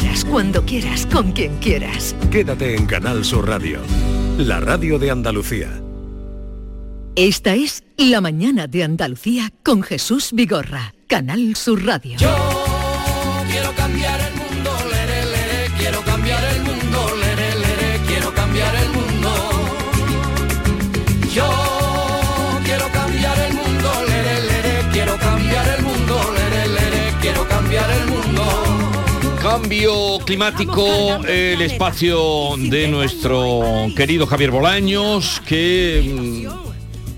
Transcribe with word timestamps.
quieras, 0.00 0.24
cuando 0.24 0.64
quieras, 0.64 1.06
con 1.06 1.32
quien 1.32 1.56
quieras. 1.58 2.16
Quédate 2.30 2.74
en 2.74 2.86
Canal 2.86 3.24
Sur 3.24 3.46
Radio, 3.46 3.80
la 4.38 4.60
radio 4.60 4.98
de 4.98 5.10
Andalucía. 5.10 5.80
Esta 7.16 7.54
es 7.54 7.84
La 7.96 8.20
mañana 8.20 8.66
de 8.66 8.84
Andalucía 8.84 9.52
con 9.62 9.82
Jesús 9.82 10.30
Vigorra, 10.32 10.94
Canal 11.06 11.54
Sur 11.56 11.84
Radio. 11.84 12.16
quiero 13.50 13.72
cambiar 13.76 14.19
Cambio 29.50 30.20
climático, 30.24 30.86
el 31.26 31.60
espacio 31.60 32.54
de 32.56 32.86
nuestro 32.86 33.88
querido 33.96 34.24
Javier 34.24 34.52
Bolaños, 34.52 35.42
que 35.44 36.46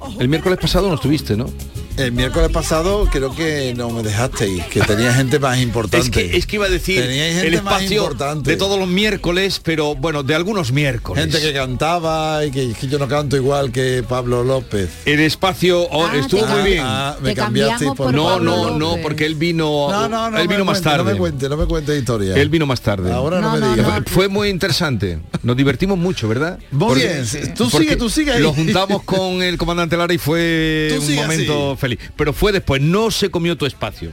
mm, 0.09 0.19
el 0.19 0.29
miércoles 0.29 0.59
pasado 0.59 0.89
no 0.89 0.95
estuviste, 0.95 1.37
¿no? 1.37 1.51
El 1.97 2.13
miércoles 2.13 2.51
pasado 2.51 3.07
creo 3.13 3.35
que 3.35 3.75
no 3.77 3.91
me 3.91 4.03
dejasteis, 4.03 4.65
que 4.67 4.81
tenía 4.81 5.13
gente 5.13 5.39
más 5.39 5.61
importante. 5.61 6.07
Es 6.07 6.11
que, 6.11 6.37
es 6.37 6.47
que 6.47 6.57
iba 6.57 6.67
a 6.67 6.71
decir 6.71 7.03
gente 7.03 7.47
el 7.47 7.63
más 7.63 7.83
espacio 7.83 8.03
importante. 8.03 8.51
de 8.51 8.57
todos 8.57 8.79
los 8.79 8.89
miércoles, 8.89 9.61
pero 9.63 9.95
bueno, 9.95 10.23
de 10.23 10.35
algunos 10.35 10.73
miércoles. 10.73 11.23
Gente 11.25 11.41
que 11.41 11.53
cantaba 11.53 12.45
y 12.47 12.51
que, 12.51 12.73
que 12.73 12.89
yo 12.89 12.99
no 12.99 13.09
canto 13.09 13.37
igual 13.37 13.73
que 13.73 14.03
Pablo 14.09 14.43
López. 14.43 14.89
El 15.05 15.21
espacio 15.21 15.83
oh, 15.91 16.07
Ah, 16.07 16.17
estuvo 16.17 16.47
muy 16.47 16.63
bien. 16.63 16.83
ah, 16.85 17.17
me 17.21 17.31
Te 17.31 17.37
cambiasteis 17.37 17.91
cambiamos 17.91 17.97
por 17.97 18.07
por 18.07 18.15
no, 18.15 18.25
Pablo 18.25 18.71
no, 18.71 18.79
no, 18.79 18.97
porque 19.03 19.27
él 19.27 19.35
vino, 19.35 19.89
No, 19.91 20.09
no, 20.09 20.31
no 20.31 20.39
él 20.39 20.49
vino 20.49 20.65
más 20.65 20.81
cuente, 20.81 20.91
tarde. 20.91 21.05
No 21.05 21.11
me 21.13 21.19
cuente, 21.19 21.49
no 21.49 21.57
me 21.57 21.67
cuente 21.67 21.99
historia. 21.99 22.35
Él 22.37 22.49
vino 22.49 22.67
más 22.67 22.81
tarde. 22.81 23.13
Ahora 23.13 23.41
no, 23.41 23.53
me 23.57 23.69
digas. 23.69 24.03
Fue 24.07 24.29
muy 24.29 24.49
interesante. 24.49 25.19
Nos 25.43 25.57
divertimos 25.57 25.99
mucho, 25.99 26.27
¿verdad? 26.27 26.59
Muy 26.71 26.97
bien. 26.97 27.25
Tú 27.55 27.69
sigue, 27.71 27.97
tú 27.97 28.09
sigue 28.09 28.33
ahí. 28.33 28.43
Lo 28.43 28.53
juntamos 28.53 29.03
con 29.03 29.43
el 29.43 29.59
comandante 29.59 29.97
Lara 29.97 30.15
y 30.15 30.19
fue 30.19 30.95
Tú 30.97 31.03
un 31.05 31.15
momento 31.17 31.77
feliz. 31.83 31.98
Pero 32.16 32.33
fue 32.33 32.52
después, 32.52 32.80
no 32.80 33.11
se 33.11 33.30
comió 33.30 33.56
tu 33.56 33.66
espacio. 33.66 34.11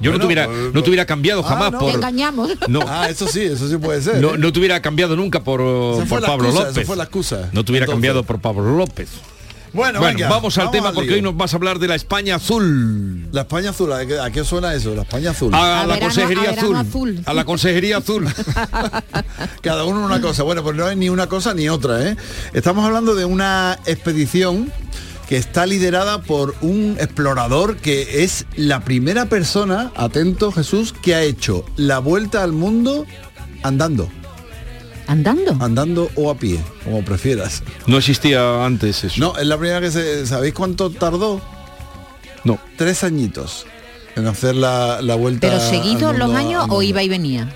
Yo 0.00 0.10
no, 0.12 0.16
Bueno, 0.16 0.26
hubiera, 0.26 0.46
pues, 0.46 0.74
no 0.74 0.82
te 0.82 0.88
hubiera 0.88 1.04
cambiado 1.04 1.42
Ah, 1.44 1.48
jamás 1.48 1.72
no. 1.72 1.78
por... 1.78 1.90
Te 1.90 1.96
engañamos. 1.96 2.50
No. 2.68 2.80
Ah, 2.88 3.08
eso 3.10 3.28
sí, 3.28 3.42
eso 3.42 3.68
sí 3.68 3.76
puede 3.76 4.00
ser. 4.00 4.16
No, 4.16 4.34
¿eh? 4.34 4.38
no 4.38 4.52
te 4.52 4.58
hubiera 4.58 4.80
cambiado 4.80 5.14
nunca 5.14 5.44
por, 5.44 5.60
Pablo 5.60 6.48
excusa, 6.48 6.68
López. 6.68 6.86
fue 6.86 6.96
la 6.96 7.04
excusa. 7.04 7.50
No 7.52 7.64
te 7.64 7.72
hubiera 7.72 7.84
Entonces. 7.84 7.92
cambiado 7.94 8.24
por 8.24 8.40
Pablo 8.40 8.76
López. 8.76 9.10
Bueno, 9.72 10.00
Bueno, 10.00 10.16
venga, 10.16 10.28
vamos 10.28 10.58
al 10.58 10.70
tema 10.72 10.88
al 10.88 10.94
porque 10.94 11.14
hoy 11.14 11.22
nos 11.22 11.36
vas 11.36 11.52
a 11.52 11.56
hablar 11.56 11.78
de 11.78 11.86
la 11.86 11.94
España 11.94 12.34
azul. 12.36 13.28
La 13.30 13.42
España 13.42 13.70
azul, 13.70 13.92
¿a 13.92 14.04
qué, 14.04 14.18
a 14.18 14.28
qué 14.30 14.42
suena 14.42 14.74
eso? 14.74 14.94
La 14.96 15.02
España 15.02 15.30
azul. 15.30 15.54
A, 15.54 15.86
la 15.86 16.00
consejería 16.00 16.50
azul. 16.50 17.22
A 17.24 17.34
la 17.34 17.44
consejería 17.44 17.98
azul. 17.98 18.26
Cada 19.62 19.84
uno 19.84 20.04
una 20.04 20.20
cosa. 20.20 20.42
Bueno, 20.42 20.64
pues 20.64 20.76
no 20.76 20.88
es 20.90 20.96
ni 20.96 21.08
una 21.08 21.28
cosa 21.28 21.54
ni 21.54 21.68
otra, 21.68 22.04
¿eh? 22.08 22.16
Estamos 22.52 22.84
hablando 22.84 23.14
de 23.14 23.24
una 23.26 23.78
expedición 23.86 24.72
que 25.30 25.36
está 25.36 25.64
liderada 25.64 26.22
por 26.22 26.56
un 26.60 26.96
explorador 26.98 27.76
que 27.76 28.24
es 28.24 28.46
la 28.56 28.80
primera 28.80 29.26
persona, 29.26 29.92
atento 29.94 30.50
Jesús, 30.50 30.92
que 30.92 31.14
ha 31.14 31.22
hecho 31.22 31.64
la 31.76 32.00
vuelta 32.00 32.42
al 32.42 32.50
mundo 32.52 33.06
andando. 33.62 34.08
¿Andando? 35.06 35.56
Andando 35.60 36.10
o 36.16 36.32
a 36.32 36.34
pie, 36.34 36.58
como 36.82 37.04
prefieras. 37.04 37.62
No 37.86 37.98
existía 37.98 38.64
antes 38.64 39.04
eso. 39.04 39.20
No, 39.20 39.38
es 39.38 39.46
la 39.46 39.56
primera 39.56 39.80
que 39.80 39.92
se... 39.92 40.26
¿Sabéis 40.26 40.52
cuánto 40.52 40.90
tardó? 40.90 41.40
No. 42.42 42.58
Tres 42.76 43.04
añitos 43.04 43.66
en 44.16 44.26
hacer 44.26 44.56
la, 44.56 45.00
la 45.00 45.14
vuelta. 45.14 45.46
¿Pero 45.46 45.60
seguidos 45.60 46.18
los 46.18 46.34
años 46.34 46.64
al 46.64 46.70
o 46.72 46.82
iba 46.82 47.04
y 47.04 47.08
venía? 47.08 47.54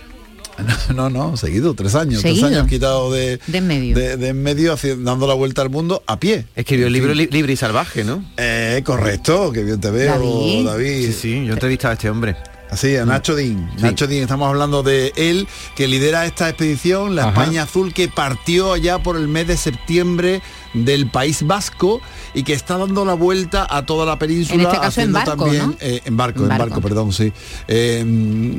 No, 0.94 1.10
no, 1.10 1.36
seguido, 1.36 1.74
tres 1.74 1.94
años. 1.94 2.20
¿Seguido? 2.22 2.46
Tres 2.48 2.58
años 2.58 2.68
quitado 2.70 3.10
de, 3.12 3.38
De 3.46 3.58
en 3.58 3.66
medio. 3.66 3.96
de, 3.96 4.16
de 4.16 4.28
en 4.28 4.42
medio, 4.42 4.74
haci- 4.74 4.96
dando 5.02 5.26
la 5.26 5.34
vuelta 5.34 5.62
al 5.62 5.70
mundo 5.70 6.02
a 6.06 6.18
pie. 6.20 6.46
Escribió 6.54 6.86
el 6.86 6.92
libro 6.92 7.14
Li- 7.14 7.28
Libre 7.30 7.52
y 7.52 7.56
Salvaje, 7.56 8.04
¿no? 8.04 8.24
Eh, 8.36 8.82
correcto, 8.84 9.50
que 9.52 9.62
bien 9.64 9.80
te 9.80 9.90
veo, 9.90 10.12
David. 10.12 10.64
David. 10.66 11.06
Sí, 11.06 11.12
sí, 11.12 11.46
yo 11.46 11.54
entrevistaba 11.54 11.92
a 11.92 11.94
este 11.94 12.08
hombre. 12.10 12.36
Así, 12.74 12.96
a 12.96 13.04
Nacho 13.04 13.36
Dean. 13.36 13.70
Nacho 13.78 14.06
Dean, 14.08 14.22
estamos 14.22 14.48
hablando 14.48 14.82
de 14.82 15.12
él, 15.16 15.46
que 15.76 15.86
lidera 15.86 16.26
esta 16.26 16.48
expedición, 16.48 17.14
la 17.14 17.28
Ajá. 17.28 17.42
España 17.42 17.62
Azul, 17.62 17.94
que 17.94 18.08
partió 18.08 18.72
allá 18.72 18.98
por 18.98 19.16
el 19.16 19.28
mes 19.28 19.46
de 19.46 19.56
septiembre 19.56 20.42
del 20.74 21.08
País 21.08 21.46
Vasco 21.46 22.00
y 22.34 22.42
que 22.42 22.52
está 22.52 22.76
dando 22.76 23.04
la 23.04 23.14
vuelta 23.14 23.64
a 23.70 23.86
toda 23.86 24.04
la 24.04 24.18
península. 24.18 24.54
En 24.62 24.68
este 24.68 24.80
caso 24.80 25.00
en 25.00 25.14
haciendo 25.14 25.18
barco, 25.20 25.44
también, 25.44 25.66
¿no? 25.68 25.76
eh, 25.80 26.02
en 26.04 26.16
barco, 26.16 26.44
En 26.44 26.50
en 26.50 26.58
barco. 26.58 26.80
perdón, 26.80 27.12
sí. 27.12 27.32
Eh, 27.68 28.04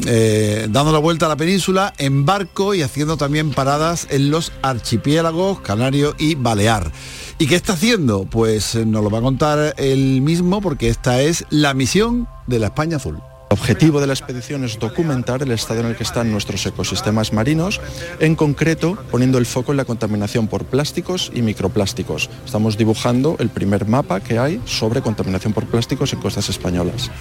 eh, 0.07 0.67
dando 0.69 0.93
la 0.93 0.99
vuelta 0.99 1.25
a 1.25 1.29
la 1.29 1.35
península 1.35 1.93
en 1.97 2.25
barco 2.25 2.73
y 2.73 2.81
haciendo 2.83 3.17
también 3.17 3.51
paradas 3.51 4.07
en 4.09 4.31
los 4.31 4.53
archipiélagos 4.61 5.59
Canario 5.59 6.15
y 6.17 6.35
Balear. 6.35 6.89
¿Y 7.37 7.47
qué 7.47 7.55
está 7.55 7.73
haciendo? 7.73 8.23
Pues 8.23 8.75
eh, 8.75 8.85
nos 8.85 9.03
lo 9.03 9.09
va 9.09 9.19
a 9.19 9.21
contar 9.21 9.73
él 9.77 10.21
mismo 10.21 10.61
porque 10.61 10.87
esta 10.87 11.21
es 11.21 11.43
la 11.49 11.73
misión 11.73 12.29
de 12.47 12.59
la 12.59 12.67
España 12.67 12.95
Azul. 12.95 13.19
El 13.49 13.59
objetivo 13.59 14.01
de 14.01 14.07
la 14.07 14.13
expedición 14.13 14.63
es 14.63 14.79
documentar 14.79 15.41
el 15.41 15.51
estado 15.51 15.79
en 15.79 15.85
el 15.87 15.95
que 15.95 16.03
están 16.03 16.31
nuestros 16.31 16.65
ecosistemas 16.65 17.31
marinos, 17.31 17.79
en 18.19 18.35
concreto 18.35 18.97
poniendo 19.11 19.37
el 19.37 19.45
foco 19.45 19.71
en 19.71 19.77
la 19.77 19.85
contaminación 19.85 20.47
por 20.47 20.65
plásticos 20.65 21.31
y 21.33 21.41
microplásticos. 21.41 22.29
Estamos 22.45 22.77
dibujando 22.77 23.35
el 23.39 23.49
primer 23.49 23.87
mapa 23.87 24.19
que 24.19 24.39
hay 24.39 24.61
sobre 24.65 25.01
contaminación 25.01 25.53
por 25.53 25.65
plásticos 25.65 26.11
en 26.13 26.19
costas 26.19 26.49
españolas. 26.49 27.11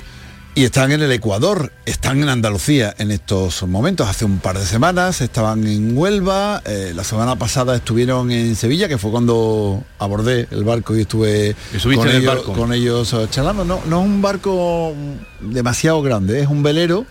Y 0.56 0.62
están 0.62 0.92
en 0.92 1.02
el 1.02 1.10
Ecuador, 1.10 1.72
están 1.84 2.22
en 2.22 2.28
Andalucía 2.28 2.94
en 2.98 3.10
estos 3.10 3.64
momentos. 3.64 4.08
Hace 4.08 4.24
un 4.24 4.38
par 4.38 4.56
de 4.56 4.64
semanas 4.64 5.20
estaban 5.20 5.66
en 5.66 5.98
Huelva, 5.98 6.62
eh, 6.64 6.92
la 6.94 7.02
semana 7.02 7.34
pasada 7.34 7.74
estuvieron 7.74 8.30
en 8.30 8.54
Sevilla, 8.54 8.86
que 8.86 8.96
fue 8.96 9.10
cuando 9.10 9.82
abordé 9.98 10.46
el 10.52 10.62
barco 10.62 10.96
y 10.96 11.00
estuve 11.00 11.56
con, 11.96 12.08
ellos, 12.08 12.24
barco. 12.24 12.52
con 12.52 12.72
ellos 12.72 13.12
eh, 13.14 13.26
charlando. 13.30 13.64
No, 13.64 13.80
no 13.88 14.00
es 14.00 14.06
un 14.06 14.22
barco 14.22 14.94
demasiado 15.40 16.00
grande, 16.02 16.42
es 16.42 16.46
un 16.46 16.62
velero, 16.62 17.04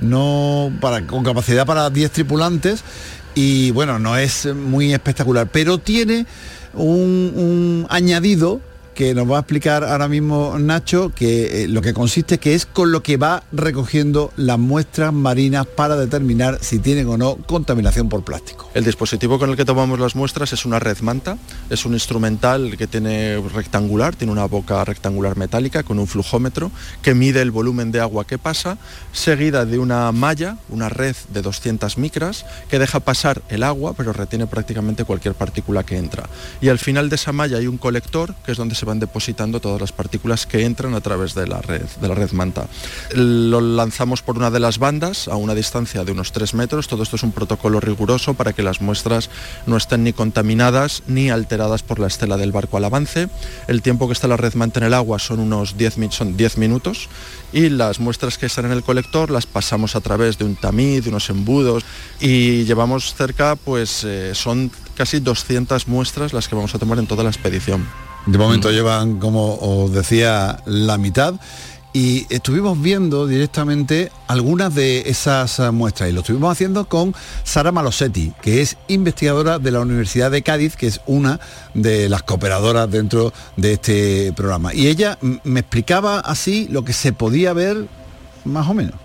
no 0.00 0.72
para, 0.80 1.06
con 1.06 1.22
capacidad 1.22 1.64
para 1.64 1.90
10 1.90 2.10
tripulantes 2.10 2.82
y 3.36 3.70
bueno, 3.70 4.00
no 4.00 4.16
es 4.16 4.52
muy 4.52 4.92
espectacular, 4.92 5.48
pero 5.52 5.78
tiene 5.78 6.26
un, 6.74 7.32
un 7.36 7.86
añadido 7.90 8.60
que 8.98 9.14
nos 9.14 9.30
va 9.30 9.36
a 9.36 9.40
explicar 9.42 9.84
ahora 9.84 10.08
mismo 10.08 10.58
Nacho, 10.58 11.12
que 11.14 11.62
eh, 11.62 11.68
lo 11.68 11.82
que 11.82 11.94
consiste 11.94 12.38
que 12.38 12.56
es 12.56 12.66
con 12.66 12.90
lo 12.90 13.00
que 13.00 13.16
va 13.16 13.44
recogiendo 13.52 14.32
las 14.34 14.58
muestras 14.58 15.12
marinas 15.12 15.68
para 15.68 15.94
determinar 15.94 16.58
si 16.62 16.80
tienen 16.80 17.06
o 17.06 17.16
no 17.16 17.36
contaminación 17.36 18.08
por 18.08 18.24
plástico. 18.24 18.68
El 18.74 18.82
dispositivo 18.82 19.38
con 19.38 19.50
el 19.50 19.56
que 19.56 19.64
tomamos 19.64 20.00
las 20.00 20.16
muestras 20.16 20.52
es 20.52 20.64
una 20.64 20.80
red 20.80 20.98
manta, 20.98 21.38
es 21.70 21.86
un 21.86 21.92
instrumental 21.92 22.76
que 22.76 22.88
tiene 22.88 23.40
rectangular, 23.54 24.16
tiene 24.16 24.32
una 24.32 24.46
boca 24.46 24.84
rectangular 24.84 25.36
metálica 25.36 25.84
con 25.84 26.00
un 26.00 26.08
flujómetro 26.08 26.72
que 27.00 27.14
mide 27.14 27.40
el 27.40 27.52
volumen 27.52 27.92
de 27.92 28.00
agua 28.00 28.26
que 28.26 28.36
pasa, 28.36 28.78
seguida 29.12 29.64
de 29.64 29.78
una 29.78 30.10
malla, 30.10 30.56
una 30.70 30.88
red 30.88 31.14
de 31.32 31.42
200 31.42 31.98
micras 31.98 32.44
que 32.68 32.80
deja 32.80 32.98
pasar 32.98 33.42
el 33.48 33.62
agua 33.62 33.94
pero 33.96 34.12
retiene 34.12 34.48
prácticamente 34.48 35.04
cualquier 35.04 35.34
partícula 35.34 35.84
que 35.84 35.98
entra. 35.98 36.28
Y 36.60 36.68
al 36.68 36.80
final 36.80 37.08
de 37.08 37.14
esa 37.14 37.30
malla 37.30 37.58
hay 37.58 37.68
un 37.68 37.78
colector 37.78 38.34
que 38.44 38.50
es 38.50 38.58
donde 38.58 38.74
se 38.74 38.87
van 38.88 38.98
depositando 38.98 39.60
todas 39.60 39.80
las 39.80 39.92
partículas 39.92 40.46
que 40.46 40.64
entran 40.64 40.94
a 40.94 41.00
través 41.00 41.34
de 41.34 41.46
la 41.46 41.60
red, 41.60 41.82
de 42.00 42.08
la 42.08 42.14
red 42.16 42.32
manta. 42.32 42.66
Lo 43.14 43.60
lanzamos 43.60 44.22
por 44.22 44.36
una 44.36 44.50
de 44.50 44.58
las 44.58 44.78
bandas 44.78 45.28
a 45.28 45.36
una 45.36 45.54
distancia 45.54 46.02
de 46.04 46.10
unos 46.12 46.32
3 46.32 46.54
metros. 46.54 46.88
Todo 46.88 47.02
esto 47.04 47.14
es 47.16 47.22
un 47.22 47.32
protocolo 47.32 47.78
riguroso 47.78 48.34
para 48.34 48.52
que 48.52 48.62
las 48.62 48.80
muestras 48.80 49.30
no 49.66 49.76
estén 49.76 50.02
ni 50.02 50.12
contaminadas 50.12 51.02
ni 51.06 51.30
alteradas 51.30 51.82
por 51.84 52.00
la 52.00 52.08
estela 52.08 52.36
del 52.36 52.50
barco 52.50 52.76
al 52.76 52.84
avance. 52.84 53.28
El 53.68 53.82
tiempo 53.82 54.06
que 54.08 54.14
está 54.14 54.26
la 54.26 54.36
red 54.36 54.54
manta 54.54 54.80
en 54.80 54.86
el 54.86 54.94
agua 54.94 55.18
son 55.20 55.38
unos 55.38 55.76
10, 55.76 55.98
mi- 55.98 56.10
son 56.10 56.36
10 56.36 56.58
minutos 56.58 57.08
y 57.52 57.68
las 57.68 58.00
muestras 58.00 58.38
que 58.38 58.46
están 58.46 58.64
en 58.66 58.72
el 58.72 58.82
colector 58.82 59.30
las 59.30 59.46
pasamos 59.46 59.94
a 59.96 60.00
través 60.00 60.38
de 60.38 60.44
un 60.44 60.56
tamiz, 60.56 61.04
de 61.04 61.10
unos 61.10 61.30
embudos 61.30 61.84
y 62.20 62.64
llevamos 62.64 63.14
cerca, 63.14 63.56
pues 63.56 64.02
eh, 64.04 64.32
son 64.34 64.70
casi 64.96 65.20
200 65.20 65.86
muestras 65.88 66.32
las 66.32 66.48
que 66.48 66.54
vamos 66.56 66.74
a 66.74 66.78
tomar 66.78 66.98
en 66.98 67.06
toda 67.06 67.22
la 67.22 67.30
expedición. 67.30 67.86
De 68.28 68.36
momento 68.36 68.70
llevan, 68.70 69.18
como 69.18 69.54
os 69.54 69.90
decía, 69.90 70.58
la 70.66 70.98
mitad. 70.98 71.32
Y 71.94 72.26
estuvimos 72.28 72.78
viendo 72.78 73.26
directamente 73.26 74.12
algunas 74.26 74.74
de 74.74 75.08
esas 75.08 75.58
eh, 75.58 75.70
muestras 75.70 76.10
y 76.10 76.12
lo 76.12 76.20
estuvimos 76.20 76.52
haciendo 76.52 76.86
con 76.86 77.14
Sara 77.42 77.72
Malosetti, 77.72 78.34
que 78.42 78.60
es 78.60 78.76
investigadora 78.88 79.58
de 79.58 79.70
la 79.70 79.80
Universidad 79.80 80.30
de 80.30 80.42
Cádiz, 80.42 80.76
que 80.76 80.88
es 80.88 81.00
una 81.06 81.40
de 81.72 82.10
las 82.10 82.22
cooperadoras 82.22 82.90
dentro 82.90 83.32
de 83.56 83.72
este 83.72 84.34
programa. 84.36 84.74
Y 84.74 84.88
ella 84.88 85.16
mm, 85.22 85.36
me 85.44 85.60
explicaba 85.60 86.20
así 86.20 86.68
lo 86.70 86.84
que 86.84 86.92
se 86.92 87.14
podía 87.14 87.54
ver 87.54 87.86
más 88.44 88.68
o 88.68 88.74
menos. 88.74 88.96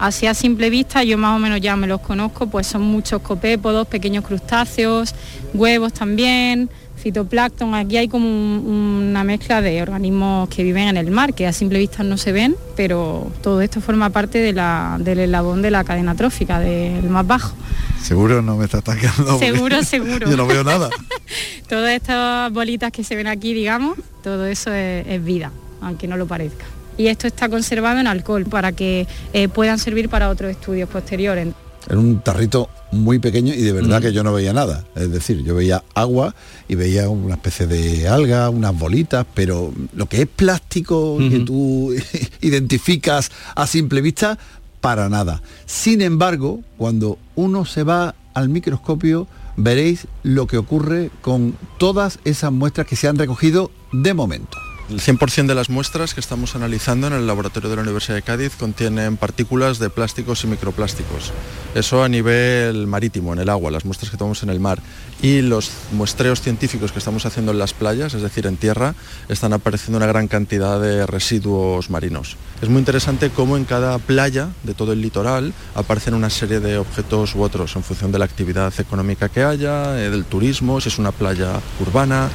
Así 0.00 0.26
a 0.26 0.34
simple 0.34 0.70
vista, 0.70 1.04
yo 1.04 1.16
más 1.18 1.36
o 1.36 1.38
menos 1.38 1.60
ya 1.60 1.76
me 1.76 1.86
los 1.86 2.00
conozco, 2.00 2.48
pues 2.48 2.66
son 2.66 2.82
muchos 2.82 3.22
copépodos, 3.22 3.86
pequeños 3.86 4.24
crustáceos, 4.24 5.14
huevos 5.54 5.92
también, 5.92 6.68
fitoplancton, 7.00 7.74
aquí 7.74 7.96
hay 7.96 8.08
como 8.08 8.26
un- 8.28 9.06
una 9.10 9.24
mezcla 9.24 9.60
de 9.62 9.82
organismos 9.82 10.48
que 10.48 10.62
viven 10.62 10.88
en 10.88 10.96
el 10.96 11.10
mar, 11.10 11.34
que 11.34 11.46
a 11.46 11.52
simple 11.52 11.78
vista 11.78 12.02
no 12.02 12.16
se 12.16 12.32
ven, 12.32 12.54
pero 12.76 13.30
todo 13.42 13.60
esto 13.62 13.80
forma 13.80 14.10
parte 14.10 14.38
de 14.38 14.52
la- 14.52 14.96
del 15.00 15.20
eslabón 15.20 15.62
de 15.62 15.70
la 15.70 15.82
cadena 15.84 16.14
trófica, 16.14 16.58
del 16.60 17.08
más 17.08 17.26
bajo. 17.26 17.54
Seguro 18.02 18.42
no 18.42 18.56
me 18.56 18.64
está 18.66 18.78
atacando. 18.78 19.38
Seguro, 19.38 19.82
seguro. 19.84 20.30
Yo 20.30 20.36
no 20.36 20.46
veo 20.46 20.62
nada. 20.64 20.88
Todas 21.68 21.92
estas 21.92 22.52
bolitas 22.52 22.90
que 22.92 23.04
se 23.04 23.16
ven 23.16 23.26
aquí, 23.26 23.54
digamos, 23.54 23.96
todo 24.22 24.46
eso 24.46 24.72
es, 24.72 25.06
es 25.06 25.24
vida, 25.24 25.50
aunque 25.80 26.06
no 26.06 26.16
lo 26.16 26.26
parezca. 26.26 26.64
Y 26.98 27.06
esto 27.06 27.26
está 27.26 27.48
conservado 27.48 27.98
en 28.00 28.06
alcohol 28.06 28.44
para 28.44 28.72
que 28.72 29.06
eh, 29.32 29.48
puedan 29.48 29.78
servir 29.78 30.08
para 30.08 30.28
otros 30.28 30.50
estudios 30.50 30.88
posteriores. 30.88 31.48
Era 31.88 31.98
un 31.98 32.20
tarrito 32.20 32.68
muy 32.92 33.18
pequeño 33.18 33.54
y 33.54 33.62
de 33.62 33.72
verdad 33.72 34.02
que 34.02 34.12
yo 34.12 34.22
no 34.22 34.32
veía 34.32 34.52
nada. 34.52 34.84
Es 34.94 35.10
decir, 35.10 35.42
yo 35.42 35.54
veía 35.54 35.82
agua 35.94 36.34
y 36.68 36.74
veía 36.74 37.08
una 37.08 37.34
especie 37.34 37.66
de 37.66 38.08
alga, 38.08 38.50
unas 38.50 38.78
bolitas, 38.78 39.26
pero 39.34 39.72
lo 39.94 40.06
que 40.06 40.22
es 40.22 40.28
plástico 40.28 41.18
que 41.18 41.40
tú 41.40 41.94
identificas 42.40 43.30
a 43.54 43.66
simple 43.66 44.00
vista, 44.00 44.38
para 44.80 45.08
nada. 45.08 45.42
Sin 45.66 46.00
embargo, 46.00 46.60
cuando 46.76 47.18
uno 47.34 47.64
se 47.64 47.82
va 47.82 48.14
al 48.34 48.48
microscopio, 48.48 49.26
veréis 49.56 50.06
lo 50.22 50.46
que 50.46 50.58
ocurre 50.58 51.10
con 51.20 51.56
todas 51.78 52.18
esas 52.24 52.52
muestras 52.52 52.86
que 52.86 52.96
se 52.96 53.08
han 53.08 53.16
recogido 53.16 53.70
de 53.92 54.14
momento. 54.14 54.58
El 54.90 55.00
100% 55.00 55.46
de 55.46 55.54
las 55.54 55.70
muestras 55.70 56.14
que 56.14 56.20
estamos 56.20 56.56
analizando 56.56 57.06
en 57.06 57.12
el 57.12 57.24
laboratorio 57.24 57.70
de 57.70 57.76
la 57.76 57.82
Universidad 57.82 58.16
de 58.16 58.22
Cádiz 58.22 58.56
contienen 58.56 59.16
partículas 59.16 59.78
de 59.78 59.88
plásticos 59.88 60.42
y 60.42 60.48
microplásticos. 60.48 61.30
Eso 61.76 62.02
a 62.02 62.08
nivel 62.08 62.88
marítimo, 62.88 63.32
en 63.32 63.38
el 63.38 63.50
agua, 63.50 63.70
las 63.70 63.84
muestras 63.84 64.10
que 64.10 64.16
tomamos 64.16 64.42
en 64.42 64.50
el 64.50 64.58
mar. 64.58 64.80
Y 65.22 65.42
los 65.42 65.70
muestreos 65.92 66.40
científicos 66.40 66.90
que 66.90 66.98
estamos 66.98 67.24
haciendo 67.24 67.52
en 67.52 67.60
las 67.60 67.72
playas, 67.72 68.14
es 68.14 68.22
decir, 68.22 68.48
en 68.48 68.56
tierra, 68.56 68.96
están 69.28 69.52
apareciendo 69.52 69.98
una 69.98 70.06
gran 70.06 70.26
cantidad 70.26 70.80
de 70.80 71.06
residuos 71.06 71.88
marinos. 71.88 72.36
Es 72.60 72.68
muy 72.68 72.80
interesante 72.80 73.30
cómo 73.30 73.56
en 73.56 73.66
cada 73.66 73.96
playa 74.00 74.48
de 74.64 74.74
todo 74.74 74.92
el 74.92 75.02
litoral 75.02 75.52
aparecen 75.76 76.14
una 76.14 76.30
serie 76.30 76.58
de 76.58 76.78
objetos 76.78 77.36
u 77.36 77.42
otros 77.42 77.76
en 77.76 77.84
función 77.84 78.10
de 78.10 78.18
la 78.18 78.24
actividad 78.24 78.72
económica 78.80 79.28
que 79.28 79.44
haya, 79.44 80.00
eh, 80.00 80.10
del 80.10 80.24
turismo, 80.24 80.80
si 80.80 80.88
es 80.88 80.98
una 80.98 81.12
playa 81.12 81.60
urbana, 81.80 82.28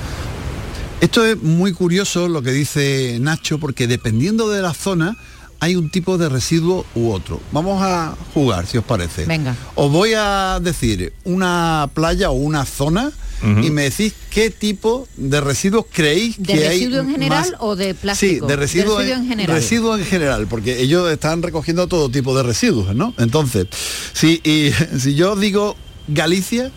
Esto 1.05 1.23
es 1.23 1.39
muy 1.39 1.71
curioso 1.71 2.27
lo 2.27 2.41
que 2.41 2.51
dice 2.51 3.19
Nacho, 3.21 3.59
porque 3.59 3.85
dependiendo 3.85 4.49
de 4.49 4.63
la 4.63 4.73
zona 4.73 5.15
hay 5.59 5.75
un 5.75 5.91
tipo 5.91 6.17
de 6.17 6.29
residuo 6.29 6.83
u 6.95 7.11
otro. 7.11 7.39
Vamos 7.51 7.79
a 7.83 8.15
jugar, 8.33 8.65
si 8.65 8.79
os 8.79 8.83
parece. 8.83 9.25
Venga. 9.25 9.55
Os 9.75 9.91
voy 9.91 10.13
a 10.17 10.59
decir 10.59 11.13
una 11.23 11.91
playa 11.93 12.31
o 12.31 12.33
una 12.33 12.65
zona 12.65 13.11
y 13.61 13.69
me 13.69 13.83
decís 13.83 14.13
qué 14.31 14.49
tipo 14.49 15.07
de 15.15 15.41
residuos 15.41 15.85
creéis 15.93 16.37
¿De 16.39 16.53
que 16.53 16.67
hay 16.67 16.79
residuo 16.79 17.01
en 17.01 17.11
general 17.11 17.51
más- 17.51 17.59
o 17.59 17.75
de 17.75 17.93
plástico? 17.93 18.47
Sí, 18.47 18.47
de 18.51 18.55
residuo, 18.55 18.97
residuo 18.97 19.15
en 19.19 19.27
general. 19.27 19.55
residuo 19.55 19.97
en 19.99 20.05
general, 20.05 20.47
porque 20.47 20.81
ellos 20.81 21.11
están 21.11 21.43
recogiendo 21.43 21.85
todo 21.87 22.09
tipo 22.09 22.35
de 22.35 22.41
residuos, 22.41 22.95
¿no? 22.95 23.13
Entonces, 23.19 23.67
si, 24.13 24.41
y, 24.43 24.71
si 24.99 25.13
yo 25.13 25.33
os 25.33 25.39
digo 25.39 25.75
Galicia, 26.07 26.71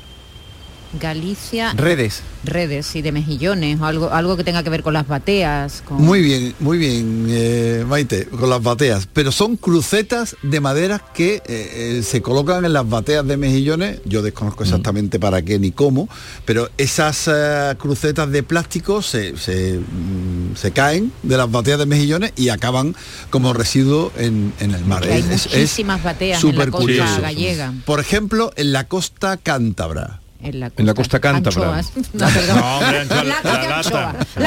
Galicia, 0.94 1.72
Redes. 1.74 2.22
redes 2.44 2.94
y 2.96 3.02
de 3.02 3.12
mejillones 3.12 3.80
o 3.80 3.84
algo, 3.84 4.10
algo 4.12 4.36
que 4.36 4.44
tenga 4.44 4.62
que 4.62 4.70
ver 4.70 4.82
con 4.82 4.94
las 4.94 5.06
bateas. 5.06 5.82
Con... 5.86 5.98
Muy 6.02 6.22
bien, 6.22 6.54
muy 6.60 6.78
bien, 6.78 7.26
eh, 7.28 7.84
Maite, 7.86 8.26
con 8.26 8.48
las 8.50 8.62
bateas. 8.62 9.06
Pero 9.12 9.30
son 9.32 9.56
crucetas 9.56 10.36
de 10.42 10.60
madera 10.60 11.02
que 11.14 11.36
eh, 11.36 11.42
eh, 11.46 12.02
se 12.02 12.22
colocan 12.22 12.64
en 12.64 12.72
las 12.72 12.88
bateas 12.88 13.26
de 13.26 13.36
mejillones. 13.36 14.00
Yo 14.04 14.22
desconozco 14.22 14.62
exactamente 14.64 15.18
para 15.20 15.42
qué 15.42 15.58
ni 15.58 15.72
cómo, 15.72 16.08
pero 16.44 16.70
esas 16.78 17.28
eh, 17.28 17.74
crucetas 17.78 18.30
de 18.30 18.42
plástico 18.42 19.02
se, 19.02 19.36
se, 19.36 19.78
mm, 19.78 20.56
se 20.56 20.70
caen 20.72 21.12
de 21.22 21.36
las 21.36 21.50
bateas 21.50 21.78
de 21.78 21.86
mejillones 21.86 22.32
y 22.36 22.48
acaban 22.48 22.94
como 23.30 23.52
residuo 23.52 24.12
en, 24.16 24.52
en 24.60 24.72
el 24.72 24.84
mar. 24.84 25.04
Hay 25.04 25.20
Es- 25.30 25.46
muchísimas 25.46 26.02
bateas 26.02 26.42
en 26.42 26.56
la 26.56 26.66
costa 26.70 27.20
gallega. 27.20 27.74
Por 27.84 28.00
ejemplo, 28.00 28.52
en 28.56 28.72
la 28.72 28.84
costa 28.84 29.36
cántabra. 29.36 30.17
En 30.40 30.60
la 30.60 30.70
En 30.76 30.86
la 30.86 30.94
costa 30.94 31.18
cántabra. 31.18 31.78
Anchoas. 31.78 31.92
No, 32.12 32.26
perdón. 32.28 32.56
No, 32.58 32.78
hombre, 32.78 33.00
anchoa- 33.00 33.24
la 33.24 33.40
de 33.42 33.68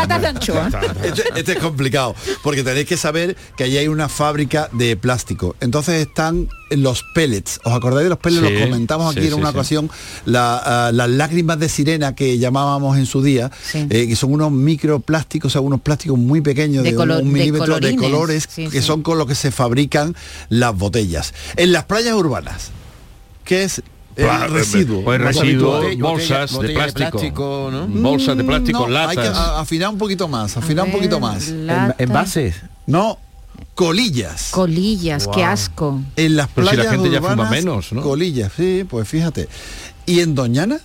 lata. 0.07 0.29
anchoa. 0.29 0.69
De. 0.69 1.07
Este, 1.09 1.23
este 1.35 1.51
es 1.51 1.57
complicado, 1.59 2.15
porque 2.43 2.63
tenéis 2.63 2.87
que 2.87 2.95
saber 2.95 3.35
que 3.57 3.65
allí 3.65 3.77
hay 3.77 3.89
una 3.89 4.07
fábrica 4.07 4.69
de 4.71 4.95
plástico. 4.95 5.55
Entonces 5.59 6.07
están 6.07 6.47
los 6.69 7.03
pellets. 7.13 7.59
¿Os 7.65 7.73
acordáis 7.73 8.05
de 8.05 8.09
los 8.09 8.19
pellets? 8.19 8.47
Sí, 8.47 8.53
los 8.53 8.63
comentamos 8.63 9.11
aquí 9.11 9.25
sí, 9.25 9.27
en 9.27 9.33
una 9.33 9.51
sí. 9.51 9.57
ocasión. 9.57 9.91
La, 10.25 10.61
ah, 10.87 10.91
las 10.93 11.09
lágrimas 11.09 11.59
de 11.59 11.67
sirena 11.67 12.15
que 12.15 12.37
llamábamos 12.39 12.97
en 12.97 13.05
su 13.05 13.21
día, 13.21 13.51
Sí. 13.61 13.85
eh, 13.89 14.07
que 14.07 14.15
son 14.15 14.31
unos 14.31 14.49
microplásticos, 14.51 15.51
o 15.51 15.53
sea, 15.53 15.59
unos 15.61 15.81
plásticos 15.81 16.17
muy 16.17 16.39
pequeños 16.39 16.85
De 16.85 16.93
de, 16.93 16.97
un 16.97 17.07
de 17.09 17.23
milímetro 17.23 17.65
de, 17.75 17.81
colorines. 17.81 18.01
colores, 18.01 18.47
Sí, 18.49 18.69
que 18.69 18.79
sí. 18.81 18.87
son 18.87 19.03
con 19.03 19.17
los 19.17 19.27
que 19.27 19.35
se 19.35 19.51
fabrican 19.51 20.15
las 20.47 20.73
botellas. 20.73 21.33
En 21.57 21.73
las 21.73 21.83
playas 21.83 22.13
urbanas, 22.15 22.69
¿qué 23.43 23.63
es 23.65 23.81
el 24.15 24.51
residuo? 24.51 25.03
Pues 25.03 25.37
habitual? 25.37 25.97
bolsas 25.97 26.51
botella 26.51 26.67
de 26.67 26.67
de 26.67 26.73
plástico, 26.91 27.09
plástico, 27.11 27.69
¿no? 27.71 27.87
bolsas 27.87 28.37
de 28.37 28.43
plástico, 28.43 28.87
No, 28.87 28.97
Hay 28.99 29.15
que 29.15 29.23
latas. 29.23 29.37
afinar 29.37 29.89
un 29.89 29.97
poquito 29.97 30.27
más, 30.27 30.57
afinar 30.57 30.85
un 30.85 30.91
poquito 30.91 31.19
más. 31.19 31.47
En- 31.49 31.93
Envases. 31.97 32.55
No, 32.87 33.17
colillas. 33.75 34.49
Colillas, 34.51 35.27
qué 35.33 35.43
asco. 35.43 36.01
en 36.15 36.35
las 36.35 36.47
Pero 36.49 36.67
si 36.69 36.75
la 36.75 36.81
playas 36.83 36.95
gente 37.01 37.11
ya 37.11 37.21
fuma 37.21 37.49
menos, 37.49 37.93
¿no? 37.93 38.01
Colillas, 38.01 38.51
sí, 38.55 38.85
pues 38.89 39.07
fíjate. 39.07 39.47
¿Y 40.05 40.19
en 40.19 40.35
Doñana? 40.35 40.79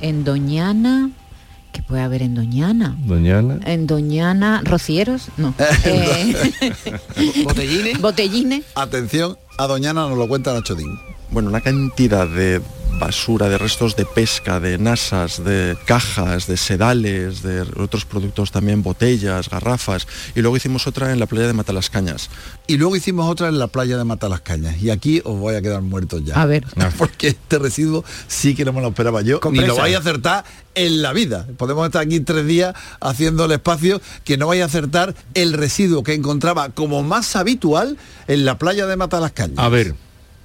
En 0.00 0.24
Doñana, 0.24 1.10
¿qué 1.72 1.82
puede 1.82 2.02
haber 2.02 2.22
en 2.22 2.34
Doñana? 2.34 2.96
Doñana. 3.04 3.58
En 3.66 3.86
Doñana, 3.86 4.62
rocieros, 4.64 5.28
no. 5.36 5.52
Eh, 5.84 6.34
Botellines. 7.44 8.00
botellines. 8.00 8.64
Atención, 8.74 9.36
a 9.58 9.66
Doñana 9.66 10.08
nos 10.08 10.16
lo 10.16 10.26
cuenta 10.28 10.54
Nacho 10.54 10.74
Dín. 10.74 10.88
Bueno, 11.30 11.48
una 11.48 11.60
cantidad 11.60 12.26
de 12.26 12.60
basura, 12.98 13.48
de 13.48 13.56
restos 13.56 13.96
de 13.96 14.04
pesca, 14.04 14.60
de 14.60 14.76
nasas, 14.76 15.42
de 15.42 15.76
cajas, 15.86 16.46
de 16.46 16.56
sedales, 16.56 17.42
de 17.42 17.62
otros 17.76 18.04
productos 18.04 18.50
también, 18.50 18.82
botellas, 18.82 19.48
garrafas. 19.48 20.06
Y 20.34 20.42
luego 20.42 20.56
hicimos 20.56 20.86
otra 20.86 21.12
en 21.12 21.18
la 21.18 21.26
playa 21.26 21.46
de 21.46 21.54
Matalascañas. 21.54 22.28
Y 22.66 22.76
luego 22.76 22.96
hicimos 22.96 23.28
otra 23.28 23.48
en 23.48 23.58
la 23.58 23.68
playa 23.68 23.96
de 23.96 24.04
Matalascañas. 24.04 24.82
Y 24.82 24.90
aquí 24.90 25.22
os 25.24 25.38
voy 25.38 25.54
a 25.54 25.62
quedar 25.62 25.80
muertos 25.80 26.22
ya. 26.24 26.40
A 26.40 26.46
ver. 26.46 26.66
Porque 26.98 27.28
este 27.28 27.58
residuo 27.58 28.04
sí 28.28 28.54
que 28.54 28.64
no 28.64 28.72
me 28.72 28.82
lo 28.82 28.88
esperaba 28.88 29.22
yo. 29.22 29.26
Ni 29.26 29.32
lo 29.34 29.40
Compresa. 29.40 29.74
vais 29.80 29.96
a 29.96 29.98
acertar 30.00 30.44
en 30.74 31.00
la 31.00 31.12
vida. 31.12 31.46
Podemos 31.56 31.86
estar 31.86 32.02
aquí 32.02 32.20
tres 32.20 32.46
días 32.46 32.74
haciendo 33.00 33.46
el 33.46 33.52
espacio 33.52 34.00
que 34.24 34.36
no 34.36 34.46
vais 34.48 34.62
a 34.62 34.66
acertar 34.66 35.14
el 35.34 35.54
residuo 35.54 36.02
que 36.02 36.12
encontraba 36.12 36.70
como 36.70 37.02
más 37.02 37.34
habitual 37.34 37.96
en 38.28 38.44
la 38.44 38.58
playa 38.58 38.86
de 38.86 38.96
Matalascañas. 38.96 39.58
A 39.58 39.68
ver, 39.68 39.94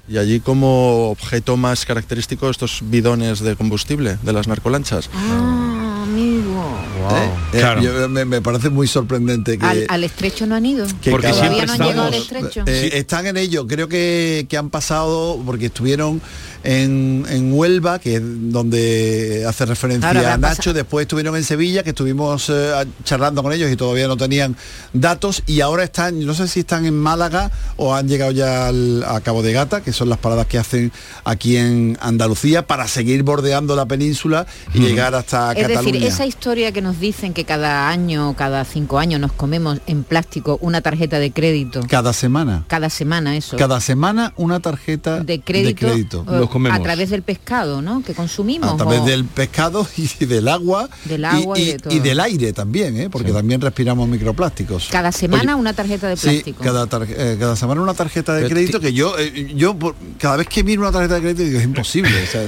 Y 0.08 0.18
allí 0.18 0.40
como 0.40 1.10
objeto 1.10 1.58
más 1.58 1.86
característico 1.86 2.50
estos 2.50 2.82
bidones 2.84 3.40
de 3.40 3.56
combustible 3.56 4.18
de 4.22 4.34
las 4.34 4.48
narcolanchas. 4.48 5.10
Ah, 5.14 5.85
amigo. 6.06 6.78
¿Eh? 7.12 7.30
Eh, 7.54 7.60
Claro. 7.60 7.82
yo- 7.82 8.10
me, 8.10 8.26
me 8.26 8.42
parece 8.42 8.70
muy 8.70 8.88
sorprendente 8.88 9.58
que... 9.58 9.66
Al, 9.66 9.86
al 9.90 10.04
estrecho 10.04 10.46
no 10.46 10.56
han 10.56 10.66
ido. 10.66 10.86
que 11.02 11.12
Porque 11.12 11.28
cada- 11.28 11.40
siempre 11.40 11.66
no 11.66 11.74
han 11.74 11.80
llegado 11.80 12.08
al 12.08 12.14
estrecho. 12.14 12.64
Eh, 12.68 12.92
Están 12.94 13.28
en 13.28 13.38
ello, 13.38 13.68
creo 13.68 13.88
que, 13.88 14.46
que 14.50 14.58
han 14.58 14.70
pasado, 14.70 15.40
porque 15.46 15.68
estuvieron 15.68 16.22
en, 16.64 17.26
en 17.30 17.54
Huelva, 17.54 18.00
que 18.00 18.16
es 18.16 18.22
donde 18.24 19.46
hace 19.48 19.66
referencia 19.66 20.10
a 20.34 20.38
Nacho, 20.38 20.74
después 20.74 21.04
estuvieron 21.04 21.36
en 21.36 21.44
Sevilla, 21.44 21.84
que 21.84 21.92
estuvimos 21.92 22.50
eh, 22.50 22.72
charlando 23.04 23.44
con 23.44 23.54
ellos 23.54 23.72
y 23.72 23.76
todavía 23.76 24.08
no 24.08 24.18
tenían 24.18 24.56
datos, 24.94 25.44
y 25.46 25.62
ahora 25.62 25.84
están, 25.84 26.26
no 26.26 26.34
sé 26.34 26.48
si 26.48 26.62
están 26.62 26.86
en 26.86 26.96
Málaga 26.98 27.52
o 27.78 27.94
han 27.94 28.08
llegado 28.08 28.32
ya 28.32 28.68
al- 28.68 29.04
a 29.08 29.22
Cabo 29.22 29.44
de 29.44 29.54
Gata, 29.54 29.82
que 29.82 29.94
son 29.94 30.10
las 30.10 30.18
paradas 30.18 30.48
que 30.48 30.58
hacen 30.58 30.92
aquí 31.24 31.58
en 31.58 31.98
Andalucía, 32.02 32.66
para 32.66 32.88
seguir 32.88 33.24
bordeando 33.24 33.76
la 33.76 33.86
península 33.86 34.48
y 34.74 34.80
llegar 34.80 35.14
hasta 35.16 35.52
es 35.52 35.62
Cataluña. 35.68 35.84
decir, 35.84 35.95
esa 36.04 36.26
historia 36.26 36.72
que 36.72 36.82
nos 36.82 37.00
dicen 37.00 37.34
que 37.34 37.46
cada 37.46 37.90
año, 37.90 38.36
cada 38.36 38.64
cinco 38.66 39.00
años 39.00 39.20
nos 39.20 39.32
comemos 39.32 39.80
en 39.88 40.04
plástico 40.04 40.58
una 40.62 40.82
tarjeta 40.82 41.20
de 41.20 41.32
crédito. 41.32 41.82
Cada 41.88 42.14
semana. 42.14 42.64
Cada 42.68 42.90
semana 42.90 43.36
eso. 43.38 43.58
Cada 43.58 43.80
semana 43.82 44.34
una 44.36 44.60
tarjeta 44.60 45.20
de 45.22 45.40
crédito, 45.42 45.88
crédito. 45.88 46.26
eh, 46.30 46.40
Los 46.40 46.50
comemos. 46.50 46.80
a 46.80 46.84
través 46.84 47.10
del 47.10 47.22
pescado, 47.22 47.82
¿no? 47.82 48.04
Que 48.04 48.14
consumimos. 48.14 48.72
a 48.74 48.78
través 48.78 49.02
o- 49.02 49.06
del 49.06 49.26
pescado 49.26 49.88
y 49.98 50.26
del 50.26 50.48
agua 50.48 50.90
Del 51.06 51.26
agua 51.26 51.58
y 51.60 51.66
de 51.66 51.78
todo. 51.80 52.00
del 52.00 52.20
aire 52.20 52.54
también 52.54 52.98
¿eh? 52.98 53.10
porque 53.10 53.32
también 53.32 53.62
respiramos 53.62 54.08
microplásticos 54.08 54.88
Cada 54.92 55.12
semana 55.12 55.56
una 55.56 55.74
tarjeta 55.74 56.08
de 56.10 56.18
sí 56.18 56.30
plástico. 56.30 56.64
cada, 56.64 56.88
tar- 56.88 57.08
eh, 57.10 57.38
cada 57.40 57.56
semana 57.56 57.82
una 57.82 57.94
tarjeta 57.94 58.34
de 58.34 58.44
Pero 58.44 58.56
crédito 58.56 58.80
que 58.80 58.94
yo 58.94 59.18
eh, 59.18 59.54
yo 59.56 59.76
por- 59.78 59.96
cada 60.20 60.38
vez 60.38 60.48
que 60.48 60.64
miro 60.64 60.82
una 60.82 60.92
tarjeta 60.92 61.16
de 61.16 61.22
crédito 61.22 61.44
digo 61.44 61.60
es 61.60 61.66
imposible 61.66 62.12
o 62.24 62.28
sea, 62.28 62.42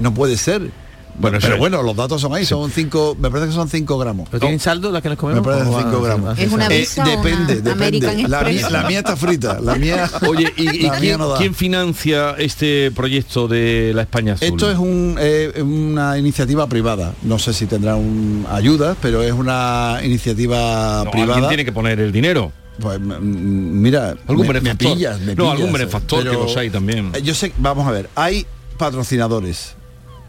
no 0.00 0.12
puede 0.14 0.36
ser 0.36 0.70
Bueno, 1.18 1.38
pero 1.40 1.58
bueno, 1.58 1.82
los 1.82 1.94
datos 1.94 2.20
son 2.20 2.34
ahí, 2.34 2.44
son 2.46 2.70
5, 2.70 3.16
me 3.20 3.30
parece 3.30 3.48
que 3.48 3.54
son 3.54 3.68
5 3.68 3.98
gramos. 3.98 4.28
¿Pero 4.30 4.40
tienen 4.40 4.58
saldo 4.60 4.90
las 4.90 5.02
que 5.02 5.10
nos 5.10 5.18
comemos? 5.18 5.42
Me 5.44 5.52
parece 5.52 5.66
¿Cómo 5.66 5.76
va? 5.76 5.82
5 5.90 6.02
gramos. 6.02 6.38
¿Es 6.38 6.50
una 6.52 6.66
Eh, 6.68 6.86
una 6.96 7.04
depende, 7.04 7.54
depende. 7.56 7.70
American 7.72 8.30
La 8.30 8.42
mía, 8.44 8.70
la 8.70 8.82
mía 8.84 8.98
está 9.00 9.16
frita, 9.16 9.60
la 9.60 9.74
mía. 9.76 10.10
Oye, 10.26 10.52
¿y, 10.56 10.62
y 10.62 10.82
la 10.82 10.90
mía 10.92 11.00
quién, 11.00 11.18
no 11.18 11.28
da. 11.28 11.38
quién 11.38 11.54
financia 11.54 12.34
este 12.38 12.90
proyecto 12.92 13.46
de 13.46 13.92
la 13.94 14.02
España 14.02 14.32
Azul? 14.34 14.48
Esto 14.48 14.70
es 14.70 14.78
un, 14.78 15.16
eh, 15.20 15.62
una 15.62 16.16
iniciativa 16.18 16.66
privada. 16.66 17.12
No 17.22 17.38
sé 17.38 17.52
si 17.52 17.66
tendrá 17.66 17.94
un, 17.96 18.46
ayudas, 18.50 18.96
pero 19.02 19.22
es 19.22 19.32
una 19.32 19.98
iniciativa 20.02 21.02
No, 21.04 21.10
privada. 21.10 21.34
alguien 21.34 21.48
tiene 21.48 21.64
que 21.66 21.72
poner 21.72 22.00
el 22.00 22.10
dinero. 22.10 22.52
Pues 22.80 22.98
mm, 22.98 23.12
mira, 23.20 24.14
Algún 24.26 24.46
me, 24.46 24.54
me 24.54 24.60
benefactor. 24.60 24.94
pillas, 24.94 25.20
me 25.20 25.34
No, 25.34 25.44
pillas, 25.44 25.52
algún 25.52 25.68
eh, 25.68 25.72
benefactor, 25.72 26.22
que 26.24 26.32
los 26.32 26.56
hay 26.56 26.70
también. 26.70 27.10
eh, 27.14 27.20
Yo 27.22 27.34
sé, 27.34 27.52
vamos 27.58 27.86
a 27.86 27.90
ver, 27.90 28.08
hay 28.14 28.46
patrocinadores 28.78 29.74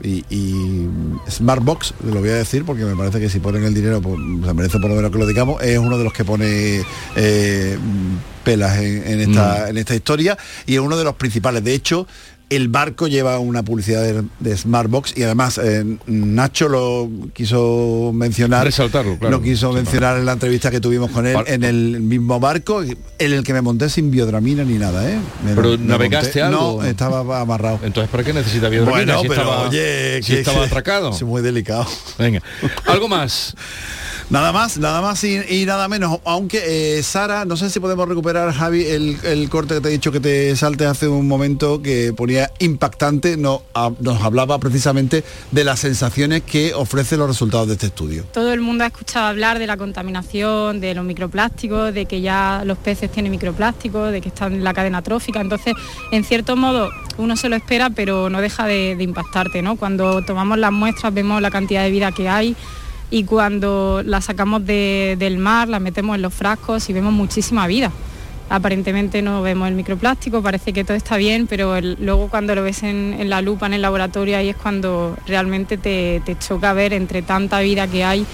y, 0.03 0.25
y 0.29 0.87
Smartbox, 1.29 1.93
lo 2.05 2.19
voy 2.19 2.29
a 2.29 2.35
decir 2.35 2.65
porque 2.65 2.83
me 2.83 2.95
parece 2.95 3.19
que 3.19 3.29
si 3.29 3.39
ponen 3.39 3.63
el 3.63 3.73
dinero, 3.73 4.01
pues, 4.01 4.19
se 4.45 4.53
merece 4.53 4.79
por 4.79 4.89
lo 4.89 4.95
menos 4.95 5.11
que 5.11 5.17
lo 5.17 5.25
digamos, 5.25 5.61
es 5.63 5.77
uno 5.79 5.97
de 5.97 6.03
los 6.03 6.13
que 6.13 6.25
pone 6.25 6.83
eh, 7.15 7.77
pelas 8.43 8.77
en, 8.79 9.07
en 9.07 9.21
esta, 9.21 9.65
Mm. 9.65 9.69
en 9.69 9.77
esta 9.77 9.95
historia 9.95 10.37
y 10.65 10.73
es 10.73 10.79
uno 10.79 10.97
de 10.97 11.03
los 11.05 11.15
principales. 11.15 11.63
De 11.63 11.73
hecho, 11.73 12.05
el 12.55 12.67
barco 12.69 13.07
lleva 13.07 13.39
una 13.39 13.63
publicidad 13.63 14.01
de, 14.01 14.23
de 14.39 14.57
Smartbox 14.57 15.17
y 15.17 15.23
además 15.23 15.59
eh, 15.63 15.97
Nacho 16.07 16.69
lo 16.69 17.09
quiso 17.33 18.11
mencionar. 18.13 18.65
Resaltarlo, 18.65 19.17
claro. 19.17 19.37
Lo 19.37 19.43
quiso 19.43 19.69
Sí, 19.69 19.75
mencionar 19.75 20.17
en 20.17 20.25
la 20.25 20.33
entrevista 20.33 20.71
que 20.71 20.79
tuvimos 20.79 21.11
con 21.11 21.25
él 21.27 21.33
Bar- 21.35 21.49
en 21.49 21.63
el 21.63 21.99
mismo 22.01 22.39
barco, 22.39 22.81
en 22.83 22.97
el 23.19 23.43
que 23.43 23.53
me 23.53 23.61
monté 23.61 23.89
sin 23.89 24.11
biodramina 24.11 24.63
ni 24.63 24.77
nada, 24.77 25.09
¿eh? 25.09 25.17
Me- 25.45 25.55
Pero 25.55 25.71
me 25.71 25.77
¿navegaste 25.77 26.39
monté- 26.41 26.43
algo? 26.43 26.81
No, 26.81 26.87
estaba 26.87 27.41
amarrado. 27.41 27.79
Entonces, 27.83 28.09
¿para 28.09 28.23
qué 28.23 28.33
necesita 28.33 28.69
biodramina 28.69 29.15
Bueno, 29.17 29.21
si 29.21 29.27
pero 29.29 29.41
estaba, 29.41 29.67
oye, 29.69 30.21
si 30.23 30.33
que- 30.33 30.39
estaba 30.39 30.63
atracado? 30.65 31.09
Es 31.11 31.23
muy 31.23 31.41
delicado. 31.41 31.85
Venga. 32.17 32.41
Algo 32.85 33.07
más. 33.07 33.55
Nada 34.33 34.51
más, 34.51 34.79
nada 34.79 34.99
más 34.99 35.23
y, 35.23 35.63
nada 35.67 35.87
menos. 35.87 36.19
Aunque 36.25 36.97
eh, 36.97 37.03
Sara, 37.03 37.45
no 37.45 37.55
sé 37.55 37.69
si 37.69 37.79
podemos 37.79 38.09
recuperar, 38.09 38.51
Javi, 38.51 38.83
el, 38.83 39.47
corte 39.47 39.75
que 39.75 39.81
te 39.81 39.89
he 39.89 39.91
dicho 39.91 40.11
que 40.11 40.19
te 40.19 40.55
salte 40.55 40.87
hace 40.87 41.07
un 41.07 41.27
momento 41.27 41.83
que 41.83 42.13
ponía 42.13 42.49
impactante, 42.57 43.37
no, 43.37 43.61
nos 43.99 44.23
hablaba 44.23 44.57
precisamente 44.57 45.23
de 45.51 45.63
las 45.63 45.81
sensaciones 45.81 46.41
que 46.41 46.73
ofrecen 46.73 47.19
los 47.19 47.27
resultados 47.27 47.67
de 47.67 47.73
este 47.73 47.85
estudio. 47.85 48.25
Todo 48.33 48.51
el 48.51 48.59
mundo 48.59 48.85
ha 48.85 48.87
escuchado 48.87 49.27
hablar 49.27 49.59
de 49.59 49.67
la 49.67 49.77
contaminación, 49.77 50.79
de 50.79 50.95
los 50.95 51.05
microplásticos, 51.05 51.93
de 51.93 52.07
que 52.07 52.21
ya 52.21 52.63
los 52.65 52.79
peces 52.79 53.11
tienen 53.11 53.31
microplásticos, 53.31 54.11
de 54.11 54.19
que 54.19 54.29
están 54.29 54.53
en 54.53 54.63
la 54.63 54.73
cadena 54.73 55.03
trófica. 55.03 55.41
Entonces, 55.41 55.75
en 56.11 56.23
cierto 56.23 56.55
modo, 56.55 56.89
uno 57.19 57.37
se 57.37 57.49
lo 57.49 57.55
espera, 57.55 57.91
pero 57.91 58.31
no 58.31 58.41
deja 58.41 58.65
de, 58.65 58.95
de 58.95 59.03
impactarte, 59.03 59.61
¿no? 59.61 59.75
Cuando 59.75 60.25
tomamos 60.25 60.57
las 60.57 60.71
muestras 60.71 61.13
vemos 61.13 61.39
la 61.39 61.51
cantidad 61.51 61.83
de 61.83 61.91
vida 61.91 62.11
que 62.11 62.27
hay 62.27 62.55
y 63.13 63.25
cuando 63.25 64.01
la 64.03 64.21
sacamos 64.21 64.65
de- 64.65 65.15
del 65.19 65.37
mar, 65.37 65.69
la 65.69 65.79
metemos 65.79 66.15
en 66.15 66.23
los 66.23 66.33
frascos 66.33 66.89
y 66.89 66.93
vemos 66.93 67.13
muchísima 67.13 67.67
vida. 67.67 67.91
Aparentemente 68.49 69.21
no 69.21 69.43
vemos 69.43 69.67
el 69.67 69.75
microplástico, 69.75 70.41
parece 70.41 70.73
que 70.73 70.83
todo 70.83 70.97
está 70.97 71.17
bien, 71.17 71.45
pero 71.45 71.75
el- 71.75 71.95
luego 72.01 72.27
cuando 72.27 72.55
lo 72.55 72.63
ves 72.63 72.81
en, 72.81 73.15
en 73.19 73.29
la 73.29 73.41
lupa, 73.43 73.67
en 73.67 73.73
el 73.73 73.83
laboratorio, 73.83 74.35
ahí 74.35 74.49
es 74.49 74.55
cuando 74.55 75.15
realmente 75.27 75.77
te, 75.77 76.23
te 76.25 76.37
choca 76.39 76.73
ver 76.73 76.91
entre 76.93 77.21
tanta 77.21 77.59
vida 77.59 77.85
que 77.87 78.03
hay 78.03 78.25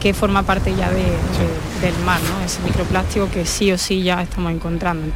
que 0.00 0.14
forma 0.14 0.44
parte 0.44 0.74
ya 0.76 0.88
de- 0.90 1.02
de- 1.02 1.86
del 1.90 1.98
mar, 2.04 2.20
¿no? 2.22 2.44
Ese 2.44 2.60
microplástico 2.62 3.28
que 3.32 3.44
sí 3.44 3.72
o 3.72 3.78
sí 3.78 4.02
ya 4.04 4.22
estamos 4.22 4.52
encontrando. 4.52 5.12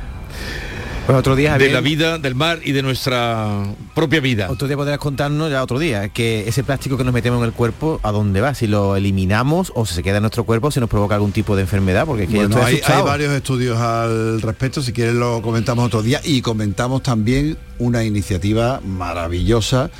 Pues 1.06 1.18
otro 1.18 1.36
día, 1.36 1.58
De 1.58 1.70
la 1.70 1.82
vida, 1.82 2.18
del 2.18 2.34
mar 2.34 2.60
y 2.64 2.72
de 2.72 2.82
nuestra 2.82 3.62
propia 3.94 4.20
vida. 4.20 4.48
Otro 4.50 4.66
día 4.68 4.76
podrás 4.76 4.98
contarnos 4.98 5.50
ya 5.50 5.62
otro 5.62 5.78
día 5.78 6.08
que 6.08 6.48
ese 6.48 6.64
plástico 6.64 6.96
que 6.96 7.04
nos 7.04 7.12
metemos 7.12 7.40
en 7.40 7.44
el 7.44 7.52
cuerpo, 7.52 8.00
¿a 8.02 8.10
dónde 8.10 8.40
va? 8.40 8.54
Si 8.54 8.66
lo 8.66 8.96
eliminamos 8.96 9.70
o 9.74 9.84
si 9.84 9.94
se 9.94 10.02
queda 10.02 10.16
en 10.16 10.22
nuestro 10.22 10.44
cuerpo, 10.44 10.70
si 10.70 10.80
nos 10.80 10.88
provoca 10.88 11.14
algún 11.14 11.32
tipo 11.32 11.56
de 11.56 11.62
enfermedad, 11.62 12.06
porque 12.06 12.22
es 12.22 12.28
que 12.30 12.36
yo 12.36 12.48
Bueno, 12.48 12.56
estoy 12.66 12.80
hay, 12.86 12.96
hay 12.96 13.02
varios 13.02 13.34
estudios 13.34 13.78
al 13.78 14.40
respecto, 14.40 14.80
si 14.80 14.94
quieres 14.94 15.14
lo 15.14 15.42
comentamos 15.42 15.84
otro 15.84 16.00
día 16.00 16.22
y 16.24 16.40
comentamos 16.40 17.02
también 17.02 17.58
una 17.78 18.02
iniciativa 18.02 18.80
maravillosa 18.82 19.90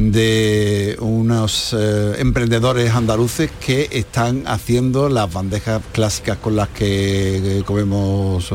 de 0.00 0.96
unos 1.00 1.74
eh, 1.76 2.12
emprendedores 2.18 2.92
andaluces 2.94 3.50
que 3.64 3.88
están 3.90 4.44
haciendo 4.46 5.08
las 5.08 5.32
bandejas 5.32 5.82
clásicas 5.92 6.36
con 6.38 6.54
las 6.54 6.68
que 6.68 7.58
eh, 7.58 7.62
comemos, 7.64 8.52
eh, 8.52 8.54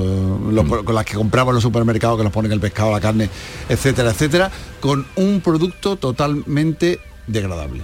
lo- 0.52 0.86
con 0.86 0.96
las 0.96 1.04
que 1.04 1.16
compramos 1.16 1.52
en 1.52 1.56
los 1.56 1.64
supermercados, 1.64 2.18
que 2.18 2.24
nos 2.24 2.32
ponen 2.32 2.54
el 2.54 2.62
pescado, 2.62 2.92
la 2.94 3.02
carne, 3.02 3.30
etcétera, 3.68 4.12
etcétera, 4.12 4.50
con 4.80 5.06
un 5.18 5.42
producto 5.42 5.98
totalmente 5.98 7.00
degradable. 7.28 7.84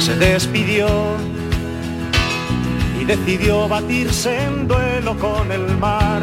Se 0.00 0.16
despidió 0.16 0.86
y 2.98 3.04
decidió 3.04 3.68
batirse 3.68 4.42
en 4.42 4.66
duelo 4.66 5.18
con 5.18 5.52
el 5.52 5.76
mar 5.76 6.22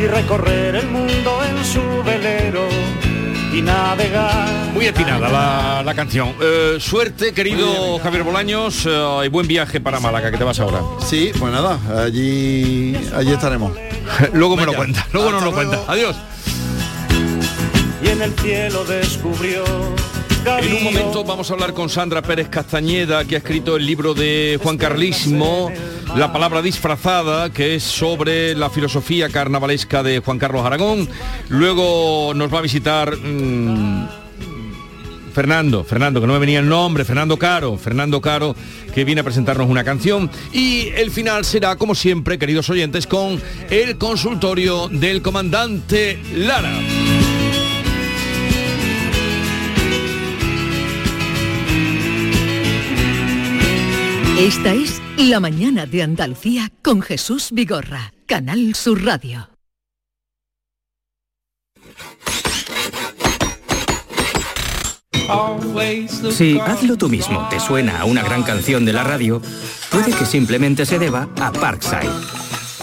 y 0.00 0.06
recorrer 0.06 0.76
el 0.76 0.86
mundo 0.90 1.40
en 1.44 1.64
su 1.64 1.80
velero 2.04 2.62
y 3.54 3.62
navegar. 3.62 4.72
Muy 4.72 4.86
atinada 4.86 5.28
la, 5.28 5.82
la 5.84 5.94
canción. 5.94 6.34
Eh, 6.40 6.78
suerte, 6.80 7.32
querido 7.32 7.98
Javier 8.00 8.24
Bolaños, 8.24 8.84
eh, 8.86 9.20
y 9.24 9.28
buen 9.28 9.46
viaje 9.46 9.80
para 9.80 10.00
Málaga, 10.00 10.30
que 10.30 10.36
te 10.36 10.44
vas 10.44 10.58
ahora. 10.58 10.80
Sí, 11.00 11.30
pues 11.38 11.52
nada, 11.52 11.78
allí, 12.04 12.96
allí 13.14 13.32
estaremos. 13.32 13.72
luego 14.32 14.56
me 14.56 14.66
lo 14.66 14.74
cuenta, 14.74 15.06
luego 15.12 15.30
nos 15.30 15.44
lo 15.44 15.52
cuenta. 15.52 15.82
Adiós. 15.86 16.16
y 18.02 18.08
en 18.08 18.22
el 18.22 18.32
cielo 18.34 18.84
descubrió. 18.84 19.64
En 20.46 20.74
un 20.74 20.84
momento 20.84 21.24
vamos 21.24 21.50
a 21.50 21.54
hablar 21.54 21.72
con 21.72 21.88
Sandra 21.88 22.20
Pérez 22.20 22.48
Castañeda, 22.48 23.24
que 23.24 23.36
ha 23.36 23.38
escrito 23.38 23.76
el 23.76 23.86
libro 23.86 24.12
de 24.12 24.58
Juan 24.62 24.76
Carlismo, 24.76 25.70
La 26.16 26.32
palabra 26.32 26.62
disfrazada, 26.62 27.52
que 27.52 27.74
es 27.74 27.82
sobre 27.82 28.54
la 28.54 28.70
filosofía 28.70 29.28
carnavalesca 29.28 30.04
de 30.04 30.20
Juan 30.20 30.38
Carlos 30.38 30.64
Aragón. 30.64 31.08
Luego 31.48 32.32
nos 32.36 32.54
va 32.54 32.60
a 32.60 32.62
visitar 32.62 33.16
mm, 33.16 34.06
Fernando, 35.34 35.82
Fernando, 35.82 36.20
que 36.20 36.28
no 36.28 36.34
me 36.34 36.38
venía 36.38 36.60
el 36.60 36.68
nombre, 36.68 37.04
Fernando 37.04 37.36
Caro, 37.36 37.76
Fernando 37.76 38.20
Caro, 38.20 38.54
que 38.94 39.04
viene 39.04 39.22
a 39.22 39.24
presentarnos 39.24 39.68
una 39.68 39.82
canción. 39.82 40.30
Y 40.52 40.90
el 40.96 41.10
final 41.10 41.44
será, 41.44 41.74
como 41.74 41.96
siempre, 41.96 42.38
queridos 42.38 42.70
oyentes, 42.70 43.08
con 43.08 43.42
el 43.68 43.98
consultorio 43.98 44.88
del 44.88 45.20
comandante 45.20 46.22
Lara. 46.36 46.78
Esta 54.38 54.72
es 54.74 55.02
La 55.16 55.38
mañana 55.38 55.86
de 55.86 56.02
Andalucía 56.02 56.72
con 56.82 57.02
Jesús 57.02 57.50
Vigorra, 57.52 58.12
Canal 58.26 58.74
Sur 58.74 59.04
Radio. 59.04 59.48
Si 66.32 66.58
Hazlo 66.58 66.96
tú 66.96 67.08
mismo 67.08 67.46
te 67.48 67.60
suena 67.60 68.00
a 68.00 68.06
una 68.06 68.24
gran 68.24 68.42
canción 68.42 68.84
de 68.84 68.92
la 68.92 69.04
radio, 69.04 69.40
puede 69.92 70.10
que 70.10 70.26
simplemente 70.26 70.84
se 70.84 70.98
deba 70.98 71.28
a 71.40 71.52
Parkside. 71.52 72.10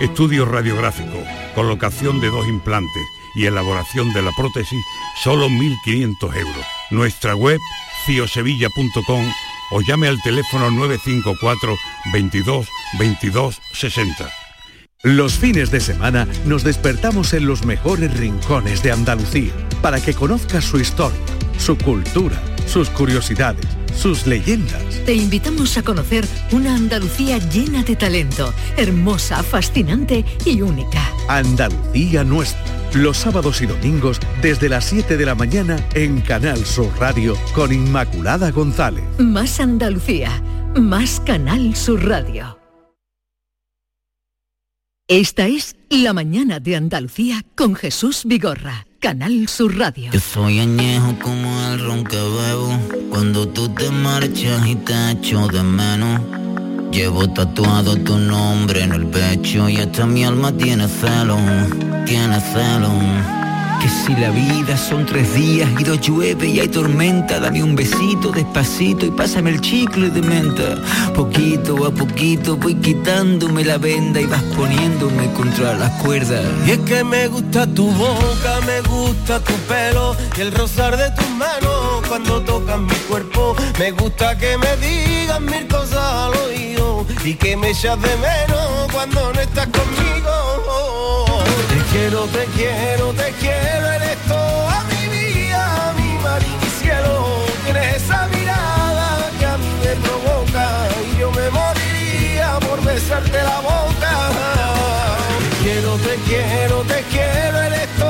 Estudio 0.00 0.46
radiográfico, 0.46 1.22
colocación 1.54 2.20
de 2.22 2.30
dos 2.30 2.48
implantes 2.48 3.02
y 3.34 3.44
elaboración 3.44 4.14
de 4.14 4.22
la 4.22 4.32
prótesis, 4.32 4.82
solo 5.22 5.50
1.500 5.50 6.36
euros. 6.36 6.66
Nuestra 6.90 7.34
web, 7.34 7.58
ciosevilla.com 8.06 9.30
o 9.72 9.80
llame 9.82 10.08
al 10.08 10.20
teléfono 10.22 10.70
954 10.70 11.76
22 12.14 12.66
22 12.98 13.60
60. 13.74 14.30
Los 15.02 15.34
fines 15.34 15.70
de 15.70 15.80
semana 15.80 16.26
nos 16.46 16.64
despertamos 16.64 17.34
en 17.34 17.46
los 17.46 17.66
mejores 17.66 18.16
rincones 18.18 18.82
de 18.82 18.92
Andalucía 18.92 19.52
para 19.82 20.00
que 20.00 20.14
conozcas 20.14 20.64
su 20.64 20.80
historia, 20.80 21.20
su 21.58 21.76
cultura, 21.76 22.40
sus 22.66 22.88
curiosidades, 22.88 23.66
sus 23.94 24.26
leyendas. 24.26 24.82
Te 25.04 25.14
invitamos 25.14 25.76
a 25.76 25.82
conocer 25.82 26.26
una 26.52 26.74
Andalucía 26.74 27.38
llena 27.38 27.82
de 27.82 27.96
talento, 27.96 28.52
hermosa, 28.76 29.42
fascinante 29.42 30.24
y 30.44 30.62
única. 30.62 31.00
Andalucía 31.28 32.24
nuestra. 32.24 32.80
Los 32.94 33.18
sábados 33.18 33.62
y 33.62 33.66
domingos 33.66 34.18
desde 34.42 34.68
las 34.68 34.84
7 34.86 35.16
de 35.16 35.24
la 35.24 35.36
mañana 35.36 35.76
en 35.94 36.20
Canal 36.20 36.64
Sur 36.66 36.90
Radio 36.98 37.36
con 37.54 37.72
Inmaculada 37.72 38.50
González. 38.50 39.04
Más 39.18 39.60
Andalucía, 39.60 40.42
más 40.74 41.20
Canal 41.20 41.76
Sur 41.76 42.04
Radio. 42.04 42.58
Esta 45.06 45.48
es 45.48 45.74
La 45.88 46.12
mañana 46.12 46.60
de 46.60 46.76
Andalucía 46.76 47.44
con 47.56 47.74
Jesús 47.74 48.22
Vigorra, 48.24 48.86
Canal 49.00 49.48
Sur 49.48 49.78
Radio. 49.78 50.10
Yo 50.12 50.20
soy 50.20 50.60
añejo 50.60 51.16
como 51.22 51.48
el 51.68 51.80
ron 51.80 52.04
que 52.04 52.16
bebo. 52.16 52.78
Cuando 53.08 53.48
tú 53.48 53.66
te 53.70 53.90
marchas 53.90 54.66
y 54.66 54.74
te 54.74 55.12
echo 55.12 55.48
de 55.48 55.62
menos. 55.62 56.20
Llevo 56.92 57.26
tatuado 57.32 57.96
tu 57.96 58.18
nombre 58.18 58.82
en 58.82 58.92
el 58.92 59.06
pecho 59.06 59.70
y 59.70 59.78
hasta 59.78 60.04
mi 60.04 60.24
alma 60.24 60.52
tiene 60.52 60.86
celo, 60.86 61.38
tiene 62.04 62.40
celo. 62.52 63.39
Que 63.80 63.88
si 63.88 64.14
la 64.14 64.30
vida 64.30 64.76
son 64.76 65.06
tres 65.06 65.34
días 65.34 65.68
y 65.78 65.84
dos 65.84 66.00
llueve 66.00 66.46
y 66.46 66.60
hay 66.60 66.68
tormenta, 66.68 67.40
dame 67.40 67.62
un 67.62 67.74
besito 67.74 68.30
despacito 68.30 69.06
y 69.06 69.10
pásame 69.10 69.50
el 69.50 69.60
chicle 69.60 70.10
de 70.10 70.20
menta. 70.20 70.76
Poquito 71.14 71.86
a 71.86 71.90
poquito 71.90 72.56
voy 72.56 72.74
quitándome 72.74 73.64
la 73.64 73.78
venda 73.78 74.20
y 74.20 74.26
vas 74.26 74.42
poniéndome 74.54 75.32
contra 75.32 75.74
las 75.74 75.90
cuerdas. 76.02 76.44
Y 76.66 76.72
es 76.72 76.78
que 76.80 77.02
me 77.04 77.28
gusta 77.28 77.66
tu 77.66 77.90
boca, 77.90 78.60
me 78.66 78.80
gusta 78.82 79.40
tu 79.40 79.54
pelo 79.68 80.14
y 80.36 80.40
el 80.42 80.52
rozar 80.52 80.96
de 80.96 81.10
tus 81.12 81.30
manos 81.30 81.79
cuando 82.10 82.42
tocan 82.42 82.86
mi 82.86 82.94
cuerpo. 83.08 83.54
Me 83.78 83.92
gusta 83.92 84.36
que 84.36 84.58
me 84.58 84.76
digas 84.78 85.40
mil 85.40 85.64
cosas 85.68 86.12
al 86.24 86.34
oído 86.44 87.06
y 87.24 87.34
que 87.36 87.56
me 87.56 87.70
echas 87.70 88.02
de 88.02 88.16
menos 88.16 88.90
cuando 88.92 89.32
no 89.32 89.40
estás 89.40 89.68
conmigo. 89.68 91.44
Te 91.70 91.78
quiero, 91.92 92.24
te 92.36 92.44
quiero, 92.56 93.12
te 93.12 93.30
quiero, 93.38 93.86
eres 93.92 94.18
toda 94.26 94.84
mi 94.90 95.02
vida, 95.16 95.94
mi 95.98 96.12
mar 96.24 96.42
y 96.42 96.64
mi 96.64 96.70
cielo. 96.80 97.44
Tienes 97.64 98.02
esa 98.02 98.26
mirada 98.34 99.30
que 99.38 99.46
a 99.46 99.56
mí 99.56 99.72
me 99.84 99.94
provoca 100.04 100.66
y 101.14 101.20
yo 101.20 101.30
me 101.30 101.48
moriría 101.50 102.58
por 102.66 102.82
besarte 102.82 103.40
la 103.40 103.60
boca. 103.60 104.12
Te 105.38 105.62
quiero, 105.62 105.94
te 105.98 106.14
quiero, 106.28 106.76
te 106.82 107.02
quiero, 107.12 107.62
eres 107.62 107.88
toda 108.00 108.09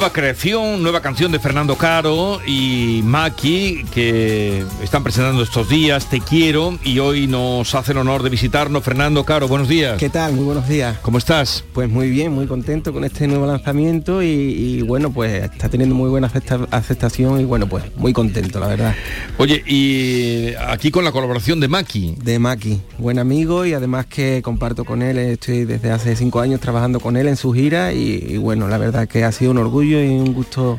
Nueva 0.00 0.14
creación, 0.14 0.82
nueva 0.82 1.02
canción 1.02 1.30
de 1.30 1.38
Fernando 1.38 1.76
Caro 1.76 2.40
y 2.46 3.02
Maki 3.04 3.84
que 3.92 4.64
están 4.82 5.02
presentando 5.02 5.42
estos 5.42 5.68
días, 5.68 6.08
Te 6.08 6.20
quiero, 6.20 6.78
y 6.82 7.00
hoy 7.00 7.26
nos 7.26 7.74
hace 7.74 7.92
el 7.92 7.98
honor 7.98 8.22
de 8.22 8.30
visitarnos. 8.30 8.82
Fernando 8.82 9.24
Caro, 9.26 9.46
buenos 9.46 9.68
días. 9.68 9.98
¿Qué 9.98 10.08
tal? 10.08 10.32
Muy 10.32 10.46
buenos 10.46 10.66
días. 10.66 10.96
¿Cómo 11.02 11.18
estás? 11.18 11.64
Pues 11.74 11.90
muy 11.90 12.08
bien, 12.08 12.32
muy 12.32 12.46
contento 12.46 12.94
con 12.94 13.04
este 13.04 13.26
nuevo 13.26 13.44
lanzamiento 13.44 14.22
y, 14.22 14.26
y 14.28 14.80
bueno, 14.80 15.12
pues 15.12 15.44
está 15.44 15.68
teniendo 15.68 15.94
muy 15.94 16.08
buena 16.08 16.28
acepta- 16.28 16.66
aceptación 16.70 17.38
y 17.38 17.44
bueno, 17.44 17.66
pues 17.68 17.84
muy 17.96 18.14
contento, 18.14 18.58
la 18.58 18.68
verdad. 18.68 18.94
Oye, 19.36 19.62
y 19.66 20.54
aquí 20.66 20.90
con 20.90 21.04
la 21.04 21.12
colaboración 21.12 21.60
de 21.60 21.68
Maki. 21.68 22.14
De 22.24 22.38
Maki, 22.38 22.80
buen 22.96 23.18
amigo 23.18 23.66
y 23.66 23.74
además 23.74 24.06
que 24.06 24.40
comparto 24.40 24.86
con 24.86 25.02
él, 25.02 25.18
estoy 25.18 25.66
desde 25.66 25.90
hace 25.90 26.16
cinco 26.16 26.40
años 26.40 26.58
trabajando 26.58 27.00
con 27.00 27.18
él 27.18 27.28
en 27.28 27.36
su 27.36 27.52
gira 27.52 27.92
y, 27.92 28.24
y 28.30 28.36
bueno, 28.38 28.66
la 28.66 28.78
verdad 28.78 29.06
que 29.06 29.24
ha 29.24 29.32
sido 29.32 29.50
un 29.50 29.58
orgullo 29.58 29.89
y 29.98 30.08
un 30.08 30.32
gusto 30.32 30.78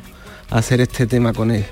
hacer 0.49 0.81
este 0.81 1.07
tema 1.07 1.33
con 1.33 1.51
él. 1.51 1.65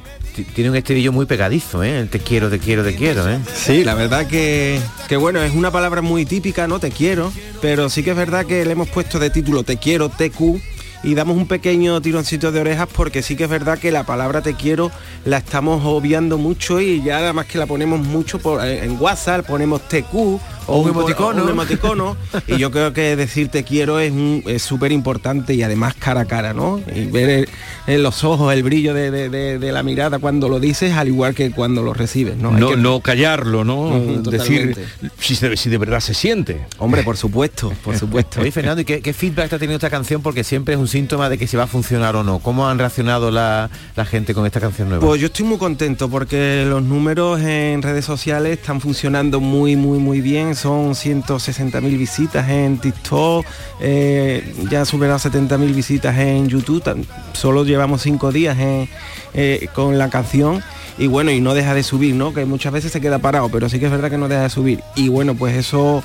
Tiene 0.55 0.69
un 0.69 0.75
estribillo 0.75 1.11
muy 1.11 1.25
pegadizo, 1.25 1.83
¿eh? 1.83 1.99
El 1.99 2.09
te 2.09 2.19
quiero, 2.19 2.49
te 2.49 2.59
quiero, 2.59 2.83
te 2.83 2.95
quiero, 2.95 3.29
¿eh? 3.29 3.39
Sí, 3.53 3.83
la 3.83 3.93
verdad 3.93 4.25
que, 4.25 4.79
que 5.07 5.17
bueno, 5.17 5.41
es 5.43 5.53
una 5.53 5.69
palabra 5.69 6.01
muy 6.01 6.25
típica, 6.25 6.67
no 6.67 6.79
te 6.79 6.91
quiero, 6.91 7.31
pero 7.61 7.89
sí 7.89 8.03
que 8.03 8.11
es 8.11 8.15
verdad 8.15 8.45
que 8.45 8.63
le 8.63 8.71
hemos 8.71 8.87
puesto 8.87 9.19
de 9.19 9.29
título 9.29 9.63
te 9.63 9.77
quiero, 9.77 10.07
TQ, 10.09 10.61
y 11.03 11.15
damos 11.15 11.37
un 11.37 11.47
pequeño 11.47 12.01
tironcito 12.01 12.51
de 12.51 12.59
orejas 12.59 12.87
porque 12.93 13.21
sí 13.21 13.35
que 13.35 13.45
es 13.45 13.49
verdad 13.49 13.77
que 13.79 13.91
la 13.91 14.03
palabra 14.05 14.41
te 14.41 14.53
quiero 14.55 14.91
la 15.25 15.37
estamos 15.37 15.81
obviando 15.85 16.37
mucho 16.37 16.81
y 16.81 17.01
ya 17.03 17.17
además 17.19 17.45
que 17.45 17.57
la 17.57 17.65
ponemos 17.65 17.99
mucho 17.99 18.39
por, 18.39 18.65
en 18.65 18.97
WhatsApp, 18.99 19.45
ponemos 19.45 19.81
TQ 19.87 20.13
O 20.13 20.77
un 20.77 20.83
cor- 20.83 20.91
emoticono. 20.91 21.43
un 21.43 21.49
emoticono. 21.49 22.17
y 22.47 22.57
yo 22.57 22.69
creo 22.71 22.93
que 22.93 23.15
decir 23.15 23.47
te 23.49 23.63
quiero 23.63 23.99
es 23.99 24.11
un- 24.11 24.43
es 24.45 24.61
súper 24.61 24.91
importante 24.91 25.53
y 25.55 25.63
además 25.63 25.95
cara 25.97 26.21
a 26.21 26.25
cara, 26.25 26.53
¿no? 26.53 26.79
Y 26.95 27.05
ver 27.05 27.29
el- 27.29 27.49
en 27.87 28.03
los 28.03 28.23
ojos 28.23 28.53
el 28.53 28.61
brillo 28.63 28.93
de, 28.93 29.09
de- 29.09 29.29
de- 29.29 29.57
de 29.59 29.71
la 29.71 29.81
mirada 29.83 30.19
cuando 30.19 30.47
lo 30.49 30.59
dices, 30.59 30.93
al 30.93 31.07
igual 31.07 31.33
que 31.33 31.49
cuando 31.51 31.81
lo 31.81 31.93
recibes, 31.93 32.37
¿no? 32.37 32.49
Hay 32.53 32.59
No, 32.61 32.69
que- 32.71 32.77
no 32.77 32.99
callarlo, 33.01 33.63
¿no? 33.63 33.87
Ujú, 33.87 34.29
Decir 34.29 34.73
totalmente. 34.75 34.85
si, 35.19 35.35
se- 35.35 35.57
si 35.57 35.69
de 35.69 35.77
verdad 35.77 35.99
se 36.01 36.13
siente. 36.13 36.65
Hombre, 36.77 37.03
por 37.03 37.17
supuesto, 37.17 37.73
por 37.83 37.97
supuesto. 37.97 38.41
Oye, 38.41 38.51
Fernando, 38.51 38.81
¿y 38.81 38.85
qué, 38.85 39.01
qué 39.01 39.13
feedback 39.13 39.45
está 39.45 39.57
teniendo 39.57 39.77
esta 39.77 39.89
canción? 39.89 40.21
Porque 40.21 40.43
siempre 40.43 40.75
es 40.75 40.79
un 40.79 40.87
síntoma 40.89 41.29
de 41.29 41.37
que 41.37 41.47
si 41.47 41.55
va 41.55 41.63
a 41.63 41.67
funcionar 41.67 42.15
o 42.15 42.23
no. 42.23 42.39
¿Cómo 42.39 42.67
han 42.67 42.77
reaccionado 42.79 43.31
la, 43.31 43.69
gente 44.09 44.33
con 44.33 44.45
esta 44.45 44.59
canción 44.59 44.89
nueva? 44.89 45.05
Pues 45.05 45.21
yo 45.21 45.27
estoy 45.27 45.45
muy 45.45 45.57
contento 45.57 46.09
porque 46.09 46.65
los 46.67 46.83
números 46.83 47.39
en 47.41 47.81
redes 47.81 48.03
sociales 48.05 48.59
están 48.59 48.81
funcionando 48.81 49.39
muy, 49.39 49.75
muy, 49.75 49.99
muy 49.99 50.19
bien. 50.21 50.55
Son 50.55 50.91
160.000 50.95 51.81
visitas 51.97 52.49
en 52.49 52.77
TikTok, 52.79 53.45
eh, 53.81 54.53
ya 54.69 54.79
han 54.81 54.85
superado 54.85 55.19
70.000 55.19 55.73
visitas 55.73 56.17
en 56.17 56.49
YouTube. 56.49 56.83
Tan- 56.83 57.05
Solo 57.33 57.63
llevamos 57.63 58.01
cinco 58.01 58.31
días 58.31 58.57
eh, 58.59 59.67
con 59.73 59.97
la 59.97 60.09
canción. 60.09 60.61
Y 60.97 61.07
bueno, 61.07 61.31
y 61.31 61.39
no 61.39 61.53
deja 61.53 61.73
de 61.73 61.83
subir, 61.83 62.13
¿no? 62.15 62.33
Que 62.33 62.43
muchas 62.43 62.73
veces 62.73 62.91
se 62.91 62.99
queda 62.99 63.19
parado, 63.19 63.47
pero 63.49 63.69
sí 63.69 63.79
que 63.79 63.85
es 63.85 63.91
verdad 63.91 64.09
que 64.09 64.17
no 64.17 64.27
deja 64.27 64.43
de 64.43 64.49
subir. 64.49 64.81
Y 64.97 65.07
bueno, 65.07 65.33
pues 65.33 65.55
eso 65.55 66.03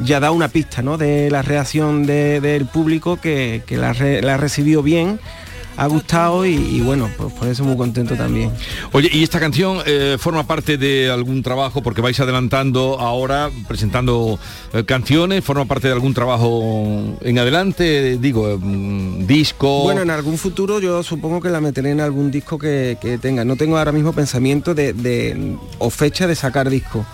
ya 0.00 0.20
da 0.20 0.30
una 0.30 0.48
pista, 0.48 0.82
¿no? 0.82 0.96
De 0.98 1.30
la 1.30 1.42
reacción 1.42 2.06
de- 2.06 2.40
del 2.40 2.66
público 2.66 3.16
que, 3.20 3.62
que 3.66 3.76
la, 3.76 3.92
re- 3.92 4.22
la 4.22 4.34
ha 4.34 4.36
recibido 4.36 4.82
bien, 4.82 5.20
ha 5.76 5.86
gustado 5.88 6.46
y, 6.46 6.54
y 6.54 6.80
bueno, 6.82 7.10
pues 7.16 7.32
por 7.32 7.48
eso 7.48 7.64
muy 7.64 7.76
contento 7.76 8.14
también. 8.14 8.52
Oye, 8.92 9.10
¿y 9.12 9.24
esta 9.24 9.40
canción 9.40 9.78
eh, 9.86 10.16
forma 10.20 10.46
parte 10.46 10.78
de 10.78 11.10
algún 11.10 11.42
trabajo? 11.42 11.82
Porque 11.82 12.00
vais 12.00 12.18
adelantando 12.20 13.00
ahora, 13.00 13.50
presentando 13.66 14.38
eh, 14.72 14.84
canciones, 14.84 15.42
¿forma 15.44 15.64
parte 15.64 15.88
de 15.88 15.94
algún 15.94 16.14
trabajo 16.14 17.16
en 17.20 17.38
adelante? 17.40 18.18
Digo, 18.18 18.56
mm, 18.60 19.26
disco... 19.26 19.82
Bueno, 19.82 20.02
en 20.02 20.10
algún 20.10 20.38
futuro 20.38 20.78
yo 20.78 21.02
supongo 21.02 21.40
que 21.40 21.48
la 21.50 21.60
meteré 21.60 21.90
en 21.90 22.00
algún 22.00 22.30
disco 22.30 22.56
que, 22.56 22.96
que 23.00 23.18
tenga. 23.18 23.44
No 23.44 23.56
tengo 23.56 23.76
ahora 23.76 23.90
mismo 23.90 24.12
pensamiento 24.12 24.74
de, 24.76 24.92
de- 24.92 25.56
o 25.80 25.90
fecha 25.90 26.28
de 26.28 26.36
sacar 26.36 26.70
disco. 26.70 27.04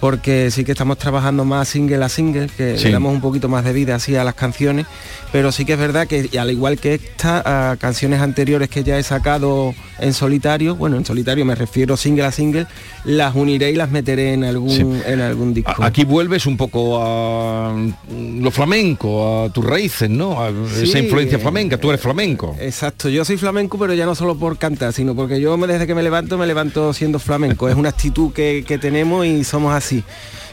Porque 0.00 0.50
sí 0.50 0.64
que 0.64 0.72
estamos 0.72 0.96
trabajando 0.96 1.44
más 1.44 1.68
single 1.68 2.02
a 2.02 2.08
single, 2.08 2.48
que 2.56 2.78
Sí. 2.78 2.84
le 2.86 2.92
damos 2.92 3.12
un 3.12 3.20
poquito 3.20 3.48
más 3.48 3.64
de 3.64 3.72
vida 3.74 3.94
así 3.96 4.16
a 4.16 4.24
las 4.24 4.34
canciones, 4.34 4.86
pero 5.30 5.52
sí 5.52 5.64
que 5.66 5.74
es 5.74 5.78
verdad 5.78 6.06
que 6.06 6.30
al 6.38 6.50
igual 6.50 6.78
que 6.78 6.94
esta, 6.94 7.70
a 7.72 7.76
canciones 7.76 8.20
anteriores 8.22 8.70
que 8.70 8.82
ya 8.82 8.98
he 8.98 9.02
sacado 9.02 9.74
en 9.98 10.14
solitario, 10.14 10.74
bueno, 10.76 10.96
en 10.96 11.04
solitario 11.04 11.44
me 11.44 11.54
refiero 11.54 11.98
single 11.98 12.24
a 12.24 12.32
single, 12.32 12.66
las 13.04 13.34
uniré 13.34 13.70
y 13.72 13.74
las 13.76 13.90
meteré 13.90 14.32
en 14.32 14.44
algún, 14.44 14.70
Sí. 14.70 14.86
en 15.06 15.20
algún 15.20 15.52
disco. 15.52 15.84
Aquí 15.84 16.04
vuelves 16.04 16.46
un 16.46 16.56
poco 16.56 16.98
a 17.02 17.74
mm, 17.74 18.40
lo 18.42 18.50
flamenco, 18.50 19.44
a 19.44 19.50
tus 19.52 19.64
raíces, 19.66 20.08
¿no? 20.08 20.40
A 20.42 20.48
esa 20.48 20.98
influencia 20.98 21.36
eh, 21.36 21.40
flamenca, 21.40 21.76
tú 21.76 21.90
eres 21.90 22.00
flamenco. 22.00 22.56
Exacto, 22.58 23.10
yo 23.10 23.22
soy 23.26 23.36
flamenco, 23.36 23.78
pero 23.78 23.92
ya 23.92 24.06
no 24.06 24.14
solo 24.14 24.34
por 24.38 24.56
cantar, 24.56 24.94
sino 24.94 25.14
porque 25.14 25.38
yo 25.40 25.58
desde 25.58 25.86
que 25.86 25.94
me 25.94 26.02
levanto, 26.02 26.38
me 26.38 26.46
levanto 26.46 26.94
siendo 26.94 27.18
flamenco. 27.18 27.68
Es 27.68 27.74
una 27.76 27.90
actitud 27.90 28.32
que, 28.32 28.64
que 28.66 28.78
tenemos 28.78 29.26
y 29.26 29.44
somos 29.44 29.74
así. 29.74 29.89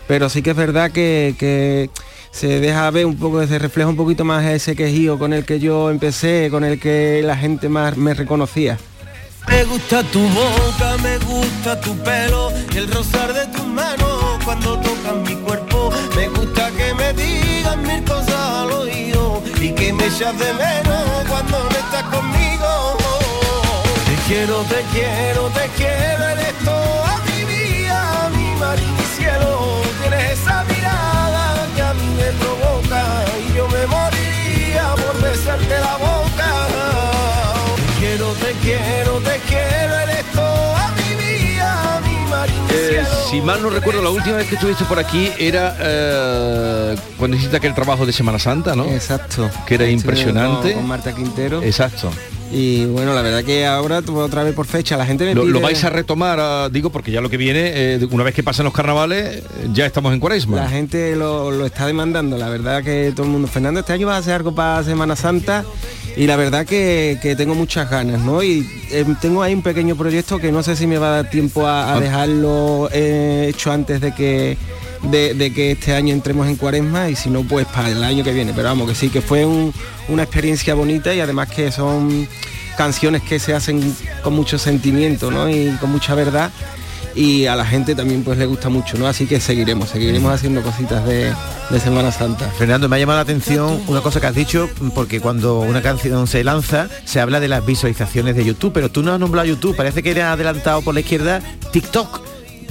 Pero 0.07 0.29
sí 0.29 0.41
que 0.41 0.51
es 0.51 0.55
verdad 0.55 0.91
que, 0.91 1.35
que 1.37 1.89
se 2.31 2.59
deja 2.59 2.89
ver 2.91 3.05
un 3.05 3.17
poco, 3.17 3.45
se 3.47 3.59
refleja 3.59 3.89
un 3.89 3.95
poquito 3.95 4.23
más 4.23 4.45
ese 4.45 4.75
quejío 4.75 5.17
con 5.17 5.33
el 5.33 5.43
que 5.45 5.59
yo 5.59 5.89
empecé, 5.89 6.49
con 6.51 6.63
el 6.63 6.79
que 6.79 7.21
la 7.23 7.35
gente 7.35 7.69
más 7.69 7.97
me 7.97 8.13
reconocía. 8.13 8.77
Me 9.47 9.63
gusta 9.63 10.03
tu 10.03 10.19
boca, 10.19 10.97
me 11.01 11.17
gusta 11.19 11.79
tu 11.79 11.97
pelo 12.03 12.51
y 12.73 12.77
el 12.77 12.91
rozar 12.91 13.33
de 13.33 13.47
tus 13.47 13.65
manos 13.65 14.43
cuando 14.43 14.77
tocan 14.79 15.23
mi 15.23 15.35
cuerpo. 15.35 15.89
Me 16.15 16.27
gusta 16.29 16.69
que 16.71 16.93
me 16.93 17.13
digas 17.13 17.77
mil 17.77 18.03
cosas 18.03 18.35
al 18.35 18.71
oído 18.71 19.41
y 19.61 19.71
que 19.71 19.93
me 19.93 20.05
echas 20.07 20.37
de 20.37 20.53
menos 20.53 21.25
cuando 21.29 21.63
no 21.63 21.69
estás 21.69 22.03
conmigo. 22.03 22.97
Te 24.05 24.15
quiero, 24.27 24.61
te 24.63 24.81
quiero, 24.93 25.49
te 25.49 25.67
quiero, 25.77 26.23
eres 26.25 26.53
toda 26.63 26.86
Te 38.41 38.51
quiero, 38.61 39.19
te 39.19 39.39
quiero, 39.47 39.95
eres 39.99 40.25
toda 40.33 40.91
mi 40.95 41.15
vida, 41.15 42.01
mi 42.05 42.29
mar 42.29 42.47
y 42.49 42.73
mi 42.73 42.79
Eh, 42.79 43.03
si 43.29 43.41
mal 43.41 43.61
no 43.61 43.69
recuerdo, 43.69 44.01
la 44.01 44.09
última 44.09 44.37
vez 44.37 44.47
que 44.47 44.55
estuviste 44.55 44.85
por 44.85 44.99
aquí 44.99 45.31
era 45.39 45.75
eh, 45.79 46.95
cuando 47.17 47.35
hiciste 47.37 47.57
aquel 47.57 47.73
trabajo 47.73 48.05
de 48.05 48.13
Semana 48.13 48.39
Santa, 48.39 48.75
¿no? 48.75 48.85
Exacto. 48.85 49.49
Que 49.65 49.75
era 49.75 49.85
Estuve 49.85 49.91
impresionante. 49.91 50.73
Con, 50.73 50.81
con 50.81 50.87
Marta 50.87 51.13
Quintero. 51.13 51.61
Exacto. 51.63 52.11
Y 52.51 52.85
bueno, 52.85 53.13
la 53.13 53.21
verdad 53.21 53.43
que 53.43 53.65
ahora 53.65 53.99
otra 54.07 54.43
vez 54.43 54.53
por 54.55 54.65
fecha, 54.65 54.95
la 54.95 55.05
gente 55.05 55.25
me 55.25 55.35
Lo, 55.35 55.41
pide... 55.41 55.51
lo 55.53 55.59
vais 55.59 55.83
a 55.83 55.89
retomar, 55.89 56.39
ah, 56.39 56.69
digo, 56.71 56.89
porque 56.89 57.11
ya 57.11 57.19
lo 57.19 57.29
que 57.29 57.35
viene, 57.37 57.71
eh, 57.95 58.07
una 58.09 58.23
vez 58.23 58.33
que 58.33 58.41
pasen 58.41 58.63
los 58.63 58.73
carnavales, 58.73 59.35
eh, 59.37 59.43
ya 59.73 59.85
estamos 59.85 60.13
en 60.13 60.19
cuaresma. 60.21 60.57
La 60.57 60.69
gente 60.69 61.15
lo, 61.17 61.51
lo 61.51 61.65
está 61.65 61.85
demandando, 61.85 62.37
la 62.37 62.47
verdad 62.49 62.83
que 62.83 63.11
todo 63.13 63.25
el 63.25 63.31
mundo, 63.33 63.47
Fernando, 63.49 63.81
este 63.81 63.91
año 63.93 64.07
vas 64.07 64.15
a 64.15 64.19
hacer 64.19 64.33
algo 64.35 64.55
para 64.55 64.81
Semana 64.83 65.17
Santa 65.17 65.65
y 66.15 66.25
la 66.25 66.37
verdad 66.37 66.65
que, 66.65 67.19
que 67.21 67.35
tengo 67.35 67.53
muchas 67.53 67.89
ganas, 67.91 68.21
¿no? 68.21 68.41
Y 68.41 68.65
eh, 68.91 69.03
tengo 69.21 69.43
ahí 69.43 69.53
un 69.53 69.61
pequeño 69.61 69.97
proyecto 69.97 70.39
que 70.39 70.51
no 70.51 70.63
sé 70.63 70.75
si 70.77 70.87
me 70.87 70.97
va 70.97 71.07
a 71.09 71.15
dar 71.23 71.29
tiempo 71.29 71.67
a, 71.67 71.91
a 71.91 71.97
Ah. 71.97 71.99
dejarlo 71.99 72.89
eh, 72.93 73.47
hecho 73.49 73.71
antes 73.73 73.99
de 73.99 74.13
que 74.15 74.57
de, 75.03 75.51
que 75.53 75.71
este 75.71 75.93
año 75.93 76.13
entremos 76.13 76.47
en 76.47 76.55
cuaresma 76.55 77.09
y 77.09 77.15
si 77.15 77.29
no 77.29 77.43
pues 77.43 77.65
para 77.67 77.89
el 77.89 78.03
año 78.03 78.23
que 78.23 78.31
viene. 78.33 78.53
Pero 78.55 78.67
vamos, 78.69 78.87
que 78.89 78.95
sí, 78.95 79.09
que 79.09 79.21
fue 79.21 79.45
un- 79.45 79.73
una 80.09 80.23
experiencia 80.23 80.73
bonita 80.75 81.13
y 81.13 81.19
además 81.19 81.49
que 81.49 81.71
son 81.71 82.27
canciones 82.77 83.21
que 83.23 83.39
se 83.39 83.53
hacen 83.53 83.95
con 84.23 84.33
mucho 84.33 84.57
sentimiento, 84.57 85.31
¿no? 85.31 85.49
Y 85.49 85.69
con 85.79 85.91
mucha 85.91 86.13
verdad 86.15 86.51
y 87.15 87.47
a 87.47 87.55
la 87.55 87.65
gente 87.65 87.95
también 87.95 88.23
pues 88.23 88.37
le 88.37 88.45
gusta 88.45 88.69
mucho, 88.69 88.95
¿no? 88.99 89.07
Así 89.07 89.25
que 89.25 89.39
seguiremos, 89.39 89.89
seguiremos 89.89 90.31
haciendo 90.31 90.61
cositas 90.61 91.03
de, 91.03 91.33
de 91.71 91.79
Semana 91.79 92.11
Santa. 92.11 92.47
Fernando, 92.51 92.87
me 92.87 92.95
ha 92.95 92.99
llamado 92.99 93.17
la 93.17 93.23
atención 93.23 93.81
una 93.87 94.01
cosa 94.01 94.21
que 94.21 94.27
has 94.27 94.35
dicho, 94.35 94.69
porque 94.93 95.19
cuando 95.19 95.61
una 95.61 95.81
canción 95.81 96.27
se 96.27 96.43
lanza, 96.43 96.89
se 97.05 97.19
habla 97.19 97.39
de 97.39 97.47
las 97.47 97.65
visualizaciones 97.65 98.35
de 98.35 98.45
YouTube, 98.45 98.71
pero 98.71 98.91
tú 98.91 99.01
no 99.01 99.13
has 99.13 99.19
nombrado 99.19 99.47
YouTube, 99.47 99.75
parece 99.75 100.03
que 100.03 100.11
eres 100.11 100.25
adelantado 100.25 100.83
por 100.83 100.93
la 100.93 100.99
izquierda 100.99 101.41
TikTok. 101.71 102.21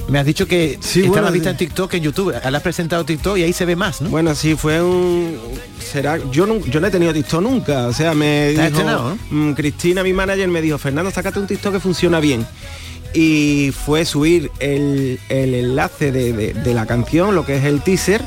Me 0.09 0.19
has 0.19 0.25
dicho 0.25 0.47
que 0.47 0.73
está 0.81 0.99
bueno, 1.09 1.23
más 1.23 1.33
vista 1.33 1.49
sí. 1.49 1.51
en 1.51 1.57
TikTok 1.57 1.91
que 1.91 1.97
en 1.97 2.03
YouTube. 2.03 2.33
Ahora 2.41 2.57
has 2.57 2.63
presentado 2.63 3.03
TikTok 3.03 3.37
y 3.37 3.43
ahí 3.43 3.51
se 3.53 3.65
ve 3.65 3.75
más, 3.75 4.01
¿no? 4.01 4.09
Bueno, 4.09 4.33
sí, 4.35 4.55
fue 4.55 4.81
un... 4.81 5.37
Será, 5.79 6.17
yo 6.31 6.45
no, 6.45 6.59
yo 6.65 6.79
no 6.79 6.87
he 6.87 6.91
tenido 6.91 7.13
TikTok 7.13 7.41
nunca, 7.41 7.87
o 7.87 7.93
sea, 7.93 8.13
me 8.13 8.53
¿Te 8.55 8.61
has 8.61 8.67
dijo, 8.67 8.79
estrenado, 8.79 9.17
mm, 9.29 9.51
Cristina, 9.53 10.03
mi 10.03 10.13
manager, 10.13 10.47
me 10.49 10.61
dijo, 10.61 10.77
Fernando, 10.77 11.11
sácate 11.11 11.39
un 11.39 11.47
TikTok 11.47 11.73
que 11.73 11.79
funciona 11.79 12.19
bien. 12.19 12.45
Y 13.13 13.71
fue 13.85 14.03
subir 14.05 14.51
el, 14.59 15.19
el 15.29 15.53
enlace 15.53 16.11
de, 16.11 16.33
de- 16.33 16.53
de 16.53 16.73
la 16.73 16.85
canción, 16.85 17.35
lo 17.35 17.45
que 17.45 17.55
es 17.57 17.63
el 17.65 17.81
teaser, 17.81 18.21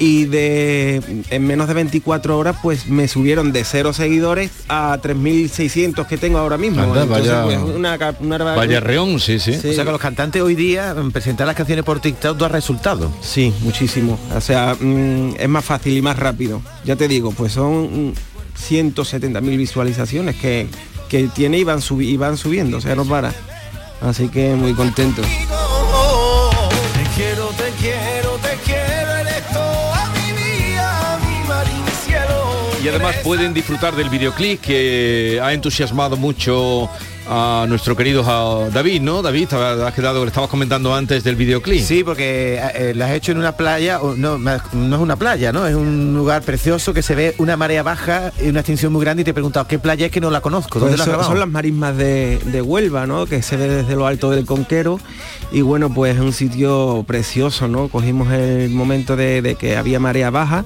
y 0.00 0.26
de 0.26 1.02
en 1.30 1.46
menos 1.46 1.66
de 1.68 1.74
24 1.74 2.38
horas 2.38 2.56
pues 2.62 2.86
me 2.86 3.08
subieron 3.08 3.52
de 3.52 3.64
cero 3.64 3.92
seguidores 3.92 4.50
a 4.68 4.98
3.600 5.02 6.06
que 6.06 6.16
tengo 6.18 6.38
ahora 6.38 6.56
mismo. 6.56 6.82
Anda, 6.82 7.02
Entonces, 7.02 7.28
vaya- 7.32 7.42
pues, 7.44 7.58
una, 7.58 7.98
una- 8.20 8.54
Vaya 8.54 8.80
reón, 8.80 9.18
sí, 9.20 9.38
sí. 9.38 9.52
O 9.52 9.72
sea 9.72 9.84
que 9.84 9.90
los 9.90 10.00
cantantes 10.00 10.40
hoy 10.42 10.54
día 10.54 10.94
presentar 11.12 11.46
las 11.46 11.56
canciones 11.56 11.84
por 11.84 12.00
TikTok 12.00 12.38
da 12.38 12.48
resultados. 12.48 13.10
Sí, 13.22 13.52
muchísimo. 13.62 14.18
O 14.36 14.40
sea, 14.40 14.76
mm, 14.78 15.34
es 15.38 15.48
más 15.48 15.64
fácil 15.64 15.96
y 15.96 16.02
más 16.02 16.18
rápido. 16.18 16.62
Ya 16.84 16.94
te 16.96 17.08
digo, 17.08 17.32
pues 17.32 17.52
son 17.52 18.08
mm, 18.10 18.12
170.000 18.68 19.56
visualizaciones 19.56 20.36
que, 20.36 20.68
que 21.08 21.24
tiene 21.28 21.58
y 21.58 21.64
van, 21.64 21.80
subi- 21.80 22.06
y 22.08 22.16
van 22.16 22.36
subiendo, 22.36 22.78
o 22.78 22.80
sea, 22.80 22.94
no 22.94 23.04
para. 23.04 23.32
Así 24.00 24.28
que 24.28 24.54
muy 24.54 24.74
contento. 24.74 25.22
Te 25.22 27.04
quiero, 27.16 27.46
te 27.48 27.70
quiero, 27.80 28.30
te 28.42 28.56
quiero, 28.64 28.97
Y 32.88 32.90
además 32.90 33.16
pueden 33.22 33.52
disfrutar 33.52 33.94
del 33.94 34.08
videoclip 34.08 34.62
que 34.62 35.38
ha 35.42 35.52
entusiasmado 35.52 36.16
mucho 36.16 36.88
a 37.28 37.66
nuestro 37.68 37.94
querido 37.94 38.24
a 38.26 38.70
David, 38.70 39.02
¿no? 39.02 39.20
David, 39.20 39.48
te 39.48 39.56
has 39.56 39.92
quedado, 39.92 40.24
le 40.24 40.28
estabas 40.28 40.48
comentando 40.48 40.94
antes 40.94 41.22
del 41.22 41.36
videoclip. 41.36 41.82
Sí, 41.84 42.02
porque 42.02 42.58
eh, 42.74 42.94
la 42.96 43.04
has 43.04 43.12
hecho 43.12 43.32
en 43.32 43.38
una 43.38 43.52
playa, 43.52 44.00
o 44.00 44.14
no, 44.16 44.38
no 44.38 44.54
es 44.56 45.02
una 45.02 45.16
playa, 45.16 45.52
¿no? 45.52 45.66
Es 45.66 45.74
un 45.74 46.14
lugar 46.16 46.40
precioso 46.40 46.94
que 46.94 47.02
se 47.02 47.14
ve 47.14 47.34
una 47.36 47.58
marea 47.58 47.82
baja 47.82 48.32
y 48.42 48.48
una 48.48 48.60
extinción 48.60 48.90
muy 48.90 49.02
grande 49.02 49.20
y 49.20 49.24
te 49.24 49.32
he 49.32 49.34
preguntado 49.34 49.66
qué 49.68 49.78
playa 49.78 50.06
es 50.06 50.12
que 50.12 50.22
no 50.22 50.30
la 50.30 50.40
conozco. 50.40 50.78
¿Dónde 50.78 50.96
Pues 50.96 51.06
la 51.06 51.14
has 51.14 51.20
son, 51.20 51.32
son 51.32 51.40
las 51.40 51.48
marismas 51.50 51.94
de, 51.94 52.38
de 52.38 52.62
Huelva, 52.62 53.06
¿no? 53.06 53.26
Que 53.26 53.42
se 53.42 53.58
ve 53.58 53.68
desde 53.68 53.96
lo 53.96 54.06
alto 54.06 54.30
del 54.30 54.46
Conquero. 54.46 54.98
Y 55.52 55.60
bueno, 55.60 55.92
pues 55.92 56.14
es 56.14 56.22
un 56.22 56.32
sitio 56.32 57.04
precioso, 57.06 57.68
¿no? 57.68 57.88
Cogimos 57.88 58.32
el 58.32 58.70
momento 58.70 59.14
de, 59.14 59.42
de 59.42 59.56
que 59.56 59.76
había 59.76 60.00
marea 60.00 60.30
baja. 60.30 60.64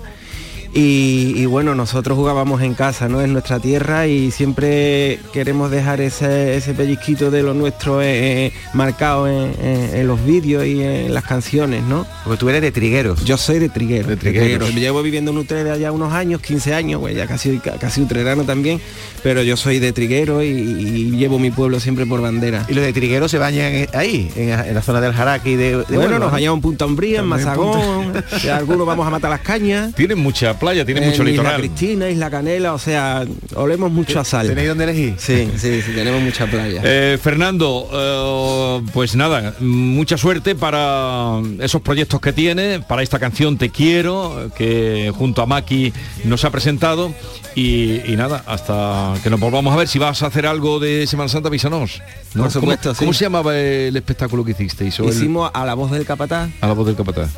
Y, 0.74 1.34
y 1.36 1.44
bueno, 1.46 1.74
nosotros 1.74 2.16
jugábamos 2.16 2.62
en 2.62 2.72
casa, 2.74 3.06
¿no? 3.08 3.20
Es 3.20 3.28
nuestra 3.28 3.60
tierra 3.60 4.06
y 4.06 4.30
siempre 4.30 5.20
queremos 5.32 5.70
dejar 5.70 6.00
ese, 6.00 6.56
ese 6.56 6.72
pellizquito 6.72 7.30
de 7.30 7.42
lo 7.42 7.52
nuestro 7.52 8.00
eh, 8.00 8.46
eh, 8.46 8.52
marcado 8.72 9.28
en, 9.28 9.52
en- 9.62 9.94
en 9.96 10.06
los 10.06 10.24
vídeos 10.24 10.64
y 10.64 10.82
en 10.82 11.12
las 11.12 11.24
canciones, 11.24 11.82
¿no? 11.84 12.06
Porque 12.24 12.38
tú 12.38 12.48
eres 12.48 12.62
de 12.62 12.72
Trigueros. 12.72 13.22
Yo 13.24 13.36
soy 13.36 13.58
de 13.58 13.68
Trigueros. 13.68 14.08
De 14.08 14.16
Trigueros. 14.16 14.74
Llevo 14.74 15.02
viviendo 15.02 15.30
en 15.32 15.38
Utrera 15.38 15.76
ya 15.76 15.92
unos 15.92 16.12
años, 16.14 16.40
15 16.40 16.72
años, 16.74 17.00
pues 17.00 17.14
ya 17.14 17.26
casi, 17.26 17.58
casi 17.58 18.00
utrerano 18.00 18.44
también, 18.44 18.80
pero 19.22 19.42
yo 19.42 19.58
soy 19.58 19.78
de 19.78 19.92
Trigueros 19.92 20.42
y, 20.42 20.46
y 20.46 21.10
llevo 21.10 21.38
mi 21.38 21.50
pueblo 21.50 21.80
siempre 21.80 22.06
por 22.06 22.22
bandera. 22.22 22.64
Y 22.68 22.72
los 22.74 22.82
de 22.84 22.92
Trigueros 22.94 23.30
se 23.30 23.36
bañan 23.36 23.86
ahí, 23.92 24.30
en, 24.36 24.48
en 24.48 24.74
la 24.74 24.80
zona 24.80 25.02
del 25.02 25.12
Jaraqui 25.12 25.54
de, 25.54 25.64
de 25.64 25.72
bueno, 25.82 25.98
Huelva, 26.00 26.18
nos 26.18 26.28
¿no? 26.28 26.30
bañamos 26.30 26.56
en 26.58 26.62
Punta 26.62 26.86
Umbría, 26.86 27.20
en 27.20 27.26
Mazagón, 27.26 28.12
algunos 28.52 28.86
vamos 28.86 29.06
a 29.06 29.10
matar 29.10 29.30
las 29.30 29.40
cañas. 29.40 29.94
Tienen 29.94 30.18
mucha 30.18 30.58
playa, 30.62 30.84
tienen 30.86 31.04
mucho 31.04 31.22
En 31.22 31.28
Isla 31.28 31.42
litoral. 31.42 31.60
Cristina, 31.60 32.08
Isla 32.08 32.30
Canela, 32.30 32.72
o 32.72 32.78
sea, 32.78 33.24
olemos 33.54 33.90
mucho 33.92 34.18
a 34.20 34.24
sal. 34.24 34.46
¿Tenéis 34.48 34.68
dónde 34.68 34.84
elegir? 34.84 35.14
Sí, 35.18 35.48
sí, 35.58 35.82
sí, 35.82 35.92
tenemos 35.94 36.22
mucha 36.22 36.46
playa. 36.46 36.80
Eh, 36.84 37.18
Fernando, 37.22 37.88
eh, 37.92 38.90
pues 38.94 39.14
nada, 39.16 39.54
mucha 39.60 40.16
suerte 40.16 40.54
para 40.54 41.40
esos 41.60 41.82
proyectos 41.82 42.20
que 42.20 42.32
tiene, 42.32 42.80
para 42.80 43.02
esta 43.02 43.18
canción 43.18 43.58
Te 43.58 43.68
Quiero, 43.70 44.50
que 44.56 45.12
junto 45.14 45.42
a 45.42 45.46
Maki 45.46 45.92
nos 46.24 46.44
ha 46.44 46.50
presentado. 46.50 47.12
Y, 47.54 48.00
y 48.10 48.16
nada, 48.16 48.42
hasta 48.46 49.12
que 49.22 49.28
nos 49.28 49.38
volvamos 49.38 49.74
a 49.74 49.76
ver, 49.76 49.86
si 49.86 49.98
vas 49.98 50.22
a 50.22 50.28
hacer 50.28 50.46
algo 50.46 50.80
de 50.80 51.06
Semana 51.06 51.28
Santa, 51.28 51.48
avísanos. 51.48 52.00
¿no? 52.32 52.44
Por 52.44 52.50
supuesto, 52.50 52.88
¿Cómo, 52.90 52.94
sí. 52.94 52.98
cómo 53.00 53.12
se 53.12 53.24
llamaba 53.26 53.54
el 53.58 53.94
espectáculo 53.94 54.42
que 54.42 54.52
hicisteis? 54.52 54.98
El- 55.00 55.10
Hicimos 55.10 55.50
a 55.52 55.66
la 55.66 55.74
voz 55.74 55.90
del 55.90 56.06
capataz. 56.06 56.48
a 56.62 56.66
la 56.66 56.72
voz 56.72 56.86
del 56.86 56.96
capataz. 56.96 57.28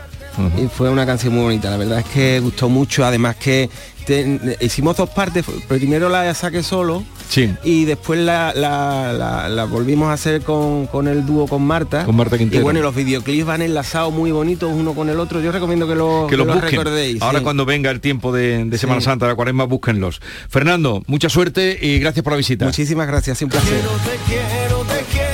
Y 0.63 0.69
fue 0.69 0.91
una 0.91 1.07
canción 1.07 1.35
muy 1.35 1.43
bonita, 1.45 1.71
la 1.71 1.77
verdad 1.77 1.99
es 2.01 2.07
que 2.07 2.41
gustó 2.41 2.69
mucho, 2.69 3.05
además 3.05 3.37
que 3.37 3.69
te- 4.05 4.57
hicimos 4.61 4.97
dos 4.97 5.09
partes, 5.11 5.45
primero 5.69 6.09
la 6.09 6.33
saqué 6.35 6.63
solo 6.63 7.03
Sí. 7.29 7.51
y 7.65 7.85
después 7.87 8.21
la, 8.21 8.53
la- 8.55 9.13
la- 9.13 9.49
la 9.49 9.65
volvimos 9.65 10.09
a 10.09 10.13
hacer 10.13 10.43
con, 10.43 10.87
con 10.89 11.09
el 11.09 11.25
dúo 11.25 11.47
con 11.47 11.63
Marta. 11.63 12.05
Con 12.05 12.17
Marta 12.17 12.37
Quintero. 12.37 12.61
Y 12.61 12.63
bueno, 12.63 12.81
y 12.81 12.83
los 12.83 12.95
videoclips 12.95 13.47
van 13.47 13.63
enlazados 13.63 14.13
muy 14.13 14.31
bonitos 14.31 14.71
uno 14.75 14.93
con 14.95 15.09
el 15.09 15.19
otro, 15.19 15.41
yo 15.41 15.51
recomiendo 15.53 15.87
que, 15.89 15.95
lo, 15.95 16.27
que 16.29 16.37
los 16.37 16.47
los 16.47 16.57
busquen. 16.57 16.71
recordéis. 16.73 17.23
Ahora 17.23 17.39
sí. 17.39 17.45
cuando 17.45 17.65
venga 17.65 17.91
el 17.91 18.01
tiempo 18.01 18.33
de, 18.33 18.65
de 18.65 18.79
Semana 18.79 19.01
Sí. 19.01 19.07
Santa, 19.07 19.27
la 19.27 19.35
cuaresma, 19.37 19.65
búsquenlos. 19.65 20.21
Fernando, 20.51 21.03
mucha 21.07 21.29
suerte 21.31 21.79
y 21.81 21.99
gracias 21.99 22.23
por 22.23 22.33
la 22.35 22.37
visita. 22.37 22.67
Muchísimas 22.67 23.07
gracias, 23.07 23.41
un 23.41 23.49
placer. 23.49 23.81
Te 23.81 24.33
quiero, 24.33 24.81
te 24.83 25.05
quiero, 25.11 25.25
eres 25.25 25.34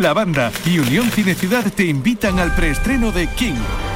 La 0.00 0.12
banda 0.12 0.52
y 0.66 0.78
Unión 0.78 1.10
Cine 1.10 1.34
Ciudad 1.34 1.64
te 1.72 1.86
invitan 1.86 2.38
al 2.38 2.54
preestreno 2.54 3.12
de 3.12 3.28
King, 3.28 3.54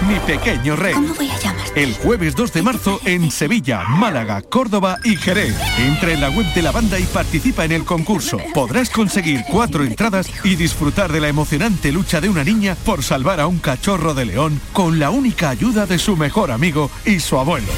Mi 0.09 0.19
Pequeño 0.21 0.75
Rey. 0.75 0.95
¿Cómo 0.95 1.15
voy 1.15 1.29
a 1.29 1.39
llamar? 1.39 1.67
El 1.75 1.93
jueves 1.93 2.35
2 2.35 2.55
de 2.55 2.63
marzo 2.63 3.01
en 3.05 3.31
Sevilla, 3.31 3.83
Málaga, 3.87 4.41
Córdoba 4.41 4.97
y 5.05 5.17
Jerez. 5.17 5.55
Entra 5.79 6.13
en 6.13 6.23
la 6.23 6.31
web 6.31 6.47
de 6.55 6.63
la 6.63 6.73
banda 6.73 6.99
y 6.99 7.03
participa 7.03 7.67
en 7.67 7.73
el 7.73 7.85
concurso. 7.85 8.39
Podrás 8.55 8.89
conseguir 8.89 9.43
cuatro 9.51 9.85
entradas 9.85 10.31
y 10.43 10.57
disfrutar 10.57 11.13
de 11.13 11.21
la 11.21 11.29
emocionante 11.29 11.93
lucha 11.93 12.23
de 12.23 12.31
una 12.31 12.45
niña 12.45 12.77
por 12.87 13.03
salvar 13.03 13.39
a 13.39 13.47
un 13.47 13.59
cachorro 13.59 14.15
de 14.15 14.25
león 14.25 14.59
con 14.73 14.99
la 14.99 15.11
única 15.11 15.51
ayuda 15.51 15.85
de 15.85 15.99
su 15.99 16.17
mejor 16.17 16.51
amigo 16.51 16.91
y 17.05 17.21
su 17.21 17.37
abuelo. 17.37 17.69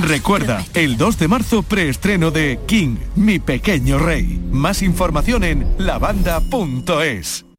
Recuerda, 0.00 0.64
el 0.72 0.96
2 0.96 1.18
de 1.18 1.28
marzo 1.28 1.62
preestreno 1.62 2.30
de 2.30 2.58
King, 2.66 2.96
Mi 3.16 3.38
Pequeño 3.38 3.98
Rey. 3.98 4.40
Más 4.50 4.80
información 4.80 5.44
en 5.44 5.74
lavanda.es. 5.76 7.49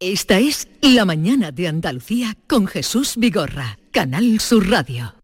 Esta 0.00 0.40
es 0.40 0.66
La 0.80 1.04
Mañana 1.04 1.52
de 1.52 1.68
Andalucía 1.68 2.36
con 2.48 2.66
Jesús 2.66 3.14
Vigorra, 3.16 3.78
Canal 3.92 4.40
Sur 4.40 4.68
Radio. 4.68 5.14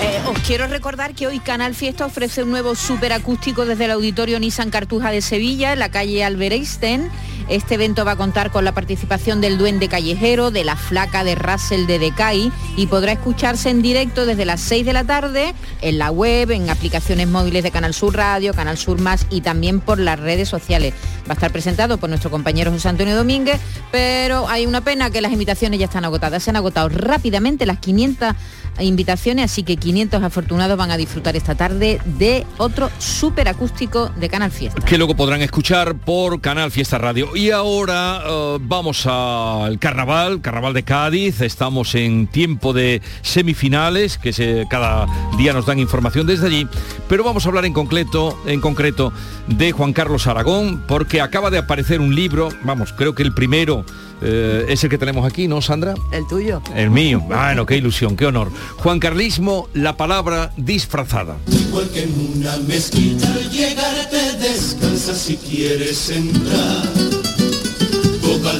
Eh, 0.00 0.20
os 0.28 0.38
quiero 0.46 0.68
recordar 0.68 1.16
que 1.16 1.26
hoy 1.26 1.40
Canal 1.40 1.74
Fiesta 1.74 2.06
ofrece 2.06 2.44
un 2.44 2.50
nuevo 2.52 2.76
superacústico 2.76 3.66
desde 3.66 3.86
el 3.86 3.90
Auditorio 3.90 4.38
Nissan 4.38 4.70
Cartuja 4.70 5.10
de 5.10 5.20
Sevilla, 5.20 5.72
en 5.72 5.80
la 5.80 5.90
calle 5.90 6.22
Albert 6.22 6.52
Einstein. 6.52 7.10
Este 7.50 7.74
evento 7.74 8.04
va 8.04 8.12
a 8.12 8.16
contar 8.16 8.52
con 8.52 8.64
la 8.64 8.70
participación 8.70 9.40
del 9.40 9.58
Duende 9.58 9.88
Callejero, 9.88 10.52
de 10.52 10.62
la 10.62 10.76
Flaca 10.76 11.24
de 11.24 11.34
Russell 11.34 11.86
de 11.86 11.98
Decay 11.98 12.52
y 12.76 12.86
podrá 12.86 13.10
escucharse 13.10 13.70
en 13.70 13.82
directo 13.82 14.24
desde 14.24 14.44
las 14.44 14.60
6 14.60 14.86
de 14.86 14.92
la 14.92 15.02
tarde 15.02 15.52
en 15.82 15.98
la 15.98 16.12
web, 16.12 16.52
en 16.52 16.70
aplicaciones 16.70 17.26
móviles 17.26 17.64
de 17.64 17.72
Canal 17.72 17.92
Sur 17.92 18.14
Radio, 18.16 18.54
Canal 18.54 18.78
Sur 18.78 19.00
Más 19.00 19.26
y 19.30 19.40
también 19.40 19.80
por 19.80 19.98
las 19.98 20.20
redes 20.20 20.48
sociales. 20.48 20.94
Va 21.28 21.30
a 21.30 21.34
estar 21.34 21.50
presentado 21.50 21.98
por 21.98 22.08
nuestro 22.08 22.30
compañero 22.30 22.70
José 22.70 22.88
Antonio 22.88 23.16
Domínguez, 23.16 23.60
pero 23.90 24.48
hay 24.48 24.66
una 24.66 24.82
pena 24.82 25.10
que 25.10 25.20
las 25.20 25.32
invitaciones 25.32 25.80
ya 25.80 25.86
están 25.86 26.04
agotadas. 26.04 26.44
Se 26.44 26.50
han 26.50 26.56
agotado 26.56 26.88
rápidamente 26.88 27.66
las 27.66 27.80
500 27.80 28.32
invitaciones, 28.78 29.50
así 29.50 29.62
que 29.62 29.76
500 29.76 30.22
afortunados 30.22 30.78
van 30.78 30.90
a 30.90 30.96
disfrutar 30.96 31.34
esta 31.34 31.54
tarde 31.54 32.00
de 32.04 32.46
otro 32.58 32.90
superacústico 32.98 34.10
de 34.10 34.28
Canal 34.28 34.50
Fiesta. 34.50 34.80
que 34.82 34.98
luego 34.98 35.16
podrán 35.16 35.42
escuchar 35.42 35.96
por 35.96 36.40
Canal 36.40 36.70
Fiesta 36.70 36.96
Radio. 36.96 37.36
Y 37.40 37.52
ahora 37.52 38.22
eh, 38.22 38.58
vamos 38.60 39.06
al 39.06 39.78
carnaval, 39.78 40.42
carnaval 40.42 40.74
de 40.74 40.82
Cádiz. 40.82 41.40
Estamos 41.40 41.94
en 41.94 42.26
tiempo 42.26 42.74
de 42.74 43.00
semifinales, 43.22 44.18
que 44.18 44.34
se, 44.34 44.66
cada 44.68 45.06
día 45.38 45.54
nos 45.54 45.64
dan 45.64 45.78
información 45.78 46.26
desde 46.26 46.48
allí. 46.48 46.68
Pero 47.08 47.24
vamos 47.24 47.46
a 47.46 47.48
hablar 47.48 47.64
en 47.64 47.72
concreto, 47.72 48.38
en 48.44 48.60
concreto 48.60 49.14
de 49.46 49.72
Juan 49.72 49.94
Carlos 49.94 50.26
Aragón, 50.26 50.84
porque 50.86 51.22
acaba 51.22 51.48
de 51.48 51.56
aparecer 51.56 52.02
un 52.02 52.14
libro, 52.14 52.50
vamos, 52.62 52.92
creo 52.92 53.14
que 53.14 53.22
el 53.22 53.32
primero 53.32 53.86
eh, 54.20 54.66
es 54.68 54.84
el 54.84 54.90
que 54.90 54.98
tenemos 54.98 55.24
aquí, 55.24 55.48
¿no, 55.48 55.62
Sandra? 55.62 55.94
El 56.12 56.26
tuyo. 56.26 56.60
El 56.76 56.90
mío. 56.90 57.20
Bueno, 57.20 57.64
qué 57.64 57.78
ilusión, 57.78 58.16
qué 58.16 58.26
honor. 58.26 58.52
Juan 58.76 59.00
Carlismo, 59.00 59.70
la 59.72 59.96
palabra 59.96 60.52
disfrazada. 60.58 61.38
Igual 61.50 61.88
que 61.88 62.02
en 62.02 62.34
una 62.36 62.58
mezquita 62.58 63.32
al 63.32 63.50
llegar 63.50 64.10
te 64.10 64.36
descansa 64.36 65.14
si 65.14 65.38
quieres 65.38 66.10
entrar. 66.10 67.09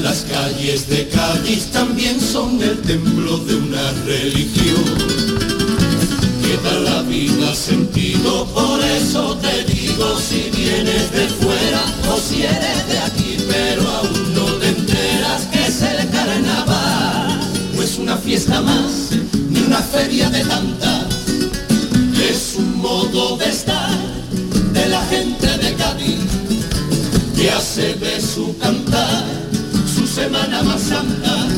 Las 0.03 0.23
calles 0.23 0.89
de 0.89 1.09
Cádiz 1.09 1.67
también 1.73 2.21
son 2.21 2.63
el 2.63 2.81
templo 2.83 3.39
de 3.39 3.55
una 3.57 3.93
religión. 4.07 4.85
Que 6.43 6.57
da 6.65 6.79
la 6.81 7.03
vida 7.03 7.55
sentido, 7.55 8.47
por 8.47 8.83
eso 8.83 9.37
te 9.37 9.65
digo 9.65 10.19
si 10.19 10.51
vienes 10.57 11.13
de 11.13 11.29
fuera 11.29 11.83
o 12.13 12.19
si 12.19 12.43
eres 12.43 12.89
de 12.89 12.99
aquí, 12.99 13.37
pero 13.49 13.89
aún 13.89 14.35
no 14.35 14.45
te 14.59 14.69
enteras 14.69 15.43
que 15.53 15.67
es 15.67 15.83
el 15.83 16.09
carnaval. 16.11 17.41
No 17.75 17.83
es 17.83 17.99
una 17.99 18.17
fiesta 18.17 18.61
más, 18.61 19.11
ni 19.51 19.61
una 19.61 19.83
feria 19.83 20.29
de 20.31 20.45
tantas 20.45 21.21
es 22.31 22.55
un 22.57 22.79
modo 22.79 23.37
de 23.39 23.49
estar 23.49 23.91
de 24.73 24.89
la 24.89 25.05
gente 25.07 25.47
de 25.59 25.75
Cádiz 25.75 26.21
que 27.37 27.51
hace 27.51 27.95
de 27.95 28.21
su 28.21 28.57
cantar 28.59 29.25
semana 30.21 30.63
más 30.63 30.83
santa, 30.83 31.49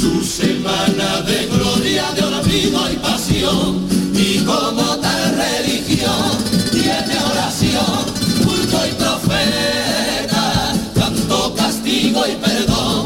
su 0.00 0.22
semana 0.22 1.20
de 1.22 1.46
gloria, 1.46 2.04
de 2.14 2.22
olvido 2.22 2.80
y 2.92 2.96
pasión. 2.96 3.88
Y 4.14 4.38
como 4.44 4.96
tal 4.98 5.22
religión 5.36 6.30
tiene 6.70 7.14
oración, 7.32 7.96
culto 8.44 8.78
y 8.86 8.92
profeta, 9.02 10.74
canto, 10.94 11.54
castigo 11.56 12.22
y 12.32 12.36
perdón, 12.36 13.02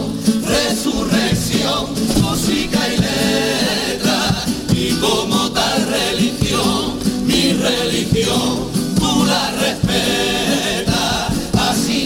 resurrección, 0.46 1.86
música 2.20 2.80
y 2.92 2.96
letra. 3.06 4.44
Y 4.74 4.92
como 5.00 5.50
tal 5.52 5.86
religión, 5.86 6.98
mi 7.24 7.54
religión, 7.54 8.68
tú 8.98 9.24
la 9.24 9.52
respetas. 9.52 10.59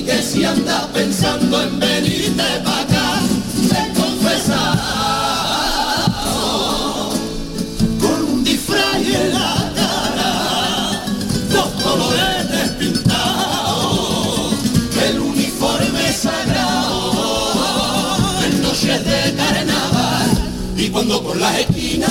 Que 0.04 0.22
si 0.22 0.44
andas 0.44 0.84
pensando 0.92 1.62
en 1.62 1.80
venirte 1.80 2.42
para 2.62 2.80
acá, 2.80 3.20
te 3.70 3.92
confesar 3.98 4.78
con 7.98 8.24
un 8.24 8.44
disfraz 8.44 8.96
en 8.96 9.32
la 9.32 9.72
cara, 9.74 11.02
dos 11.50 11.68
colores 11.82 12.70
pintados, 12.78 14.52
el 15.08 15.20
uniforme 15.20 16.12
sagrado, 16.12 17.54
en 18.44 18.62
noches 18.62 19.04
de 19.06 19.34
carnaval. 19.34 20.30
Y 20.76 20.90
cuando 20.90 21.22
por 21.22 21.36
las 21.38 21.60
esquinas 21.60 22.10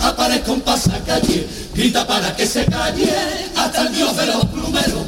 aparezca 0.00 0.50
un 0.50 0.62
pasacalle, 0.62 1.46
grita 1.74 2.06
para 2.06 2.34
que 2.34 2.46
se 2.46 2.64
calle 2.64 3.12
hasta 3.54 3.82
el 3.82 3.94
dios 3.94 4.16
de 4.16 4.26
los 4.26 4.46
plumeros. 4.46 5.03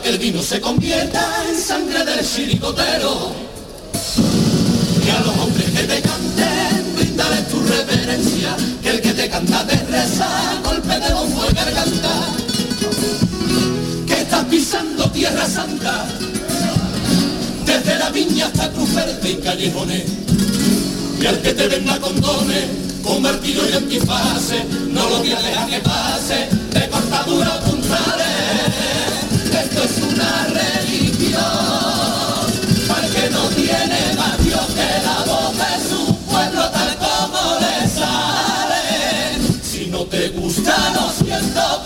Que 0.00 0.08
el 0.10 0.18
vino 0.18 0.42
se 0.42 0.60
convierta 0.60 1.44
en 1.48 1.60
sangre 1.60 2.04
del 2.04 2.26
chiricotero. 2.26 3.32
Y 5.04 5.10
a 5.10 5.20
los 5.20 5.36
hombres 5.38 5.70
que 5.70 5.82
te 5.82 6.00
canten, 6.00 6.94
brindale 6.96 7.42
tu 7.42 7.60
reverencia, 7.60 8.56
que 8.82 8.90
el 8.90 9.00
que 9.00 9.12
te 9.12 9.28
canta 9.28 9.66
te 9.66 9.76
reza, 9.86 10.28
golpe 10.64 10.98
de 10.98 11.12
bombo 11.12 11.44
y 11.50 11.54
garganta. 11.54 12.10
Que 14.06 14.14
estás 14.14 14.44
pisando 14.46 15.10
tierra 15.10 15.46
santa, 15.46 16.06
desde 17.66 17.98
la 17.98 18.10
viña 18.10 18.46
hasta 18.46 18.68
Verde 18.94 19.30
y 19.30 19.36
callejones. 19.36 20.04
Y 21.20 21.26
al 21.26 21.40
que 21.40 21.54
te 21.54 21.68
venda 21.68 21.98
condones, 21.98 22.64
con 23.02 23.22
martillo 23.22 23.62
y 23.68 23.72
antifase, 23.74 24.64
no 24.90 25.08
lo 25.08 25.18
voy 25.18 25.32
a 25.32 25.40
dejar 25.40 25.68
que 25.68 25.78
pase, 25.80 26.48
de 26.72 26.88
cortadura 26.88 27.60
o 27.66 27.72
no 39.92 40.06
te 40.06 40.28
gusta, 40.30 40.74
lo 40.94 41.10
siento, 41.10 41.82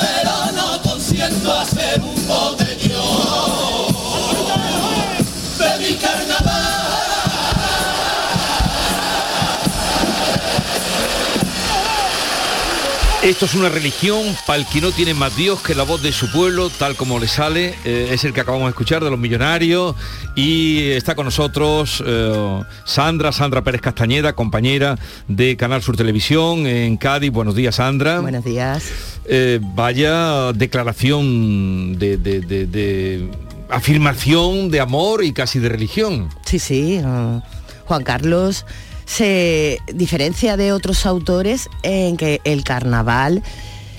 Esto 13.26 13.46
es 13.46 13.54
una 13.56 13.68
religión 13.68 14.22
para 14.46 14.60
el 14.60 14.66
que 14.66 14.80
no 14.80 14.92
tiene 14.92 15.12
más 15.12 15.36
Dios 15.36 15.60
que 15.60 15.74
la 15.74 15.82
voz 15.82 16.00
de 16.00 16.12
su 16.12 16.30
pueblo, 16.30 16.70
tal 16.70 16.94
como 16.94 17.18
le 17.18 17.26
sale. 17.26 17.74
Eh, 17.84 18.10
es 18.12 18.22
el 18.22 18.32
que 18.32 18.40
acabamos 18.40 18.66
de 18.66 18.70
escuchar 18.70 19.02
de 19.02 19.10
los 19.10 19.18
millonarios. 19.18 19.96
Y 20.36 20.90
está 20.90 21.16
con 21.16 21.24
nosotros 21.24 22.04
eh, 22.06 22.60
Sandra, 22.84 23.32
Sandra 23.32 23.62
Pérez 23.64 23.80
Castañeda, 23.80 24.32
compañera 24.34 24.96
de 25.26 25.56
Canal 25.56 25.82
Sur 25.82 25.96
Televisión 25.96 26.68
en 26.68 26.96
Cádiz. 26.98 27.32
Buenos 27.32 27.56
días, 27.56 27.74
Sandra. 27.74 28.20
Buenos 28.20 28.44
días. 28.44 28.84
Eh, 29.24 29.58
vaya 29.60 30.52
declaración 30.52 31.98
de, 31.98 32.18
de- 32.18 32.40
de- 32.42 32.66
de 32.66 33.28
afirmación 33.68 34.70
de 34.70 34.78
amor 34.78 35.24
y 35.24 35.32
casi 35.32 35.58
de 35.58 35.68
religión. 35.68 36.28
Sí, 36.44 36.60
sí. 36.60 37.00
uh, 37.04 37.40
Juan 37.86 38.04
Carlos 38.04 38.64
se 39.06 39.78
diferencia 39.94 40.56
de 40.56 40.72
otros 40.72 41.06
autores 41.06 41.70
en 41.82 42.16
que 42.16 42.40
el 42.44 42.64
carnaval, 42.64 43.42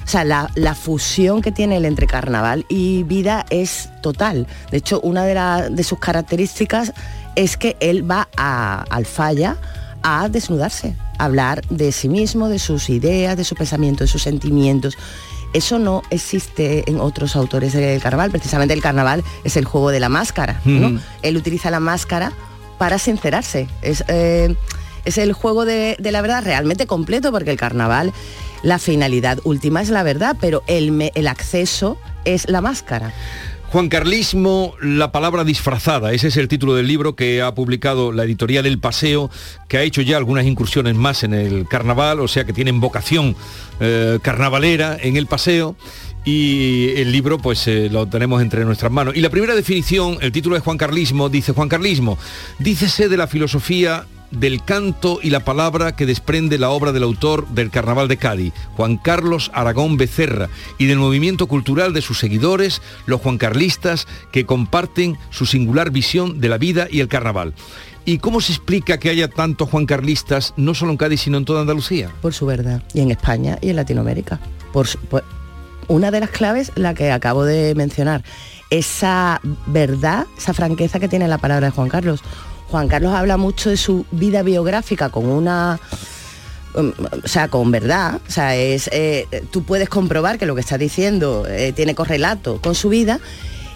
o 0.04 0.08
sea, 0.08 0.24
la, 0.24 0.52
la 0.56 0.76
fusión 0.76 1.42
que 1.42 1.52
tiene 1.52 1.78
él 1.78 1.86
entre 1.86 2.06
carnaval 2.08 2.66
y 2.70 3.04
vida 3.04 3.46
es 3.50 3.90
total. 4.04 4.48
De 4.70 4.78
hecho, 4.78 5.00
una 5.02 5.24
de, 5.26 5.34
la- 5.34 5.70
de 5.70 5.84
sus 5.84 5.98
características 6.00 6.94
es 7.36 7.58
que 7.58 7.78
él 7.80 8.10
va 8.10 8.28
a, 8.38 8.84
al 8.90 9.06
falla 9.06 9.58
a 10.04 10.30
desnudarse, 10.30 10.96
a 11.18 11.26
hablar 11.26 11.66
de 11.70 11.92
sí 11.92 12.10
mismo, 12.10 12.50
de 12.50 12.60
sus 12.60 12.90
ideas, 12.90 13.36
de 13.38 13.44
sus 13.44 13.58
pensamientos, 13.58 14.08
de 14.08 14.12
sus 14.12 14.22
sentimientos. 14.24 14.98
Eso 15.54 15.80
no 15.80 16.04
existe 16.10 16.84
en 16.90 17.00
otros 17.00 17.36
autores 17.36 17.74
del 17.74 18.02
carnaval. 18.02 18.30
Precisamente 18.30 18.74
el 18.74 18.82
carnaval 18.82 19.24
es 19.46 19.56
el 19.58 19.66
juego 19.66 19.90
de 19.90 20.00
la 20.02 20.10
máscara. 20.10 20.60
¿no? 20.66 21.00
Él 21.22 21.38
utiliza 21.38 21.72
la 21.72 21.80
máscara 21.80 22.32
para 22.78 23.00
sincerarse. 23.00 23.68
Es, 23.82 24.04
eh, 24.08 24.54
es 25.08 25.18
el 25.18 25.34
juego 25.34 25.66
de, 25.66 25.98
la 26.00 26.22
verdad 26.22 26.44
realmente 26.44 26.86
completo 26.86 27.32
porque 27.32 27.52
el 27.52 27.58
carnaval, 27.58 28.14
la 28.62 28.80
finalidad 28.80 29.40
última 29.44 29.82
es 29.82 29.90
la 29.90 30.04
verdad, 30.04 30.36
pero 30.40 30.64
el, 30.68 31.12
el 31.14 31.28
acceso 31.28 31.98
es 32.26 32.50
la 32.50 32.62
máscara. 32.62 33.14
Juan 33.70 33.90
Carlismo, 33.90 34.76
la 34.82 35.12
palabra 35.12 35.44
disfrazada, 35.44 36.14
ese 36.14 36.30
es 36.30 36.38
el 36.38 36.48
título 36.48 36.74
del 36.76 36.88
libro 36.88 37.18
que 37.18 37.42
ha 37.42 37.54
publicado 37.54 38.14
la 38.14 38.24
editorial 38.24 38.66
El 38.66 38.80
Paseo, 38.80 39.30
que 39.68 39.78
ha 39.78 39.82
hecho 39.82 40.02
ya 40.02 40.16
algunas 40.16 40.46
incursiones 40.46 40.96
más 40.96 41.24
en 41.24 41.34
el 41.34 41.68
carnaval, 41.68 42.22
o 42.22 42.30
sea 42.30 42.46
que 42.46 42.54
tienen 42.54 42.80
vocación 42.80 43.36
eh, 43.82 44.20
carnavalera 44.22 44.98
en 45.02 45.18
el 45.18 45.28
paseo. 45.28 45.76
Y 46.24 46.92
el 46.96 47.12
libro 47.12 47.38
pues 47.38 47.68
eh, 47.68 47.90
lo 47.90 48.08
tenemos 48.08 48.42
entre 48.42 48.64
nuestras 48.64 48.92
manos. 48.92 49.16
Y 49.16 49.22
la 49.22 49.30
primera 49.30 49.56
definición, 49.56 50.18
el 50.22 50.32
título 50.32 50.56
es 50.56 50.64
Juan 50.64 50.78
Carlismo, 50.78 51.30
dice 51.30 51.54
Juan 51.54 51.70
Carlismo, 51.70 52.18
dícese 52.60 53.10
de 53.10 53.18
la 53.18 53.28
filosofía 53.28 54.06
del 54.32 54.64
canto 54.64 55.20
y 55.22 55.30
la 55.30 55.46
palabra 55.46 55.96
que 55.96 56.06
desprende 56.06 56.58
la 56.58 56.70
obra 56.70 56.92
del 56.92 57.04
autor 57.04 57.48
del 57.50 57.70
Carnaval 57.72 58.08
de 58.08 58.18
Cádiz, 58.18 58.54
Juan 58.76 58.98
Carlos 58.98 59.52
Aragón 59.54 59.98
Becerra, 59.98 60.50
y 60.78 60.86
del 60.86 60.98
movimiento 61.00 61.48
cultural 61.48 61.94
de 61.94 62.02
sus 62.02 62.20
seguidores, 62.20 62.82
los 63.06 63.22
juancarlistas, 63.22 64.08
que 64.32 64.46
comparten 64.46 65.18
su 65.30 65.46
singular 65.46 65.92
visión 65.92 66.40
de 66.40 66.50
la 66.50 66.58
vida 66.58 66.88
y 66.92 67.00
el 67.00 67.08
carnaval. 67.08 67.54
¿Y 68.06 68.20
cómo 68.20 68.40
se 68.40 68.54
explica 68.54 69.00
que 69.00 69.10
haya 69.10 69.28
tantos 69.28 69.70
juancarlistas, 69.70 70.54
no 70.56 70.74
solo 70.74 70.92
en 70.92 70.98
Cádiz, 70.98 71.22
sino 71.22 71.38
en 71.38 71.46
toda 71.46 71.62
Andalucía? 71.62 72.10
por 72.22 72.34
su 72.34 72.46
verdad, 72.46 72.82
y 72.94 73.02
en 73.02 73.12
España 73.12 73.58
y 73.62 73.70
en 73.70 73.76
Latinoamérica. 73.76 74.40
Por, 74.72 74.88
por- 75.10 75.24
una 75.90 76.12
de 76.12 76.20
las 76.20 76.30
claves, 76.32 76.72
la 76.76 76.94
que 76.94 77.12
acabo 77.12 77.46
de 77.46 77.74
mencionar, 77.76 78.24
esa 78.70 79.40
verdad, 79.68 80.26
esa 80.38 80.54
franqueza 80.54 81.00
que 81.00 81.08
tiene 81.08 81.28
la 81.30 81.38
palabra 81.38 81.68
de 81.68 81.72
Juan 81.72 81.88
Carlos. 81.88 82.22
Juan 82.70 82.88
Carlos 82.88 83.14
habla 83.14 83.38
mucho 83.38 83.70
de 83.70 83.78
su 83.78 84.06
vida 84.12 84.44
biográfica 84.44 85.10
con 85.10 85.26
una 85.28 85.80
um, 86.76 86.92
o 87.24 87.28
sea, 87.28 87.48
con 87.48 87.72
verdad, 87.72 88.20
o 88.28 88.32
sea, 88.32 88.56
es, 88.56 88.90
eh, 88.92 89.26
tú 89.52 89.64
puedes 89.64 89.90
comprobar 89.90 90.38
que 90.38 90.46
lo 90.46 90.54
que 90.56 90.62
está 90.62 90.78
diciendo 90.78 91.46
eh, 91.48 91.74
tiene 91.74 91.96
correlato 91.96 92.60
con 92.62 92.76
su 92.76 92.90
vida 92.90 93.20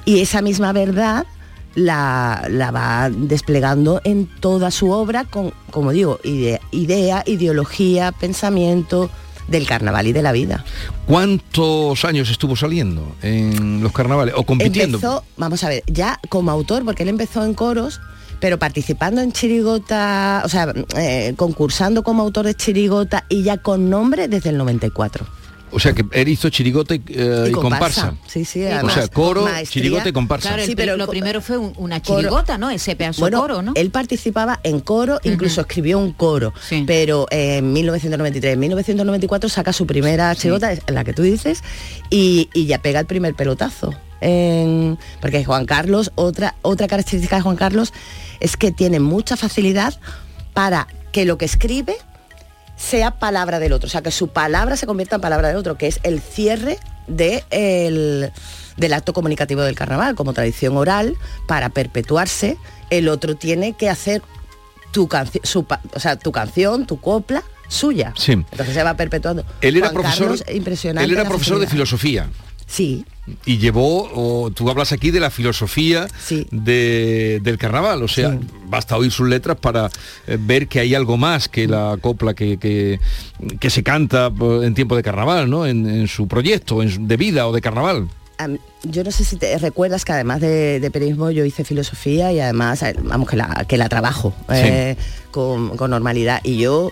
y 0.06 0.20
esa 0.22 0.42
misma 0.42 0.74
verdad 0.74 1.26
la, 1.74 2.46
la 2.50 2.72
va 2.72 3.10
desplegando 3.10 4.02
en 4.04 4.28
toda 4.28 4.72
su 4.72 4.92
obra 4.92 5.24
con, 5.24 5.54
como 5.70 5.92
digo, 5.92 6.20
ide- 6.24 6.60
idea, 6.72 7.24
ideología, 7.26 8.12
pensamiento 8.12 9.10
del 9.48 9.66
carnaval 9.68 10.08
y 10.08 10.12
de 10.14 10.22
la 10.22 10.32
vida. 10.34 10.66
¿Cuántos 11.08 12.04
años 12.06 12.30
estuvo 12.30 12.56
saliendo 12.56 13.16
en 13.22 13.82
los 13.82 13.92
carnavales 13.92 14.34
o 14.38 14.44
compitiendo? 14.44 14.98
Empezó, 14.98 15.24
vamos 15.38 15.64
a 15.64 15.70
ver, 15.70 15.84
ya 15.88 16.20
como 16.30 16.52
autor, 16.52 16.84
porque 16.84 17.04
él 17.04 17.10
empezó 17.10 17.44
en 17.46 17.54
coros, 17.54 18.00
pero 18.42 18.60
participando 18.60 19.22
en 19.22 19.32
chirigota, 19.32 20.42
o 20.44 20.50
sea, 20.50 20.74
eh, 20.98 21.34
concursando 21.38 22.04
como 22.04 22.24
autor 22.24 22.46
de 22.48 22.56
chirigota 22.56 23.24
y 23.30 23.44
ya 23.44 23.58
con 23.58 23.90
nombre 23.90 24.28
desde 24.28 24.50
el 24.50 24.58
94. 24.58 25.26
O 25.74 25.80
sea 25.80 25.94
que 25.94 26.04
él 26.12 26.28
hizo 26.28 26.50
chirigota 26.50 26.96
y, 26.96 27.02
eh, 27.08 27.46
y 27.48 27.52
comparsa. 27.54 28.14
Sí, 28.28 28.44
sí, 28.44 28.62
o 28.66 28.74
además, 28.74 28.94
sea, 28.94 29.08
coro, 29.08 29.44
maestría. 29.44 29.72
chirigota 29.84 30.10
y 30.10 30.12
comparsa. 30.12 30.50
Claro, 30.50 30.64
el 30.64 30.68
Sí, 30.68 30.76
pero 30.76 30.98
lo 30.98 31.08
primero 31.08 31.40
fue 31.40 31.58
un- 31.58 31.72
una 31.78 32.02
coro. 32.02 32.20
chirigota, 32.20 32.58
¿no? 32.58 32.70
Ese 32.70 32.98
pedazo 32.98 33.22
Bueno, 33.22 33.40
coro, 33.40 33.62
¿no? 33.62 33.72
él 33.76 33.90
participaba 33.90 34.60
en 34.64 34.82
coro, 34.82 35.22
incluso 35.24 35.62
escribió 35.62 35.98
un 35.98 36.12
coro, 36.12 36.54
pero 36.86 37.26
eh, 37.32 37.60
en 37.60 37.72
1993, 37.72 38.56
en 38.56 38.60
1994 38.60 39.48
saca 39.50 39.72
su 39.72 39.86
primera 39.88 40.36
chirigota, 40.36 40.74
es 40.74 40.82
la 40.90 41.06
que 41.06 41.14
tú 41.14 41.22
dices, 41.22 41.64
y, 42.10 42.50
y 42.54 42.66
ya 42.66 42.80
pega 42.82 43.00
el 43.00 43.06
primer 43.06 43.34
pelotazo. 43.34 43.94
En- 44.20 45.00
porque 45.22 45.44
Juan 45.46 45.66
Carlos, 45.66 46.12
otra, 46.16 46.56
otra 46.64 46.88
característica 46.88 47.38
de 47.38 47.42
Juan 47.44 47.56
Carlos 47.56 47.94
es 48.42 48.58
que 48.58 48.72
tiene 48.74 49.00
mucha 49.00 49.38
facilidad 49.38 49.98
para 50.54 50.88
que 51.14 51.24
lo 51.26 51.38
que 51.38 51.46
escribe 51.46 51.96
sea 52.76 53.12
palabra 53.20 53.60
del 53.60 53.74
otro, 53.74 53.88
o 53.88 53.90
sea, 53.90 54.02
que 54.02 54.12
su 54.12 54.28
palabra 54.30 54.76
se 54.76 54.86
convierta 54.88 55.16
en 55.16 55.22
palabra 55.22 55.48
del 55.50 55.58
otro, 55.58 55.78
que 55.78 55.88
es 55.88 56.00
el 56.04 56.20
cierre 56.20 56.78
de 57.08 57.44
el- 57.52 58.32
del 58.78 58.94
acto 58.94 59.14
comunicativo 59.14 59.62
del 59.62 59.76
carnaval, 59.76 60.16
como 60.16 60.34
tradición 60.34 60.76
oral, 60.78 61.16
para 61.48 61.70
perpetuarse, 61.70 62.58
el 62.90 63.08
otro 63.10 63.36
tiene 63.36 63.74
que 63.74 63.90
hacer 63.90 64.22
tu 64.92 65.08
canción, 65.08 65.44
o 65.94 66.00
sea, 66.00 66.16
tu 66.18 66.32
canción, 66.32 66.88
tu 66.88 67.00
copla, 67.00 67.44
suya. 67.68 68.14
Sí. 68.18 68.32
Entonces 68.34 68.74
se 68.74 68.84
va 68.84 68.96
perpetuando. 68.96 69.46
Él 69.62 69.78
era 69.78 69.88
Juan 69.90 70.02
profesor, 70.02 70.28
Carlos, 70.40 70.44
impresionante 70.54 71.06
él 71.06 71.12
era 71.18 71.28
profesor 71.30 71.60
de 71.60 71.68
filosofía. 71.68 72.30
Sí. 72.66 73.06
Y 73.46 73.58
llevó, 73.58 74.10
o 74.14 74.52
tú 74.52 74.70
hablas 74.70 74.92
aquí 74.92 75.12
de 75.12 75.20
la 75.20 75.30
filosofía 75.30 76.08
de- 76.52 77.40
del 77.44 77.58
carnaval, 77.58 78.04
o 78.04 78.08
sea, 78.08 78.38
basta 78.68 78.98
oír 78.98 79.12
sus 79.12 79.28
letras 79.28 79.58
para 79.58 79.90
eh, 80.28 80.38
ver 80.40 80.68
que 80.68 80.80
hay 80.80 80.96
algo 80.96 81.18
más 81.18 81.48
que 81.50 81.68
la 81.68 81.98
copla 82.02 82.34
que, 82.34 82.58
que, 82.58 83.00
que 83.60 83.70
se 83.70 83.84
canta 83.84 84.28
eh, 84.28 84.60
en 84.64 84.74
tiempo 84.74 84.96
de 84.96 85.04
carnaval, 85.04 85.50
¿no? 85.50 85.66
En, 85.66 85.90
en 85.90 86.08
su 86.08 86.28
proyecto, 86.28 86.82
en 86.82 87.08
de 87.08 87.18
vida 87.18 87.48
o 87.48 87.54
de 87.54 87.62
carnaval. 87.62 88.08
Yo 88.84 89.04
no 89.04 89.12
sé 89.12 89.24
si 89.24 89.36
te 89.36 89.56
recuerdas 89.60 90.04
que 90.04 90.14
además 90.14 90.42
de, 90.42 90.80
de 90.80 90.90
periodismo 90.90 91.30
yo 91.30 91.46
hice 91.46 91.64
filosofía 91.64 92.34
y 92.34 92.40
además, 92.40 92.82
eh, 92.82 92.96
vamos, 93.04 93.30
que 93.30 93.36
la, 93.38 93.66
que 93.68 93.78
la 93.78 93.88
trabajo 93.88 94.34
eh, 94.50 94.96
con, 95.30 95.78
con 95.78 95.92
normalidad. 95.92 96.40
Y 96.44 96.58
yo 96.58 96.92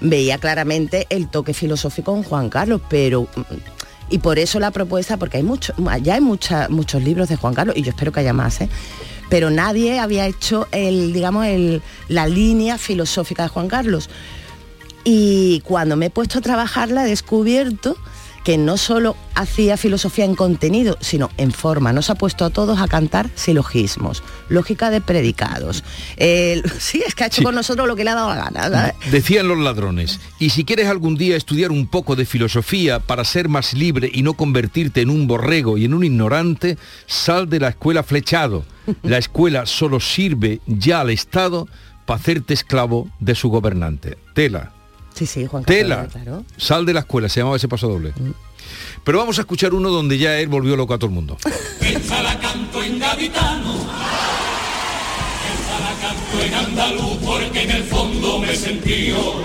veía 0.00 0.38
claramente 0.38 1.06
el 1.10 1.28
toque 1.28 1.52
filosófico 1.52 2.16
en 2.16 2.22
Juan 2.22 2.48
Carlos, 2.48 2.80
pero... 2.88 3.28
Y 4.08 4.18
por 4.18 4.38
eso 4.38 4.60
la 4.60 4.70
propuesta, 4.70 5.16
porque 5.16 5.38
hay 5.38 5.42
mucho, 5.42 5.74
ya 6.02 6.14
hay 6.14 6.20
mucha- 6.20 6.68
muchos 6.68 7.02
libros 7.02 7.28
de 7.28 7.36
Juan 7.36 7.54
Carlos, 7.54 7.76
y 7.76 7.82
yo 7.82 7.90
espero 7.90 8.12
que 8.12 8.20
haya 8.20 8.32
más, 8.32 8.60
¿eh? 8.60 8.68
pero 9.28 9.50
nadie 9.50 9.98
había 9.98 10.26
hecho 10.26 10.68
el, 10.70 11.12
digamos, 11.12 11.46
el, 11.46 11.82
la 12.08 12.28
línea 12.28 12.78
filosófica 12.78 13.42
de 13.42 13.48
Juan 13.48 13.66
Carlos. 13.66 14.08
Y 15.02 15.60
cuando 15.64 15.96
me 15.96 16.06
he 16.06 16.10
puesto 16.10 16.38
a 16.38 16.42
trabajarla 16.42 17.04
he 17.04 17.08
descubierto 17.08 17.96
que 18.46 18.58
no 18.58 18.76
solo 18.76 19.16
hacía 19.34 19.76
filosofía 19.76 20.24
en 20.24 20.36
contenido, 20.36 20.96
sino 21.00 21.30
en 21.36 21.50
forma. 21.50 21.92
Nos 21.92 22.10
ha 22.10 22.14
puesto 22.14 22.44
a 22.44 22.50
todos 22.50 22.78
a 22.78 22.86
cantar 22.86 23.28
silogismos, 23.34 24.22
lógica 24.48 24.90
de 24.90 25.00
predicados. 25.00 25.82
Sí, 26.78 27.02
es 27.04 27.16
que 27.16 27.24
ha 27.24 27.26
hecho 27.26 27.38
Sí. 27.38 27.42
con 27.42 27.56
nosotros 27.56 27.88
lo 27.88 27.96
que 27.96 28.04
le 28.04 28.10
ha 28.10 28.14
dado 28.14 28.28
la 28.28 28.36
gana. 28.36 28.62
¿sabes? 28.70 28.94
Decían 29.10 29.48
los 29.48 29.58
ladrones, 29.58 30.20
y 30.38 30.50
si 30.50 30.64
quieres 30.64 30.86
algún 30.86 31.16
día 31.16 31.36
estudiar 31.36 31.72
un 31.72 31.88
poco 31.88 32.14
de 32.14 32.24
filosofía 32.24 33.00
para 33.00 33.24
ser 33.24 33.48
más 33.48 33.74
libre 33.74 34.08
y 34.14 34.22
no 34.22 34.34
convertirte 34.34 35.00
en 35.00 35.10
un 35.10 35.26
borrego 35.26 35.76
y 35.76 35.84
en 35.84 35.92
un 35.94 36.04
ignorante, 36.04 36.78
sal 37.06 37.48
de 37.50 37.58
la 37.58 37.70
escuela 37.70 38.04
flechado. 38.04 38.64
La 39.02 39.18
escuela 39.18 39.66
solo 39.66 39.98
sirve 39.98 40.60
ya 40.68 41.00
al 41.00 41.10
Estado 41.10 41.66
para 42.04 42.20
hacerte 42.20 42.54
esclavo 42.54 43.08
de 43.18 43.34
su 43.34 43.48
gobernante. 43.48 44.16
Tela. 44.34 44.75
Sí, 45.16 45.24
sí, 45.26 45.46
Juan 45.46 45.64
Carlos, 45.64 45.82
Tela. 45.82 46.06
claro. 46.12 46.44
Sal 46.58 46.84
de 46.84 46.92
la 46.92 47.00
escuela, 47.00 47.28
se 47.30 47.40
llamaba 47.40 47.56
ese 47.56 47.68
paso 47.68 47.88
doble. 47.88 48.12
Pero 49.02 49.18
vamos 49.18 49.38
a 49.38 49.40
escuchar 49.42 49.72
uno 49.72 49.88
donde 49.90 50.18
ya 50.18 50.38
él 50.38 50.48
volvió 50.48 50.76
loco 50.76 50.92
a 50.92 50.98
todo 50.98 51.08
el 51.08 51.14
mundo. 51.14 51.38
La 52.22 52.38
canto 52.38 52.82
en 52.82 52.98
gaditano, 52.98 53.74
la 55.80 55.94
canto 56.00 56.40
en 56.44 56.54
andaluz, 56.54 57.16
porque 57.24 57.62
en 57.62 57.70
el 57.70 57.84
fondo 57.84 58.38
me 58.40 58.54
sentí 58.56 59.12
un 59.12 59.44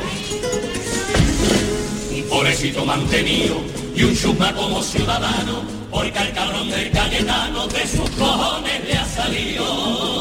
pobrecito 2.30 2.86
mantenido 2.86 3.62
y 3.96 4.04
un 4.04 4.16
chusma 4.16 4.54
como 4.54 4.82
ciudadano, 4.82 5.64
porque 5.90 6.18
al 6.18 6.34
cabrón 6.34 6.70
del 6.70 6.92
Cayetano 6.92 7.68
de 7.68 7.88
sus 7.88 8.10
cojones 8.12 8.86
le 8.88 8.94
ha 8.98 9.06
salido. 9.06 10.21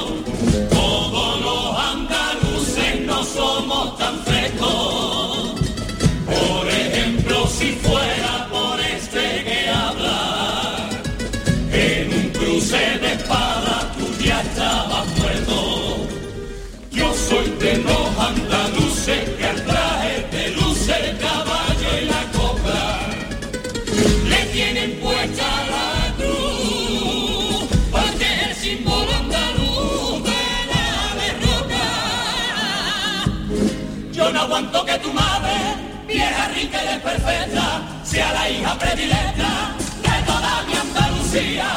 Vieja 36.60 36.78
rica 36.78 36.82
y 36.82 36.86
desperfecta, 36.94 37.82
sea 38.04 38.32
la 38.32 38.50
hija 38.50 38.78
predilecta 38.78 39.74
de 40.02 40.26
toda 40.26 40.62
mi 40.66 40.74
Andalucía. 40.74 41.68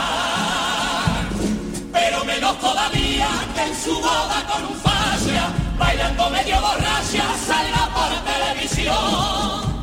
Pero 1.92 2.26
menos 2.26 2.60
todavía 2.60 3.28
que 3.56 3.62
en 3.64 3.76
su 3.76 3.96
boda 3.96 4.46
con 4.52 4.66
un 4.66 4.76
fascia, 4.76 5.50
bailando 5.78 6.30
medio 6.30 6.60
borracha, 6.60 7.26
salga 7.46 7.90
por 7.94 8.12
televisión. 8.34 9.82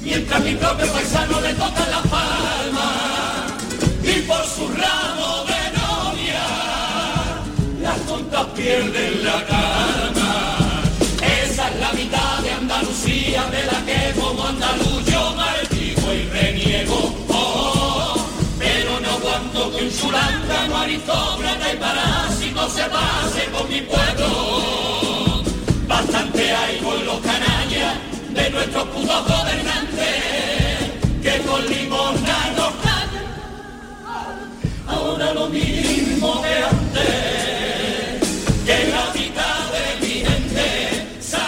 Mientras 0.00 0.40
mi 0.40 0.54
propio 0.54 0.92
paisano 0.92 1.40
le 1.40 1.54
toca 1.54 1.86
la 1.86 2.02
palma 2.02 3.46
y 4.02 4.20
por 4.22 4.44
su 4.44 4.68
ramo 4.68 5.44
de 5.44 5.78
novia, 5.78 6.44
las 7.82 7.98
tontas 8.06 8.46
pierden 8.54 9.24
la 9.24 9.44
calma. 9.46 10.15
Andalucía 13.26 13.44
de 13.50 13.66
la 13.66 13.84
que 13.84 14.20
como 14.20 14.46
andaluz 14.46 15.04
yo 15.06 15.34
maldigo 15.34 16.12
y 16.12 16.22
reniego. 16.28 17.14
Oh, 17.28 18.14
pero 18.58 19.00
no 19.00 19.10
aguanto 19.10 19.76
que 19.76 19.84
un 19.84 19.90
no 20.68 20.76
aristócrata 20.76 21.72
y 21.72 21.76
parásito 21.76 22.70
se 22.70 22.84
pase 22.84 23.44
con 23.50 23.68
mi 23.68 23.80
pueblo. 23.80 25.42
Bastante 25.88 26.52
hay 26.52 26.78
con 26.78 27.04
los 27.04 27.20
canallas 27.20 27.94
de 28.30 28.50
nuestros 28.50 28.84
putos 28.88 29.24
gobernantes 29.26 30.06
que 31.22 31.38
con 31.46 31.66
limosna 31.66 32.52
nos. 32.56 32.74
Ahora 34.86 35.34
lo 35.34 35.48
mismo 35.48 36.42
que 36.42 36.54
antes, 36.62 37.35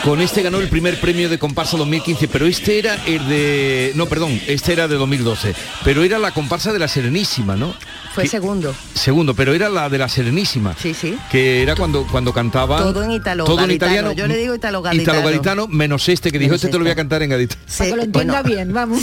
Con 0.08 0.22
este 0.22 0.40
ganó 0.40 0.58
el 0.58 0.68
primer 0.68 0.98
premio 0.98 1.28
de 1.28 1.38
comparsa 1.38 1.76
2015, 1.76 2.28
pero 2.28 2.46
este 2.46 2.78
era 2.78 2.94
el 3.04 3.28
de... 3.28 3.92
No, 3.94 4.06
perdón, 4.06 4.40
este 4.46 4.72
era 4.72 4.88
de 4.88 4.94
2012, 4.94 5.54
pero 5.84 6.02
era 6.02 6.18
la 6.18 6.30
comparsa 6.30 6.72
de 6.72 6.78
la 6.78 6.88
Serenísima, 6.88 7.56
¿no? 7.56 7.74
Fue 8.14 8.26
segundo. 8.26 8.74
Segundo, 8.94 9.34
pero 9.34 9.52
era 9.52 9.68
la 9.68 9.90
de 9.90 9.98
la 9.98 10.08
Serenísima. 10.08 10.74
Sí, 10.80 10.94
sí. 10.94 11.14
Que 11.30 11.62
era 11.62 11.76
cuando, 11.76 12.06
cuando 12.06 12.32
cantaban... 12.32 12.82
Todo 12.82 13.04
en 13.04 13.10
italo 13.10 13.44
Todo 13.44 13.60
en 13.60 13.66
gaditano. 13.66 13.92
italiano. 13.92 14.12
Yo 14.12 14.26
le 14.26 14.38
digo 14.38 14.54
italo 14.54 14.80
gaditano. 14.80 15.18
Italo-gaditano, 15.18 15.68
menos 15.68 16.08
este 16.08 16.32
que 16.32 16.38
dijo, 16.38 16.52
Menos 16.52 16.64
este 16.64 16.72
te 16.72 16.78
lo 16.78 16.84
voy 16.84 16.88
a 16.88 16.92
este. 16.92 17.00
cantar 17.02 17.22
en 17.22 17.28
gaditano. 17.28 17.60
Para 17.76 17.90
que 17.90 17.96
lo 17.96 18.02
entienda 18.02 18.42
bien, 18.42 18.72
vamos. 18.72 19.02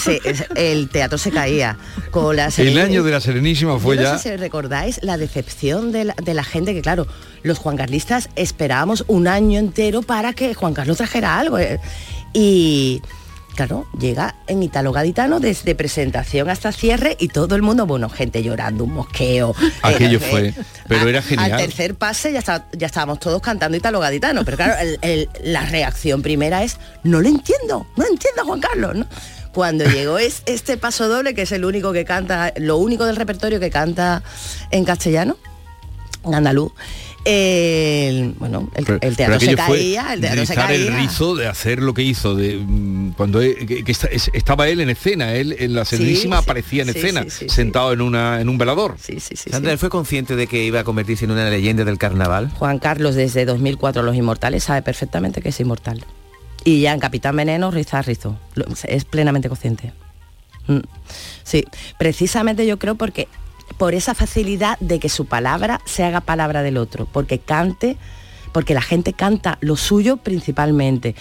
el 0.56 0.90
teatro 0.90 1.20
se 1.20 1.30
caía. 1.30 1.78
Con 2.10 2.36
la 2.36 2.50
El 2.58 2.80
año 2.80 3.04
de 3.04 3.12
la 3.12 3.22
Serenísima 3.22 3.78
fue 3.78 3.98
Yo 3.98 4.02
no 4.02 4.10
ya... 4.10 4.18
sé 4.18 4.32
si 4.32 4.38
recordáis 4.38 5.00
la 5.04 5.18
decepción 5.18 5.92
de 5.92 6.06
la, 6.06 6.16
de 6.16 6.34
la 6.34 6.44
gente, 6.44 6.74
que 6.74 6.82
claro, 6.82 7.06
los 7.46 7.60
juancarlistas 7.60 8.30
esperábamos 8.36 9.06
un 9.08 9.28
año 9.28 9.60
entero 9.60 10.02
para 10.02 10.34
que 10.34 10.54
Juan 10.54 10.74
Carlos 10.74 10.98
trajera 10.98 11.40
algo. 11.40 11.58
eh, 11.60 11.80
Y 12.34 13.02
claro, 13.56 13.86
llega 13.98 14.36
en 14.48 14.62
Italo 14.64 14.92
Gaditano 14.92 15.40
desde 15.40 15.76
presentación 15.76 16.50
hasta 16.50 16.72
cierre 16.74 17.16
y 17.20 17.30
todo 17.30 17.56
el 17.56 17.62
mundo, 17.62 17.86
bueno, 17.86 18.10
gente 18.10 18.44
llorando, 18.44 18.84
un 18.84 18.94
mosqueo. 18.96 19.56
Aquello 19.84 20.18
eh, 20.18 20.52
fue, 20.54 20.54
pero 20.90 21.08
era 21.08 21.22
genial. 21.22 21.54
Al 21.54 21.58
tercer 21.62 21.96
pase 21.96 22.34
ya, 22.34 22.40
está- 22.40 22.68
ya 22.74 22.88
estábamos 22.88 23.20
todos 23.20 23.42
cantando 23.42 23.78
Italo 23.78 24.00
Gaditano, 24.00 24.44
pero 24.44 24.58
claro, 24.58 24.76
el- 24.82 24.98
el- 25.02 25.30
la 25.44 25.62
reacción 25.66 26.22
primera 26.22 26.64
es, 26.64 26.78
no 27.04 27.22
lo 27.22 27.30
entiendo, 27.30 27.88
no 27.96 28.06
entiendo 28.06 28.44
Juan 28.46 28.60
Carlos, 28.60 28.96
¿no? 28.96 29.06
Cuando 29.54 29.86
llegó 29.86 30.18
es, 30.18 30.42
este 30.48 30.76
paso 30.78 31.08
doble, 31.08 31.34
que 31.34 31.44
es 31.44 31.52
el 31.54 31.64
único 31.64 31.94
que 31.94 32.04
canta, 32.04 32.52
lo 32.58 32.76
único 32.78 33.06
del 33.06 33.16
repertorio 33.16 33.60
que 33.62 33.70
canta 33.70 34.22
en 34.72 34.84
castellano, 34.84 35.38
en 36.26 36.36
andaluz, 36.36 36.74
el, 37.26 38.34
bueno, 38.40 38.70
el, 38.76 38.86
Pero- 38.86 39.00
el 39.02 39.16
pero 39.16 39.16
teatro 39.16 39.40
se 39.40 39.56
caía, 39.56 40.14
el 40.14 40.22
teatro 40.22 40.46
se 40.46 40.54
rizar 40.54 40.72
el 40.72 40.88
caía. 40.88 41.00
rizo 41.00 41.36
de 41.36 41.48
hacer 41.48 41.80
lo 41.82 41.94
que 41.94 42.04
hizo 42.04 42.36
de 42.36 42.58
mm, 42.58 43.12
cuando 43.14 43.42
e- 43.42 43.66
que- 43.66 43.84
que 43.84 43.92
esta- 43.92 44.08
es- 44.08 44.30
estaba 44.34 44.68
él 44.70 44.80
en 44.80 44.90
escena 44.92 45.34
él 45.34 45.56
en 45.60 45.74
la 45.74 45.86
Serenísima 45.86 46.38
sí, 46.38 46.44
aparecía 46.44 46.84
en 46.84 46.94
sí, 46.94 47.00
escena 47.00 47.24
sí, 47.24 47.30
sí, 47.32 47.50
sentado 47.50 47.94
en 47.94 48.02
una 48.02 48.40
en 48.42 48.48
un 48.50 48.58
velador 48.58 48.96
Sandra, 49.52 49.72
¿él 49.72 49.78
fue 49.80 49.90
consciente 49.90 50.36
de 50.36 50.48
que 50.48 50.64
iba 50.64 50.80
a 50.80 50.84
convertirse 50.84 51.26
en 51.26 51.32
una 51.32 51.50
leyenda 51.50 51.84
del 51.84 51.98
carnaval? 51.98 52.52
Juan 52.58 52.80
Carlos 52.80 53.16
desde 53.16 53.46
2004 53.46 54.04
Los 54.04 54.16
Inmortales 54.16 54.64
sabe 54.64 54.82
perfectamente 54.82 55.42
que 55.42 55.50
es 55.50 55.60
inmortal. 55.60 56.04
Y 56.64 56.82
ya 56.82 56.94
en 56.94 57.00
Capitán 57.00 57.36
Veneno 57.36 57.70
riza 57.72 58.02
rizo. 58.02 58.40
Es 58.88 59.06
plenamente 59.06 59.50
consciente. 59.50 59.94
Mm. 60.68 60.80
Sí, 61.44 61.64
precisamente 62.00 62.66
yo 62.66 62.80
creo 62.80 62.96
porque 62.96 63.28
por 63.78 63.94
esa 63.94 64.14
facilidad 64.14 64.78
de 64.80 65.00
que 65.00 65.10
su 65.10 65.26
palabra 65.26 65.82
se 65.86 66.04
haga 66.04 66.22
palabra 66.22 66.64
del 66.64 66.78
otro, 66.78 67.08
porque 67.12 67.40
cante, 67.40 67.98
porque 68.52 68.74
la 68.74 68.82
gente 68.82 69.14
canta 69.14 69.58
lo 69.62 69.76
suyo 69.76 70.18
principalmente. 70.18 71.16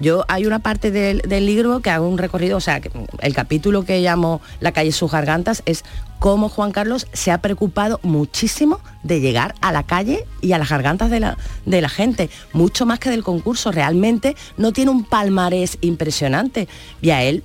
Yo 0.00 0.24
hay 0.26 0.46
una 0.46 0.58
parte 0.58 0.90
del, 0.90 1.22
libro 1.46 1.78
que 1.78 1.90
hago 1.90 2.08
un 2.08 2.18
recorrido, 2.18 2.56
o 2.56 2.60
sea, 2.60 2.80
el 3.20 3.34
capítulo 3.34 3.84
que 3.84 4.00
llamo 4.00 4.40
La 4.58 4.72
calle 4.72 4.90
sus 4.90 5.12
gargantas 5.12 5.62
es 5.64 5.84
cómo 6.18 6.48
Juan 6.48 6.72
Carlos 6.72 7.06
se 7.12 7.30
ha 7.30 7.38
preocupado 7.38 8.00
muchísimo 8.02 8.80
de 9.04 9.20
llegar 9.20 9.54
a 9.60 9.70
la 9.70 9.84
calle 9.84 10.26
y 10.40 10.52
a 10.52 10.58
las 10.58 10.70
gargantas 10.70 11.08
de 11.08 11.20
la, 11.20 11.38
de 11.66 11.80
la 11.80 11.88
gente, 11.88 12.30
mucho 12.52 12.84
más 12.84 12.98
que 12.98 13.10
del 13.10 13.22
concurso. 13.22 13.70
Realmente 13.70 14.34
no 14.56 14.72
tiene 14.72 14.90
un 14.90 15.04
palmarés 15.04 15.78
impresionante. 15.82 16.66
Y 17.00 17.10
a 17.10 17.22
él, 17.22 17.44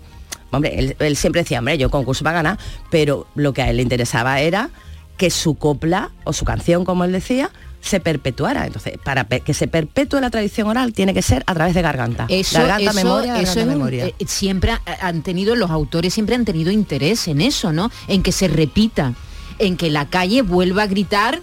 hombre, 0.51 0.77
él, 0.79 0.95
él 0.99 1.15
siempre 1.15 1.41
decía, 1.43 1.59
hombre, 1.59 1.77
yo 1.77 1.89
concurso 1.89 2.23
para 2.23 2.37
ganar, 2.37 2.57
pero 2.89 3.27
lo 3.35 3.53
que 3.53 3.61
a 3.61 3.69
él 3.69 3.77
le 3.77 3.83
interesaba 3.83 4.39
era 4.41 4.69
que 5.17 5.29
su 5.29 5.55
copla 5.55 6.11
o 6.25 6.33
su 6.33 6.45
canción, 6.45 6.85
como 6.85 7.03
él 7.03 7.11
decía, 7.11 7.49
se 7.81 7.99
perpetuara. 7.99 8.65
Entonces, 8.67 8.93
para 9.03 9.23
que 9.25 9.53
se 9.53 9.67
perpetúe 9.67 10.19
la 10.19 10.29
tradición 10.29 10.67
oral 10.67 10.93
tiene 10.93 11.13
que 11.13 11.21
ser 11.21 11.43
a 11.47 11.53
través 11.53 11.73
de 11.73 11.81
garganta. 11.81 12.25
Eso, 12.29 12.59
garganta, 12.59 12.91
eso- 12.91 12.93
memoria, 12.93 13.33
eso 13.39 13.55
garganta, 13.55 13.59
es 13.61 13.65
un- 13.65 13.69
memoria. 13.73 14.05
eh, 14.07 14.15
siempre 14.27 14.71
ha- 14.71 14.81
han 15.01 15.21
tenido, 15.23 15.55
los 15.55 15.69
autores 15.71 16.13
siempre 16.13 16.35
han 16.35 16.45
tenido 16.45 16.71
interés 16.71 17.27
en 17.27 17.41
eso, 17.41 17.71
¿no? 17.73 17.89
En 18.07 18.23
que 18.23 18.31
se 18.31 18.47
repita, 18.47 19.13
en 19.59 19.75
que 19.77 19.89
la 19.89 20.07
calle 20.09 20.41
vuelva 20.43 20.83
a 20.83 20.87
gritar, 20.87 21.41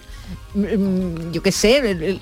mm, 0.53 1.31
yo 1.31 1.41
qué 1.43 1.51
sé, 1.51 2.17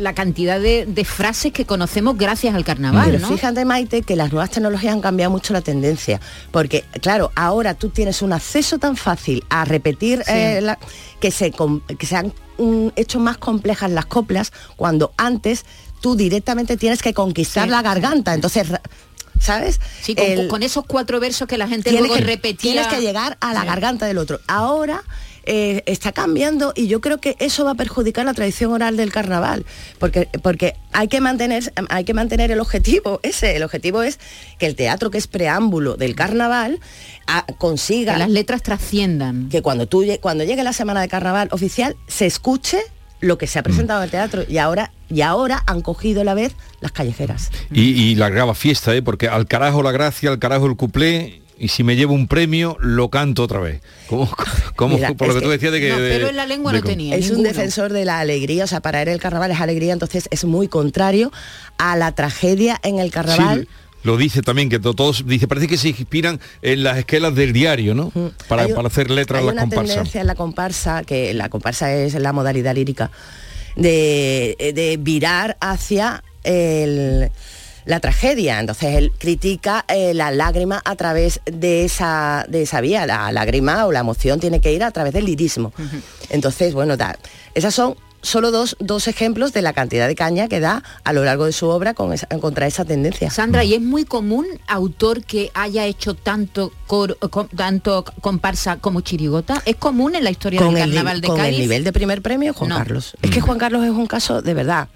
la 0.00 0.14
cantidad 0.14 0.58
de, 0.58 0.86
de 0.86 1.04
frases 1.04 1.52
que 1.52 1.64
conocemos 1.66 2.16
gracias 2.16 2.54
al 2.54 2.64
carnaval, 2.64 3.06
Pero 3.12 3.18
¿no? 3.20 3.28
fíjate, 3.28 3.64
Maite, 3.64 4.02
que 4.02 4.16
las 4.16 4.32
nuevas 4.32 4.50
tecnologías 4.50 4.92
han 4.94 5.00
cambiado 5.00 5.30
mucho 5.30 5.52
la 5.52 5.60
tendencia. 5.60 6.20
Porque, 6.50 6.84
claro, 7.02 7.30
ahora 7.36 7.74
tú 7.74 7.90
tienes 7.90 8.22
un 8.22 8.32
acceso 8.32 8.78
tan 8.78 8.96
fácil 8.96 9.44
a 9.50 9.64
repetir 9.64 10.22
Sí. 10.24 10.32
eh, 10.34 10.60
la- 10.62 10.78
que, 11.20 11.30
se, 11.30 11.52
que 11.98 12.06
se 12.06 12.16
han 12.16 12.32
mm, 12.58 12.88
hecho 12.96 13.20
más 13.20 13.36
complejas 13.38 13.90
las 13.90 14.06
coplas 14.06 14.52
cuando 14.76 15.12
antes 15.16 15.64
tú 16.00 16.16
directamente 16.16 16.76
tienes 16.76 17.02
que 17.02 17.12
conquistar 17.14 17.64
Sí, 17.64 17.70
la 17.70 17.82
garganta. 17.82 18.32
Entonces, 18.34 18.68
¿sabes? 19.38 19.80
Sí, 20.02 20.14
con, 20.14 20.24
El- 20.24 20.48
con 20.48 20.62
esos 20.62 20.84
cuatro 20.86 21.20
versos 21.20 21.46
que 21.46 21.58
la 21.58 21.68
gente 21.68 21.90
tienes 21.90 22.00
luego 22.08 22.14
que, 22.16 22.24
repetía. 22.26 22.72
tienes 22.72 22.86
que 22.88 23.00
llegar 23.00 23.36
a 23.40 23.52
la 23.54 23.60
Sí. 23.62 23.66
garganta 23.66 24.06
del 24.06 24.18
otro. 24.18 24.40
Ahora 24.46 25.02
eh, 25.52 25.82
está 25.86 26.12
cambiando 26.12 26.72
y 26.76 26.86
yo 26.86 27.00
creo 27.00 27.18
que 27.18 27.34
eso 27.40 27.64
va 27.64 27.72
a 27.72 27.74
perjudicar 27.74 28.24
la 28.24 28.34
tradición 28.34 28.72
oral 28.72 28.96
del 28.96 29.10
carnaval, 29.10 29.66
porque, 29.98 30.28
porque 30.44 30.74
hay, 30.92 31.08
que 31.08 31.20
mantener, 31.20 31.72
hay 31.88 32.04
que 32.04 32.14
mantener 32.14 32.52
el 32.52 32.60
objetivo 32.60 33.18
ese. 33.24 33.56
El 33.56 33.64
objetivo 33.64 34.02
es 34.04 34.20
que 34.60 34.66
el 34.66 34.76
teatro, 34.76 35.10
que 35.10 35.18
es 35.18 35.26
preámbulo 35.26 35.96
del 35.96 36.14
carnaval, 36.14 36.78
a- 37.26 37.46
consiga... 37.58 38.12
Que 38.12 38.18
las 38.20 38.30
letras 38.30 38.62
trasciendan. 38.62 39.48
Que 39.48 39.60
cuando, 39.60 39.88
tú, 39.88 40.04
cuando 40.20 40.44
llegue 40.44 40.62
la 40.62 40.72
semana 40.72 41.00
de 41.00 41.08
carnaval 41.08 41.48
oficial 41.50 41.96
se 42.06 42.26
escuche 42.26 42.78
lo 43.18 43.36
que 43.36 43.46
se 43.48 43.58
ha 43.58 43.62
presentado 43.64 44.00
en 44.00 44.04
el 44.04 44.10
teatro 44.10 44.44
y 44.48 44.58
ahora, 44.58 44.92
y 45.10 45.20
ahora 45.22 45.62
han 45.66 45.82
cogido 45.82 46.20
a 46.20 46.24
la 46.24 46.34
vez 46.34 46.54
las 46.80 46.92
callejeras. 46.92 47.50
y, 47.72 47.90
y 47.90 48.14
la 48.14 48.30
graba 48.30 48.54
fiesta 48.54 48.94
¿eh? 48.94 49.02
porque 49.02 49.28
al 49.28 49.46
carajo 49.46 49.82
la 49.82 49.90
gracia 49.92 50.30
al 50.30 50.38
carajo 50.38 50.64
el 50.66 50.76
cuplé 50.76 51.39
y 51.60 51.68
si 51.68 51.84
me 51.84 51.94
llevo 51.94 52.14
un 52.14 52.26
premio 52.26 52.76
lo 52.80 53.10
canto 53.10 53.42
otra 53.44 53.60
vez 53.60 53.82
como, 54.08 54.28
como 54.76 54.96
Mira, 54.96 55.12
por 55.14 55.28
lo 55.28 55.34
que 55.34 55.40
tú 55.42 55.50
decías 55.50 55.70
de 55.72 55.80
que 55.80 55.90
No, 55.90 56.00
de- 56.00 56.10
pero 56.10 56.28
en 56.28 56.36
la 56.36 56.46
lengua 56.46 56.72
de 56.72 56.80
no 56.80 56.84
tenía. 56.86 57.14
Es 57.16 57.30
un 57.30 57.42
defensor 57.42 57.92
de 57.92 58.04
la 58.04 58.18
alegría, 58.20 58.64
o 58.64 58.66
sea, 58.66 58.80
para 58.80 59.02
él 59.02 59.08
el 59.08 59.20
carnaval 59.20 59.50
es 59.52 59.60
alegría, 59.60 59.92
entonces 59.92 60.26
es 60.32 60.44
muy 60.44 60.66
contrario 60.68 61.30
a 61.78 61.96
la 61.96 62.12
tragedia 62.12 62.80
en 62.82 62.98
el 62.98 63.10
carnaval. 63.10 63.68
Sí, 63.68 63.68
lo 64.02 64.16
dice 64.16 64.40
también, 64.40 64.70
que 64.70 64.78
to- 64.78 64.94
todos, 64.94 65.26
dice, 65.26 65.46
parece 65.46 65.68
que 65.68 65.76
se 65.76 65.90
inspiran 65.90 66.40
en 66.62 66.82
las 66.82 66.96
esquelas 66.96 67.34
del 67.34 67.52
diario, 67.52 67.94
¿no? 67.94 68.10
Para, 68.48 68.62
Hay 68.62 68.70
un- 68.70 68.76
para 68.76 68.88
hacer 68.88 69.10
letras 69.10 69.40
Hay 69.40 69.44
las 69.46 69.52
una 69.52 69.62
comparsas. 69.64 69.94
tendencia 69.96 70.20
en 70.22 70.26
la 70.26 70.34
comparsa, 70.34 71.02
que 71.04 71.34
la 71.34 71.50
comparsa 71.50 71.92
es 71.94 72.14
la 72.14 72.32
modalidad 72.32 72.74
lírica, 72.74 73.10
de, 73.76 74.72
de 74.74 74.96
virar 74.98 75.56
hacia 75.60 76.24
el- 76.44 77.30
la 77.84 78.00
tragedia. 78.00 78.58
Entonces 78.60 78.94
él 78.96 79.12
critica 79.18 79.84
eh, 79.88 80.14
la 80.14 80.30
lágrima 80.30 80.80
a 80.84 80.96
través 80.96 81.40
de 81.44 81.84
esa, 81.84 82.44
de 82.48 82.62
esa 82.62 82.80
vía. 82.80 83.06
La 83.06 83.30
lágrima 83.32 83.86
o 83.86 83.92
la 83.92 84.00
emoción 84.00 84.40
tiene 84.40 84.60
que 84.60 84.72
ir 84.72 84.82
a 84.84 84.90
través 84.90 85.12
del 85.12 85.24
lirismo. 85.24 85.72
Entonces, 86.30 86.74
bueno, 86.74 86.96
da- 86.96 87.18
esas 87.54 87.74
son 87.74 87.96
solo 88.22 88.50
dos, 88.50 88.76
dos 88.80 89.08
ejemplos 89.08 89.52
de 89.52 89.62
la 89.62 89.72
cantidad 89.72 90.06
de 90.06 90.14
caña 90.14 90.48
que 90.48 90.60
da 90.60 90.82
a 91.04 91.12
lo 91.12 91.24
largo 91.24 91.46
de 91.46 91.52
su 91.52 91.68
obra 91.68 91.94
con 91.94 92.12
esa- 92.12 92.26
contra 92.26 92.66
esa 92.66 92.84
tendencia. 92.84 93.30
Sandra, 93.30 93.64
¿y 93.64 93.74
es 93.74 93.80
muy 93.80 94.04
común 94.04 94.46
autor 94.68 95.24
que 95.24 95.50
haya 95.54 95.86
hecho 95.86 96.14
tanto 96.14 96.72
coro- 96.86 97.16
com- 97.30 97.48
tanto 97.48 98.04
comparsa 98.20 98.76
como 98.76 99.00
chirigota? 99.00 99.62
¿Es 99.64 99.76
común 99.76 100.14
en 100.14 100.24
la 100.24 100.30
historia 100.30 100.60
con, 100.60 100.74
del 100.74 100.84
el, 100.84 100.94
carnaval 100.94 101.20
de 101.20 101.28
con 101.28 101.36
Cádiz? 101.38 101.54
el 101.54 101.60
nivel 101.60 101.84
de 101.84 101.92
primer 101.92 102.22
premio 102.22 102.52
Juan 102.54 102.68
No. 102.70 102.76
Carlos. 102.76 103.14
Es 103.22 103.30
que 103.30 103.40
Juan 103.40 103.58
Carlos 103.58 103.84
es 103.84 103.90
un 103.90 104.06
caso 104.06 104.42
de 104.42 104.54
verdad. 104.54 104.88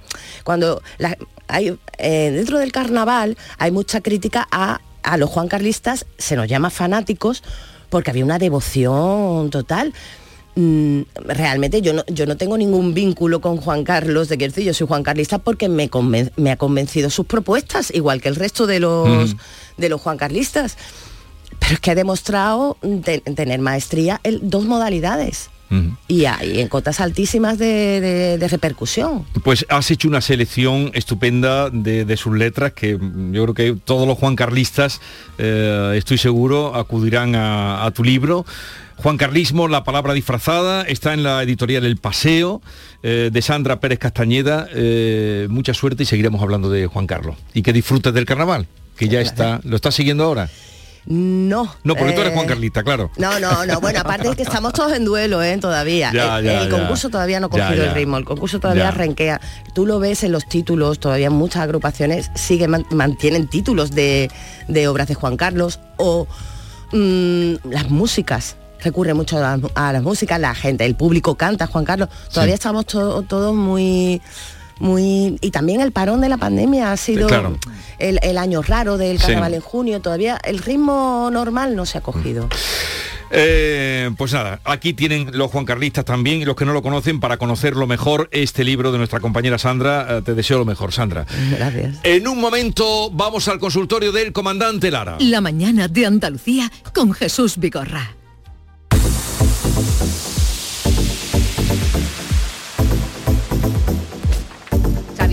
Cuando 0.45 0.83
la- 0.99 1.17
hay, 1.49 1.79
eh, 1.99 2.31
dentro 2.35 2.59
del 2.59 2.73
carnaval 2.73 3.37
hay 3.59 3.71
mucha 3.71 4.01
crítica 4.01 4.47
a, 4.51 4.81
a 5.03 5.17
los 5.17 5.31
Juan 5.31 5.49
Carlistas, 5.49 6.07
se 6.19 6.37
nos 6.37 6.49
llama 6.49 6.71
fanáticos, 6.71 7.43
porque 7.91 8.11
había 8.11 8.25
una 8.25 8.39
devoción 8.39 9.51
total. 9.51 9.93
Mm, 10.57 11.01
realmente 11.17 11.83
yo 11.83 11.93
no, 11.95 12.05
yo 12.07 12.27
no 12.27 12.37
tengo 12.37 12.57
ningún 12.57 12.95
vínculo 12.95 13.41
con 13.41 13.57
Juan 13.57 13.83
Carlos 13.83 14.29
de 14.29 14.39
Quercio, 14.39 14.63
yo 14.63 14.73
soy 14.73 14.87
Juan 14.87 15.03
Carlista 15.03 15.39
porque 15.39 15.69
me, 15.69 15.91
conven- 15.91 16.31
me 16.37 16.53
ha 16.53 16.57
convencido 16.57 17.11
sus 17.11 17.27
propuestas, 17.27 17.91
igual 17.93 18.21
que 18.21 18.29
el 18.29 18.37
resto 18.37 18.67
de 18.69 18.79
los, 18.79 19.35
de 19.77 19.89
los 19.89 20.01
Juan 20.01 20.17
Carlistas. 20.17 20.77
Pero 21.59 21.75
es 21.75 21.81
que 21.81 21.91
ha 21.91 21.95
demostrado 21.95 22.77
te- 23.05 23.19
tener 23.21 23.61
maestría 23.61 24.21
en 24.23 24.49
dos 24.49 24.65
modalidades 24.67 25.51
y 26.07 26.27
hay 26.27 26.61
en 26.61 26.69
cotas 26.69 27.01
altísimas 27.01 27.59
de, 27.59 28.01
de- 28.01 28.39
de 28.39 28.49
repercusión. 28.49 29.25
Pues 29.43 29.67
has 29.69 29.91
hecho 29.91 30.07
una 30.07 30.21
selección 30.21 30.93
estupenda 30.95 31.69
de, 31.69 32.05
de 32.05 32.17
sus 32.17 32.37
letras 32.37 32.75
que 32.75 32.91
yo 33.33 33.43
creo 33.43 33.55
que 33.55 33.77
todos 33.85 34.07
los 34.07 34.17
Juan 34.17 34.37
Carlistas, 34.37 35.01
eh, 35.37 35.95
estoy 35.97 36.19
seguro, 36.19 36.77
acudirán 36.77 37.35
a, 37.35 37.85
a 37.85 37.91
tu 37.91 38.05
libro. 38.05 38.47
Juan 38.97 39.17
Carlismo, 39.19 39.69
la 39.69 39.85
palabra 39.85 40.15
disfrazada, 40.15 40.83
está 40.83 41.13
en 41.15 41.23
la 41.23 41.43
editorial 41.43 41.85
El 41.85 41.97
Paseo 41.97 42.63
eh, 43.03 43.31
de 43.33 43.43
Sandra 43.43 43.81
Pérez 43.81 43.99
Castañeda. 43.99 44.67
Eh, 44.73 45.47
mucha 45.51 45.75
suerte 45.75 46.05
y 46.05 46.07
seguiremos 46.07 46.41
hablando 46.41 46.71
de 46.71 46.87
Juan 46.87 47.07
Carlos. 47.07 47.37
Y 47.53 47.63
que 47.63 47.73
disfrutes 47.73 48.15
del 48.15 48.25
carnaval, 48.25 48.67
que 48.97 49.09
ya 49.09 49.21
está. 49.21 49.61
¿Lo 49.65 49.77
estás 49.77 49.95
siguiendo 49.95 50.25
ahora? 50.25 50.49
No. 51.07 51.71
No, 51.85 51.97
porque 51.97 52.15
tú 52.15 52.21
eres 52.23 52.33
eh, 52.33 52.35
Juan 52.35 52.47
Carlista, 52.47 52.83
claro. 52.83 53.11
No, 53.19 53.39
no, 53.39 53.67
no. 53.67 53.79
Bueno, 53.81 54.01
aparte 54.01 54.31
de 54.31 54.37
que 54.37 54.43
estamos 54.43 54.73
todos 54.73 54.93
en 54.95 55.05
duelo, 55.05 55.43
¿eh? 55.43 55.59
Todavía. 55.59 56.11
Ya, 56.15 56.39
el 56.39 56.45
ya, 56.47 56.63
el 56.63 56.71
ya. 56.71 56.79
concurso 56.79 57.11
todavía 57.11 57.41
no 57.41 57.49
ha 57.49 57.51
cogido 57.51 57.85
el 57.85 57.93
ritmo, 57.95 58.17
el 58.17 58.25
concurso 58.25 58.59
todavía 58.59 58.91
renquea. 58.91 59.39
Tú 59.75 59.85
lo 59.85 59.99
ves 59.99 60.25
en 60.25 60.33
los 60.33 60.49
títulos, 60.49 60.99
todavía 61.01 61.29
muchas 61.29 61.63
agrupaciones 61.63 62.31
siguen, 62.37 62.71
man- 62.71 62.87
mantienen 62.91 63.49
títulos 63.49 63.91
de, 63.91 64.31
de 64.69 64.89
obras 64.89 65.09
de 65.09 65.15
Juan 65.15 65.37
Carlos 65.37 65.79
o 65.99 66.27
mm, 66.93 67.57
las 67.71 67.91
músicas. 67.91 68.57
Recurre 68.85 69.15
mucho 69.15 69.39
a, 69.39 69.57
las- 69.57 69.71
a 69.75 69.93
las 69.93 70.03
músicas, 70.03 70.39
la 70.39 70.55
gente, 70.55 70.85
el 70.85 70.95
público 70.95 71.35
canta 71.37 71.67
Juan 71.67 71.85
Carlos. 71.85 72.09
Todavía 72.33 72.55
estamos 72.55 72.87
to- 72.87 73.23
todos 73.23 73.55
muy 73.55 74.21
muy 74.81 75.39
y 75.41 75.51
también 75.53 75.81
el 75.81 75.93
parón 75.93 76.21
de 76.21 76.29
la 76.29 76.37
pandemia 76.37 76.91
ha 76.91 76.97
sido 76.97 77.29
Claro. 77.29 77.57
el, 78.01 78.19
el 78.23 78.37
año 78.37 78.61
raro 78.61 78.99
del 78.99 79.19
Sí. 79.21 79.27
carnaval 79.27 79.55
en 79.55 79.61
junio 79.61 80.01
todavía 80.01 80.37
el 80.43 80.59
ritmo 80.59 81.29
normal 81.33 81.77
no 81.77 81.87
se 81.87 81.99
ha 81.99 82.01
cogido 82.01 82.49
Eh, 83.31 84.11
pues 84.19 84.33
nada, 84.33 84.61
aquí 84.65 84.93
tienen 84.93 85.31
los 85.33 85.51
Juan 85.51 85.65
Carlistas 85.65 86.05
también 86.05 86.41
y 86.41 86.45
los 86.45 86.57
que 86.57 86.65
no 86.65 86.73
lo 86.73 86.83
conocen 86.83 87.21
para 87.21 87.37
conocerlo 87.37 87.87
mejor 87.87 88.29
este 88.33 88.65
libro 88.65 88.93
de 88.93 88.99
nuestra 88.99 89.21
compañera 89.21 89.59
Sandra. 89.59 90.07
Eh, 90.19 90.23
te 90.23 90.35
deseo 90.35 90.59
lo 90.59 90.65
mejor, 90.65 90.93
Sandra. 90.93 91.25
Gracias. 91.57 91.97
En 92.03 92.29
un 92.29 92.41
momento 92.41 93.11
vamos 93.13 93.49
al 93.49 93.59
consultorio 93.59 94.13
del 94.13 94.33
comandante 94.33 94.91
Lara. 94.91 95.17
La 95.21 95.41
mañana 95.41 95.89
de 95.89 96.07
Andalucía 96.07 96.71
con 96.95 97.13
Jesús 97.13 97.59
Vigorra. 97.59 98.15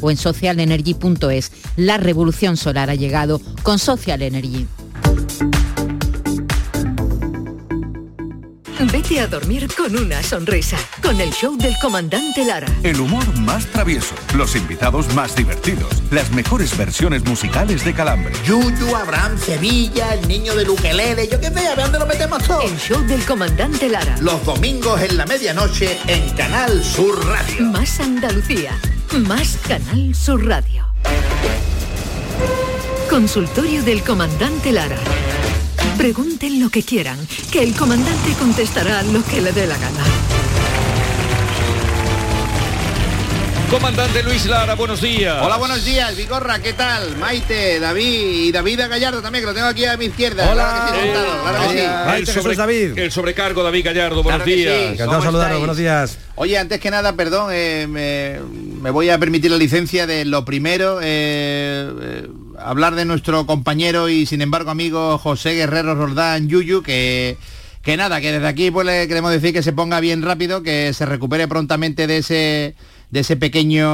o 0.00 0.10
en 0.10 0.16
socialenergy.es. 0.16 1.52
La 1.76 1.96
revolución 1.98 2.56
solar 2.56 2.90
ha 2.90 2.94
llegado 2.94 3.40
con 3.62 3.78
Social 3.78 4.22
Energy. 4.22 4.66
Vete 8.92 9.20
a 9.20 9.26
dormir 9.26 9.68
con 9.74 9.96
una 9.96 10.22
sonrisa, 10.22 10.76
con 11.02 11.18
el 11.20 11.30
show 11.30 11.56
del 11.56 11.74
comandante 11.80 12.44
Lara. 12.44 12.66
El 12.82 13.00
humor 13.00 13.24
más 13.38 13.66
travieso, 13.66 14.14
los 14.34 14.54
invitados 14.54 15.12
más 15.14 15.34
divertidos, 15.34 15.88
las 16.10 16.30
mejores 16.30 16.76
versiones 16.76 17.24
musicales 17.24 17.84
de 17.84 17.94
Calambre. 17.94 18.32
Yuyu, 18.46 18.94
Abraham, 18.94 19.38
Sevilla, 19.38 20.12
el 20.14 20.28
niño 20.28 20.54
del 20.54 20.68
ukelele, 20.68 21.26
yo 21.26 21.40
qué 21.40 21.48
sé, 21.48 21.66
a 21.66 21.74
ver 21.74 21.84
dónde 21.84 21.98
lo 21.98 22.06
metemos 22.06 22.42
todo. 22.44 22.62
El 22.62 22.76
show 22.78 23.02
del 23.06 23.24
comandante 23.24 23.88
Lara. 23.88 24.16
Los 24.20 24.44
domingos 24.44 25.00
en 25.00 25.16
la 25.16 25.24
medianoche 25.24 25.98
en 26.06 26.28
Canal 26.36 26.84
Sur 26.84 27.24
Radio. 27.26 27.64
Más 27.64 27.98
Andalucía, 27.98 28.78
más 29.14 29.58
Canal 29.66 30.14
Sur 30.14 30.46
Radio. 30.46 30.84
Consultorio 33.08 33.82
del 33.82 34.02
comandante 34.02 34.72
Lara. 34.72 34.98
Pregunten 35.96 36.60
lo 36.60 36.70
que 36.70 36.82
quieran, 36.82 37.18
que 37.50 37.62
el 37.62 37.74
comandante 37.74 38.32
contestará 38.38 39.02
lo 39.04 39.24
que 39.24 39.40
le 39.40 39.52
dé 39.52 39.66
la 39.66 39.78
gana. 39.78 40.25
Comandante 43.70 44.22
Luis 44.22 44.46
Lara, 44.46 44.74
buenos 44.76 45.00
días. 45.00 45.38
Hola, 45.42 45.56
buenos 45.56 45.84
días, 45.84 46.16
Vigorra, 46.16 46.60
¿qué 46.60 46.72
tal? 46.72 47.16
Maite, 47.16 47.80
David 47.80 48.44
y 48.46 48.52
David 48.52 48.80
Gallardo 48.88 49.20
también, 49.20 49.42
que 49.42 49.48
lo 49.48 49.54
tengo 49.54 49.66
aquí 49.66 49.84
a 49.84 49.96
mi 49.96 50.04
izquierda. 50.06 50.52
Claro 50.52 50.92
que 50.92 50.96
sí, 51.00 51.04
sentado, 51.04 51.42
claro 51.42 51.58
que 51.58 51.78
sí. 51.78 52.16
el, 52.16 52.26
sobre- 52.54 53.02
el 53.04 53.10
sobrecargo 53.12 53.62
David 53.64 53.84
Gallardo, 53.84 54.22
buenos 54.22 54.42
Claro 54.42 54.44
que 54.44 54.50
sí. 54.52 54.94
días. 54.94 55.08
¿Cómo 55.08 55.18
estáis? 55.38 55.58
buenos 55.58 55.76
días. 55.76 56.18
Oye, 56.36 56.56
antes 56.58 56.78
que 56.80 56.90
nada, 56.92 57.14
perdón, 57.14 57.50
eh, 57.52 57.86
me, 57.88 58.38
me 58.80 58.90
voy 58.90 59.10
a 59.10 59.18
permitir 59.18 59.50
la 59.50 59.56
licencia 59.56 60.06
de 60.06 60.24
lo 60.24 60.44
primero, 60.44 61.00
eh, 61.02 61.90
eh, 62.00 62.28
hablar 62.60 62.94
de 62.94 63.04
nuestro 63.04 63.46
compañero 63.46 64.08
y 64.08 64.26
sin 64.26 64.42
embargo 64.42 64.70
amigo 64.70 65.18
José 65.18 65.54
Guerrero 65.54 65.96
Roldán 65.96 66.48
Yuyu, 66.48 66.82
que, 66.84 67.36
que 67.82 67.96
nada, 67.96 68.20
que 68.20 68.30
desde 68.30 68.46
aquí 68.46 68.70
pues 68.70 68.86
le 68.86 69.08
queremos 69.08 69.32
decir 69.32 69.52
que 69.52 69.64
se 69.64 69.72
ponga 69.72 69.98
bien 69.98 70.22
rápido, 70.22 70.62
que 70.62 70.92
se 70.94 71.04
recupere 71.04 71.48
prontamente 71.48 72.06
de 72.06 72.18
ese 72.18 72.76
de 73.10 73.20
ese 73.20 73.36
pequeño 73.36 73.86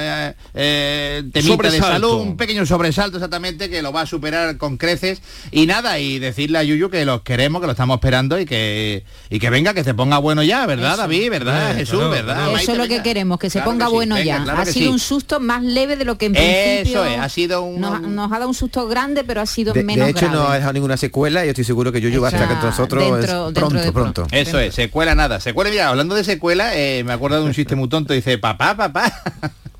eh, 0.00 0.34
eh, 0.54 1.22
temita 1.32 1.40
de 1.40 1.42
Sobresalto. 1.70 1.86
salud, 1.86 2.12
un 2.20 2.36
pequeño 2.36 2.66
sobresalto 2.66 3.16
exactamente 3.16 3.70
que 3.70 3.80
lo 3.82 3.92
va 3.92 4.02
a 4.02 4.06
superar 4.06 4.56
con 4.58 4.76
creces 4.76 5.22
y 5.50 5.66
nada 5.66 5.98
y 5.98 6.18
decirle 6.18 6.58
a 6.58 6.62
Yuyu 6.62 6.90
que 6.90 7.04
los 7.04 7.22
queremos 7.22 7.60
que 7.60 7.66
lo 7.66 7.72
estamos 7.72 7.94
esperando 7.96 8.38
y 8.38 8.44
que 8.44 9.04
y 9.30 9.38
que 9.38 9.48
venga 9.50 9.72
que 9.74 9.84
se 9.84 9.94
ponga 9.94 10.18
bueno 10.18 10.42
ya 10.42 10.66
verdad 10.66 10.92
Eso. 10.92 11.02
David 11.02 11.30
verdad 11.30 11.70
Eh, 11.72 11.74
Jesús 11.76 11.94
claro, 11.98 12.10
verdad 12.10 12.42
Eso 12.44 12.52
Maite, 12.52 12.72
es 12.72 12.78
lo 12.78 12.84
que 12.84 12.88
venga. 12.90 13.02
queremos, 13.02 13.38
que 13.38 13.50
se 13.50 13.58
Claro 13.58 13.70
ponga 13.70 13.84
que 13.86 13.90
sí, 13.90 13.94
bueno 13.94 14.14
venga, 14.16 14.26
ya. 14.38 14.44
claro 14.44 14.60
ha 14.60 14.64
que 14.64 14.72
sido 14.72 14.86
sí. 14.86 14.92
un 14.92 14.98
susto 14.98 15.40
más 15.40 15.62
leve 15.62 15.96
de 15.96 16.04
lo 16.04 16.18
que 16.18 16.26
en 16.26 16.36
Eso 16.36 16.42
principio... 16.82 17.04
es, 17.06 17.18
ha 17.18 17.28
sido 17.28 17.62
un- 17.62 17.80
Nos, 17.80 18.00
nos 18.02 18.30
ha 18.32 18.36
dado 18.38 18.48
un 18.48 18.54
susto 18.54 18.86
grande, 18.86 19.24
pero 19.24 19.40
ha 19.40 19.46
sido 19.46 19.72
De, 19.72 19.82
menos 19.82 20.04
de 20.06 20.10
hecho, 20.12 20.26
grave. 20.26 20.36
no 20.36 20.48
ha 20.48 20.54
dejado 20.56 20.72
ninguna 20.74 20.96
secuela 20.96 21.44
y 21.46 21.48
estoy 21.48 21.64
seguro 21.64 21.90
que 21.90 22.00
Yuyu 22.00 22.20
va 22.20 22.28
a 22.28 22.30
estar 22.30 22.48
con 22.48 22.60
nosotros 22.60 23.02
dentro- 23.02 23.18
es 23.48 23.54
dentro 23.54 23.54
pronto, 23.68 23.78
de 23.84 23.92
pronto. 23.92 24.26
Eso 24.30 24.58
es, 24.58 24.74
secuela 24.74 25.14
nada. 25.14 25.40
Secuela, 25.40 25.70
mira, 25.70 25.88
hablando 25.88 26.14
de 26.14 26.24
secuela, 26.24 26.76
eh, 26.76 27.02
me 27.04 27.12
acuerdo 27.12 27.38
de 27.40 27.44
un 27.44 27.52
chiste 27.52 27.74
muy 27.76 27.88
tonto. 27.88 28.12
Dice, 28.12 28.38
papá, 28.42 28.76
papá, 28.76 29.22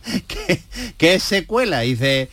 ¿qué, 0.29 0.63
qué 0.97 1.19
secuela? 1.19 1.81
Dice, 1.81 2.31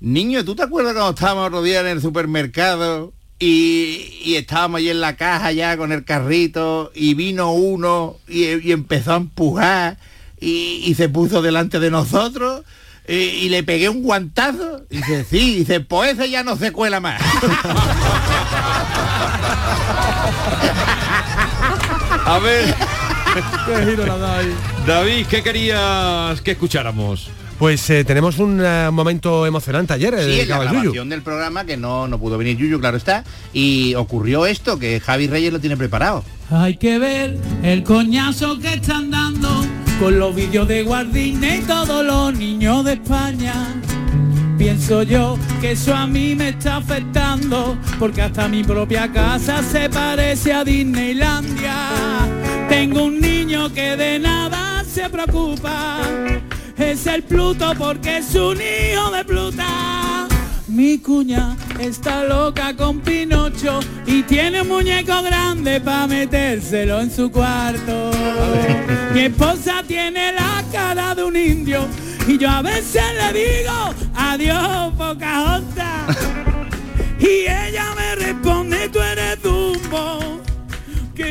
niño, 0.00 0.44
¿tú 0.44 0.56
te 0.56 0.64
acuerdas 0.64 0.94
cuando 0.94 1.10
estábamos 1.10 1.52
rodeados 1.52 1.86
en 1.88 1.96
el 1.96 2.02
supermercado 2.02 3.12
y, 3.38 4.18
y 4.24 4.34
estábamos 4.34 4.78
ahí 4.78 4.90
en 4.90 5.00
la 5.00 5.14
caja 5.14 5.52
ya 5.52 5.76
con 5.76 5.92
el 5.92 6.04
carrito 6.04 6.90
y 6.92 7.14
vino 7.14 7.52
uno 7.52 8.16
y, 8.26 8.46
y 8.66 8.72
empezó 8.72 9.12
a 9.12 9.16
empujar 9.18 9.96
y, 10.40 10.82
y 10.84 10.94
se 10.96 11.08
puso 11.08 11.40
delante 11.40 11.78
de 11.78 11.92
nosotros? 11.92 12.64
Y, 13.06 13.14
y 13.14 13.48
le 13.48 13.62
pegué 13.62 13.88
un 13.88 14.02
guantazo. 14.02 14.82
Dice, 14.90 15.24
sí, 15.24 15.58
dice, 15.58 15.78
pues 15.80 16.14
ese 16.18 16.30
ya 16.30 16.42
no 16.42 16.56
se 16.56 16.72
cuela 16.72 16.98
más. 16.98 17.22
A 22.26 22.38
ver. 22.40 22.74
David, 24.86 25.26
¿qué 25.26 25.42
querías 25.42 26.40
que 26.42 26.52
escucháramos? 26.52 27.30
Pues 27.58 27.90
eh, 27.90 28.04
tenemos 28.04 28.38
un 28.38 28.58
eh, 28.64 28.88
momento 28.90 29.44
emocionante 29.46 29.92
ayer, 29.92 30.14
Sí, 30.18 30.40
en 30.40 30.48
la 30.48 30.56
Yuyu. 30.64 30.70
grabación 30.72 31.08
del 31.10 31.20
programa 31.22 31.64
que 31.66 31.76
no, 31.76 32.08
no 32.08 32.18
pudo 32.18 32.38
venir 32.38 32.56
Yuyu, 32.56 32.80
claro 32.80 32.96
está. 32.96 33.22
Y 33.52 33.94
ocurrió 33.96 34.46
esto, 34.46 34.78
que 34.78 34.98
Javi 34.98 35.26
Reyes 35.26 35.52
lo 35.52 35.60
tiene 35.60 35.76
preparado. 35.76 36.24
Hay 36.50 36.78
que 36.78 36.98
ver 36.98 37.36
el 37.62 37.82
coñazo 37.84 38.58
que 38.58 38.74
están 38.74 39.10
dando 39.10 39.64
con 40.00 40.18
los 40.18 40.34
vídeos 40.34 40.66
de 40.68 40.82
Guardina 40.84 41.56
y 41.56 41.60
todos 41.60 42.02
los 42.04 42.32
niños 42.32 42.82
de 42.86 42.94
España. 42.94 43.54
Pienso 44.56 45.02
yo 45.02 45.38
que 45.60 45.72
eso 45.72 45.94
a 45.94 46.06
mí 46.06 46.34
me 46.34 46.50
está 46.50 46.76
afectando, 46.76 47.76
porque 47.98 48.22
hasta 48.22 48.48
mi 48.48 48.64
propia 48.64 49.12
casa 49.12 49.62
se 49.62 49.88
parece 49.90 50.52
a 50.54 50.64
Disneylandia. 50.64 51.76
Tengo 52.90 53.04
un 53.04 53.20
niño 53.20 53.72
que 53.72 53.96
de 53.96 54.18
nada 54.18 54.82
se 54.84 55.08
preocupa, 55.08 56.00
es 56.76 57.06
el 57.06 57.22
Pluto 57.22 57.72
porque 57.78 58.16
es 58.16 58.34
un 58.34 58.56
hijo 58.56 59.12
de 59.12 59.24
Pluta. 59.24 60.26
Mi 60.66 60.98
cuña 60.98 61.56
está 61.78 62.24
loca 62.24 62.74
con 62.74 62.98
Pinocho 62.98 63.78
y 64.06 64.24
tiene 64.24 64.62
un 64.62 64.68
muñeco 64.70 65.22
grande 65.22 65.80
para 65.80 66.08
metérselo 66.08 67.00
en 67.00 67.12
su 67.12 67.30
cuarto. 67.30 68.10
Mi 69.14 69.20
esposa 69.20 69.84
tiene 69.86 70.32
la 70.32 70.64
cara 70.72 71.14
de 71.14 71.22
un 71.22 71.36
indio 71.36 71.86
y 72.26 72.38
yo 72.38 72.50
a 72.50 72.60
veces 72.60 73.04
le 73.14 73.40
digo 73.40 73.94
adiós 74.16 74.92
Pocahontas. 74.98 76.16
Y 77.20 77.46
ella 77.46 77.94
me 77.94 78.14
responde 78.16 78.88
tú 78.88 78.98
eres 78.98 79.42
Dumbo, 79.42 80.39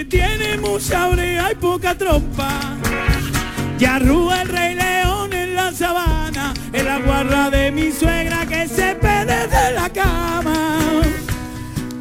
tiene 0.05 0.57
mucha 0.57 1.07
brea 1.07 1.51
y 1.51 1.55
poca 1.55 1.95
trompa. 1.95 2.77
Ya 3.77 3.99
rúa 3.99 4.41
el 4.41 4.49
rey 4.49 4.75
león 4.75 5.33
en 5.33 5.55
la 5.55 5.71
sabana, 5.71 6.53
en 6.73 6.85
la 6.85 6.99
guarra 6.99 7.49
de 7.49 7.71
mi 7.71 7.91
suegra 7.91 8.45
que 8.45 8.67
se 8.67 8.95
pede 8.95 9.47
de 9.47 9.71
la 9.73 9.89
cama. 9.89 10.79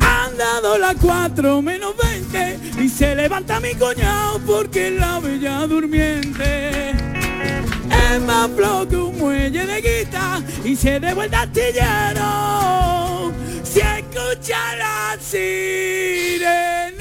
Han 0.01 0.37
dado 0.37 0.77
las 0.79 0.97
4 1.01 1.63
menos 1.63 1.95
20 1.97 2.83
y 2.83 2.89
se 2.89 3.15
levanta 3.15 3.61
mi 3.61 3.75
coñado 3.75 4.41
porque 4.47 4.91
la 4.91 5.21
bella 5.21 5.67
durmiente. 5.67 6.91
Es 6.91 8.21
más 8.23 8.51
flojo 8.57 8.89
que 8.89 8.97
un 8.97 9.19
muelle 9.19 9.67
de 9.67 9.81
guita 9.81 10.43
y 10.65 10.75
se 10.75 10.99
devuelve 10.99 11.37
astillero. 11.37 13.33
Si 13.63 13.81
escucha 13.81 14.77
la 14.77 15.17
sirenita. 15.21 16.98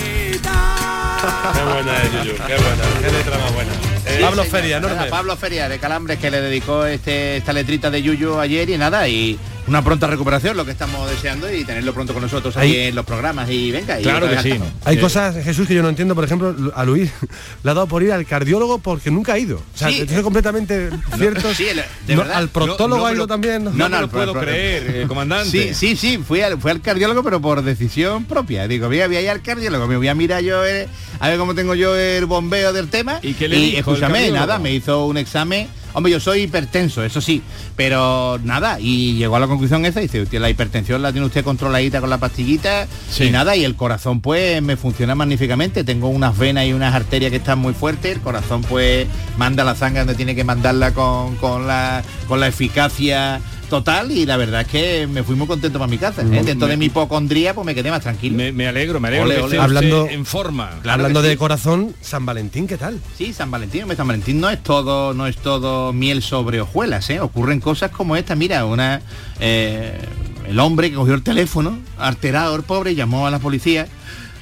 Qué 1.17 1.63
buena 1.63 1.97
es, 2.03 2.11
Yuyu, 2.11 2.33
qué 2.35 2.55
buena, 2.55 2.83
qué 3.01 3.11
letra 3.11 3.37
más 3.37 3.53
buena. 3.53 3.71
Eh, 4.05 4.19
Pablo 4.21 4.43
Sí, 4.43 4.49
Feria, 4.49 4.77
señor. 4.77 4.91
enorme. 4.91 4.95
Nada, 4.97 5.09
Pablo 5.09 5.35
Feria 5.37 5.69
de 5.69 5.79
Calambres 5.79 6.19
que 6.19 6.31
le 6.31 6.41
dedicó 6.41 6.85
este, 6.85 7.37
esta 7.37 7.53
letrita 7.53 7.89
de 7.89 8.01
Yuyo 8.01 8.39
ayer 8.39 8.69
y 8.69 8.77
nada, 8.77 9.07
y 9.07 9.37
una 9.67 9.83
pronta 9.83 10.07
recuperación, 10.07 10.55
lo 10.57 10.65
que 10.65 10.71
estamos 10.71 11.09
deseando 11.09 11.51
y 11.51 11.63
tenerlo 11.65 11.93
pronto 11.93 12.13
con 12.13 12.21
nosotros 12.23 12.55
ahí 12.57 12.71
Ahí- 12.71 12.79
en 12.87 12.95
los 12.95 13.05
programas 13.05 13.49
y 13.49 13.71
venga. 13.71 13.99
y 13.99 14.03
Claro 14.03 14.29
que 14.29 14.37
sí. 14.41 14.53
Hay 14.85 14.97
cosas, 14.97 15.35
Jesús, 15.43 15.67
que 15.67 15.75
yo 15.75 15.81
no 15.83 15.89
entiendo. 15.89 16.15
Por 16.15 16.23
ejemplo, 16.23 16.55
a 16.75 16.85
Luis 16.85 17.11
le 17.63 17.71
ha 17.71 17.73
dado 17.73 17.87
por 17.87 18.01
ir 18.03 18.11
al 18.11 18.25
cardiólogo 18.25 18.79
porque 18.79 19.11
nunca 19.11 19.33
ha 19.33 19.39
ido. 19.39 19.57
O 19.57 19.77
sea, 19.77 19.89
Sí. 19.89 20.05
es 20.09 20.21
completamente 20.21 20.89
cierto. 21.17 21.53
Sí, 21.53 21.67
el- 21.67 21.77
de 22.07 22.15
No, 22.15 22.21
verdad. 22.21 22.37
al 22.37 22.49
proctólogo 22.49 22.95
No, 22.97 23.01
no 23.03 23.07
ha 23.07 23.11
ido 23.11 23.23
lo- 23.23 23.27
también. 23.27 23.63
No, 23.65 23.71
no, 23.71 23.89
me 23.89 24.01
lo 24.01 24.07
puedo 24.09 24.33
creer, 24.33 24.83
eh, 25.03 25.05
comandante. 25.07 25.73
Sí, 25.73 25.73
sí, 25.73 25.95
sí, 25.95 26.17
fui 26.25 26.41
al, 26.41 26.59
fui 26.59 26.71
al 26.71 26.81
cardiólogo, 26.81 27.23
pero 27.23 27.41
por 27.41 27.61
decisión 27.61 28.25
propia. 28.25 28.67
Digo, 28.67 28.87
voy 28.87 29.01
a, 29.01 29.07
voy 29.07 29.17
a 29.17 29.21
ir 29.21 29.29
al 29.29 29.41
cardiólogo, 29.41 29.87
me 29.87 29.97
voy 29.97 30.07
a 30.07 30.15
mirar 30.15 30.41
yo, 30.43 30.63
el- 30.63 30.87
a 31.19 31.27
ver 31.29 31.37
cómo 31.37 31.55
tengo 31.55 31.75
yo 31.75 31.95
el 31.95 32.25
bombeo 32.25 32.71
del 32.73 32.87
tema. 32.89 33.19
¿Y 33.21 33.33
qué 33.33 33.47
le 33.47 33.57
dijo 33.57 33.69
el 33.91 33.97
escúchame, 33.97 34.31
nada, 34.31 34.59
me 34.59 34.73
hizo 34.73 35.05
un 35.05 35.17
examen. 35.17 35.67
Hombre, 35.97 36.11
yo 36.11 36.19
soy 36.19 36.41
hipertenso, 36.41 37.03
eso 37.03 37.21
sí, 37.21 37.41
pero 37.75 38.39
nada, 38.43 38.79
y 38.79 39.15
llegó 39.15 39.35
a 39.37 39.39
la 39.39 39.47
conclusión 39.47 39.83
esa 39.83 39.99
y 39.99 40.03
dice, 40.03 40.21
"Usted, 40.21 40.39
la 40.39 40.47
hipertensión 40.47 41.01
la 41.01 41.11
tiene 41.11 41.25
usted 41.25 41.43
controladita 41.43 42.01
con 42.01 42.11
la 42.11 42.19
pastillita 42.19 42.85
y 43.19 43.31
nada, 43.31 43.55
y 43.55 43.63
el 43.63 43.75
corazón 43.75 44.21
pues 44.21 44.61
me 44.61 44.77
funciona 44.77 45.15
magníficamente, 45.15 45.83
tengo 45.83 46.09
unas 46.09 46.37
venas 46.37 46.67
y 46.67 46.73
unas 46.73 46.93
arterias 46.93 47.31
que 47.31 47.37
están 47.37 47.57
muy 47.57 47.73
fuertes, 47.73 48.15
el 48.15 48.21
corazón 48.21 48.61
pues 48.61 49.07
manda 49.39 49.63
la 49.63 49.73
sangre 49.73 50.01
donde 50.01 50.13
tiene 50.13 50.35
que 50.35 50.43
mandarla 50.43 50.93
con, 50.93 51.35
con 51.37 51.65
la, 51.65 52.03
con 52.27 52.39
la 52.41 52.47
eficacia 52.47 53.41
total 53.69 54.11
y 54.11 54.25
la 54.25 54.37
verdad 54.37 54.61
es 54.61 54.67
que 54.67 55.07
me 55.07 55.23
fui 55.23 55.35
muy 55.35 55.47
contento 55.47 55.77
para 55.79 55.89
mi 55.89 55.97
casa. 55.97 56.21
¿eh? 56.21 56.41
Dentro 56.43 56.67
de 56.67 56.77
mi 56.77 56.85
hipocondría 56.85 57.53
pues 57.53 57.65
me 57.65 57.75
quedé 57.75 57.89
más 57.91 58.01
tranquilo. 58.01 58.35
Me, 58.53 58.67
alegro, 58.67 58.99
me 58.99 59.07
alegro 59.09 59.25
Ole, 59.25 59.35
que 59.35 59.41
ole. 59.41 59.55
esté 59.55 59.63
Hablando- 59.63 60.07
en 60.09 60.25
forma. 60.25 60.71
Hablando 60.87 61.21
de 61.21 61.31
sí. 61.31 61.37
corazón, 61.37 61.93
San 62.01 62.25
Valentín, 62.25 62.67
¿qué 62.67 62.77
tal? 62.77 62.99
Sí, 63.17 63.33
San 63.33 63.51
Valentín, 63.51 63.85
San 63.95 64.07
Valentín 64.07 64.39
no 64.39 64.49
es 64.49 64.61
todo, 64.63 65.13
no 65.13 65.27
es 65.27 65.37
todo 65.37 65.93
miel 65.93 66.21
sobre 66.21 66.61
hojuelas, 66.61 67.09
¿eh? 67.09 67.19
Ocurren 67.19 67.59
cosas 67.59 67.91
como 67.91 68.15
esta, 68.15 68.35
mira, 68.35 68.65
una 68.65 69.01
eh, 69.39 69.99
el 70.47 70.59
hombre 70.59 70.89
que 70.89 70.95
cogió 70.95 71.13
el 71.13 71.23
teléfono, 71.23 71.77
alterado, 71.97 72.55
el 72.55 72.63
pobre, 72.63 72.95
llamó 72.95 73.27
a 73.27 73.31
la 73.31 73.39
policía. 73.39 73.87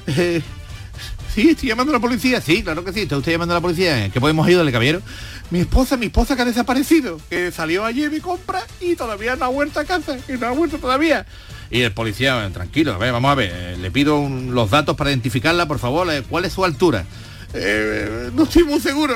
Eh, 1.36 1.42
sí, 1.42 1.50
estoy 1.50 1.70
llamando 1.70 1.92
a 1.92 1.96
la 1.96 2.00
policía, 2.00 2.40
sí, 2.40 2.64
claro 2.64 2.84
que 2.84 2.94
sí, 2.94 3.02
está 3.02 3.18
usted 3.18 3.34
llamando 3.34 3.54
a 3.54 3.58
la 3.58 3.62
policía. 3.62 4.10
¿Qué 4.10 4.22
podemos 4.22 4.48
ayudarle, 4.48 4.72
caballero? 4.72 5.02
Mi 5.52 5.60
esposa, 5.60 5.98
mi 5.98 6.08
esposa 6.08 6.36
que 6.36 6.42
ha 6.44 6.46
desaparecido, 6.46 7.20
que 7.30 7.52
salió 7.52 7.84
ayer 7.86 8.10
de 8.10 8.22
compra 8.22 8.64
y 8.80 8.96
todavía 8.96 9.36
no 9.36 9.46
ha 9.46 9.50
vuelto 9.50 9.80
a 9.80 9.86
casa, 9.86 10.18
que 10.26 10.38
no 10.38 10.48
ha 10.48 10.52
vuelto 10.52 10.78
todavía. 10.78 11.26
Y 11.70 11.82
el 11.82 11.92
policía, 11.92 12.36
"Bueno, 12.36 12.52
tranquilo, 12.52 12.94
a 12.94 12.98
ver, 12.98 13.12
vamos 13.12 13.32
a 13.32 13.36
ver, 13.36 13.52
eh, 13.54 13.78
le 13.78 13.92
pido 13.92 14.28
los 14.30 14.70
datos 14.70 14.96
para 14.96 15.10
identificarla, 15.12 15.68
por 15.68 15.80
favor, 15.80 16.10
eh, 16.12 16.24
¿cuál 16.28 16.46
es 16.46 16.54
su 16.54 16.64
altura? 16.64 17.06
Eh, 17.54 18.32
no 18.34 18.44
estoy 18.44 18.64
muy 18.64 18.80
seguro. 18.80 19.16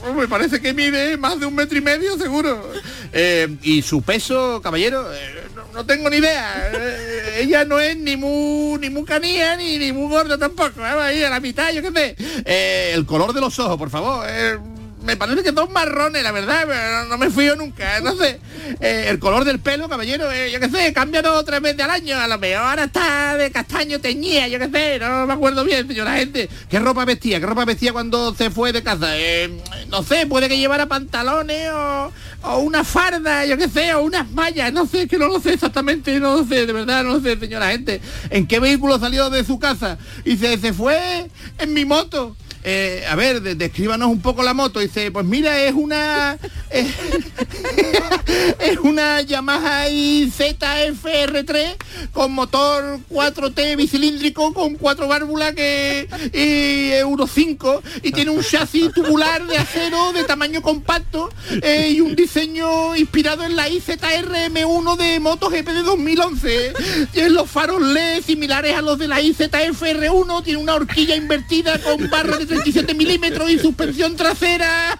Me 0.16 0.28
parece 0.28 0.60
que 0.60 0.72
mide 0.72 1.16
más 1.16 1.38
de 1.38 1.46
un 1.46 1.54
metro 1.54 1.76
y 1.76 1.80
medio, 1.82 2.16
seguro. 2.18 2.72
Eh, 3.12 3.54
y 3.62 3.82
su 3.82 4.02
peso, 4.02 4.60
caballero, 4.62 5.12
eh, 5.12 5.48
no, 5.72 5.86
tengo 5.86 6.10
ni 6.10 6.16
idea. 6.16 6.70
Eh, 6.72 7.40
ella 7.42 7.64
no 7.64 7.78
es 7.78 7.96
ni 7.96 8.16
muy, 8.16 8.78
ni 8.78 8.90
muy 8.90 9.04
canía 9.04 9.56
ni, 9.56 9.78
ni 9.78 9.92
muy 9.92 10.08
gorda 10.08 10.38
tampoco. 10.38 10.82
Ahí 10.84 11.22
a 11.22 11.30
la 11.30 11.40
mitad, 11.40 11.72
yo 11.72 11.82
qué 11.82 11.90
sé. 11.92 12.16
Eh, 12.44 12.92
el 12.94 13.06
color 13.06 13.32
de 13.32 13.40
los 13.40 13.58
ojos, 13.58 13.76
por 13.76 13.90
favor. 13.90 14.26
Eh, 14.28 14.58
me 15.02 15.16
parece 15.16 15.42
que 15.42 15.52
son 15.52 15.72
marrones, 15.72 16.22
la 16.22 16.32
verdad, 16.32 16.64
pero 16.66 16.90
no, 16.90 17.04
no 17.06 17.18
me 17.18 17.30
fío 17.30 17.56
nunca, 17.56 18.00
no 18.00 18.14
sé. 18.16 18.40
Eh, 18.80 19.06
el 19.08 19.18
color 19.18 19.44
del 19.44 19.58
pelo, 19.58 19.88
caballero, 19.88 20.30
eh, 20.30 20.50
yo 20.52 20.60
qué 20.60 20.68
sé, 20.68 20.92
cambia 20.92 21.22
dos 21.22 21.38
o 21.38 21.44
tres 21.44 21.60
veces 21.60 21.80
al 21.80 21.90
año, 21.90 22.18
a 22.18 22.28
lo 22.28 22.38
mejor 22.38 22.64
ahora 22.64 22.84
está 22.84 23.36
de 23.36 23.50
castaño 23.50 24.00
teñía, 24.00 24.48
yo 24.48 24.58
qué 24.58 24.68
sé, 24.68 24.98
no 24.98 25.26
me 25.26 25.32
acuerdo 25.32 25.64
bien, 25.64 25.86
señora 25.86 26.16
gente. 26.16 26.48
¿Qué 26.68 26.78
ropa 26.78 27.04
vestía? 27.04 27.40
¿Qué 27.40 27.46
ropa 27.46 27.64
vestía 27.64 27.92
cuando 27.92 28.34
se 28.34 28.50
fue 28.50 28.72
de 28.72 28.82
casa? 28.82 29.18
Eh, 29.18 29.50
no 29.88 30.02
sé, 30.02 30.26
puede 30.26 30.48
que 30.48 30.58
llevara 30.58 30.86
pantalones 30.86 31.68
o, 31.72 32.12
o 32.42 32.58
una 32.58 32.84
farda, 32.84 33.44
yo 33.46 33.56
qué 33.56 33.68
sé, 33.68 33.94
o 33.94 34.02
unas 34.02 34.30
mallas, 34.30 34.72
no 34.72 34.86
sé, 34.86 35.08
que 35.08 35.18
no 35.18 35.28
lo 35.28 35.40
sé 35.40 35.54
exactamente, 35.54 36.18
no 36.20 36.36
lo 36.36 36.44
sé, 36.44 36.66
de 36.66 36.72
verdad, 36.72 37.04
no 37.04 37.14
lo 37.14 37.20
sé, 37.20 37.38
señora 37.38 37.70
gente. 37.70 38.00
¿En 38.30 38.46
qué 38.46 38.60
vehículo 38.60 38.98
salió 38.98 39.30
de 39.30 39.44
su 39.44 39.58
casa? 39.58 39.98
Y 40.24 40.36
se, 40.36 40.58
se 40.58 40.72
fue 40.72 41.28
en 41.58 41.72
mi 41.72 41.84
moto. 41.84 42.36
Eh, 42.62 43.04
a 43.08 43.14
ver, 43.16 43.40
de- 43.40 43.54
descríbanos 43.54 44.08
un 44.08 44.20
poco 44.20 44.42
la 44.42 44.54
moto. 44.54 44.80
Dice, 44.80 45.10
pues 45.10 45.24
mira, 45.24 45.60
es 45.62 45.74
una 45.74 46.38
es, 48.58 48.78
una 48.78 49.20
Yamaha 49.22 49.88
ZFR3 49.88 51.76
con 52.12 52.32
motor 52.32 52.98
4T 53.10 53.76
bicilíndrico 53.76 54.52
con 54.54 54.74
cuatro 54.76 55.08
válvulas 55.08 55.54
que 55.54 56.08
y 56.32 56.92
Euro 56.92 57.26
5 57.26 57.82
y 58.02 58.12
tiene 58.12 58.30
un 58.30 58.42
chasis 58.42 58.92
tubular 58.92 59.46
de 59.46 59.58
acero 59.58 60.12
de 60.12 60.24
tamaño 60.24 60.62
compacto 60.62 61.30
eh, 61.62 61.90
y 61.94 62.00
un 62.00 62.14
diseño 62.14 62.96
inspirado 62.96 63.44
en 63.44 63.56
la 63.56 63.68
IZR 63.68 64.50
M1 64.50 64.96
de 64.96 65.20
MotoGP 65.20 65.66
de 65.68 65.82
2011. 65.82 66.72
Tiene 67.12 67.30
los 67.30 67.50
faros 67.50 67.82
LED 67.82 68.22
similares 68.22 68.76
a 68.76 68.82
los 68.82 68.98
de 68.98 69.08
la 69.08 69.20
IZFR1, 69.20 70.44
tiene 70.44 70.58
una 70.60 70.74
horquilla 70.74 71.16
invertida 71.16 71.78
con 71.78 72.08
barra 72.10 72.38
de 72.38 72.46
37 72.50 72.94
milímetros 72.94 73.48
y 73.48 73.60
suspensión 73.60 74.16
trasera 74.16 74.98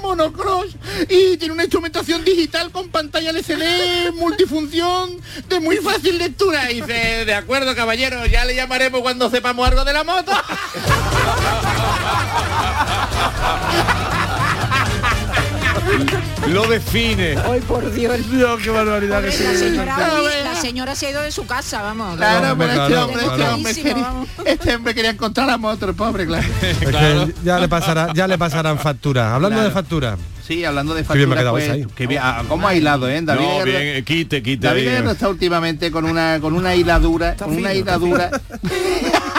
monocross 0.00 0.68
y 1.08 1.36
tiene 1.36 1.52
una 1.52 1.64
instrumentación 1.64 2.24
digital 2.24 2.70
con 2.70 2.90
pantalla 2.90 3.30
LCD 3.30 4.12
multifunción 4.14 5.20
de 5.48 5.58
muy 5.58 5.78
fácil 5.78 6.18
lectura. 6.18 6.66
Dice, 6.66 7.24
de 7.24 7.34
acuerdo 7.34 7.74
caballero, 7.74 8.24
ya 8.26 8.44
le 8.44 8.54
llamaremos 8.54 9.00
cuando 9.00 9.28
sepamos 9.30 9.66
algo 9.66 9.84
de 9.84 9.92
la 9.92 10.04
moto. 10.04 10.30
Lo 16.48 16.66
define. 16.66 17.36
Ay, 17.44 17.60
por 17.60 17.90
Dios. 17.92 18.30
Dios, 18.30 18.60
qué 18.62 18.70
barbaridad 18.70 19.20
que 19.20 19.26
la, 19.26 19.32
señora, 19.54 19.96
Uy, 20.22 20.30
la 20.44 20.54
señora 20.56 20.94
se 20.94 21.06
ha 21.06 21.10
ido 21.10 21.22
de 21.22 21.30
su 21.30 21.46
casa, 21.46 21.82
vamos. 21.82 22.16
Claro, 22.16 22.56
pero 22.58 22.72
este 22.72 22.86
claro, 22.86 23.04
hombre, 23.06 23.22
este 23.22 23.34
claro. 23.36 23.54
hombre, 23.54 23.72
Clarísimo, 23.74 24.26
quería, 24.36 24.52
este 24.52 24.74
hombre 24.76 24.94
quería 24.94 25.10
encontrar 25.10 25.58
moto, 25.58 25.88
el 25.88 25.94
pobre, 25.94 26.26
claro. 26.26 26.46
Es 26.62 26.78
que 26.78 27.34
ya 27.44 27.58
le 27.58 27.68
pasará, 27.68 28.12
ya 28.14 28.26
le 28.26 28.38
pasarán 28.38 28.78
factura. 28.78 29.34
Hablando 29.34 29.56
Claro. 29.56 29.68
de 29.68 29.74
factura. 29.74 30.16
Sí, 30.46 30.64
hablando 30.64 30.92
de 30.94 31.04
Qué 31.04 31.14
bien 31.14 31.28
me 31.28 31.36
ha 31.36 31.38
factura, 31.38 31.62
quedado 31.62 31.84
pues, 31.84 31.94
qué 31.94 32.06
bien, 32.08 32.20
ah, 32.22 32.42
¿cómo 32.48 32.66
ha 32.66 32.74
hilado, 32.74 33.08
eh? 33.08 33.20
David 33.22 33.40
No, 33.58 33.64
bien, 33.64 34.04
quite, 34.04 34.42
quite. 34.42 34.66
David 34.66 34.88
está 34.88 35.28
últimamente 35.28 35.92
con 35.92 36.04
una 36.04 36.40
con 36.40 36.54
una 36.54 36.74
hiladura, 36.74 37.36
con 37.36 37.56
una 37.56 37.72
hiladura. 37.74 38.28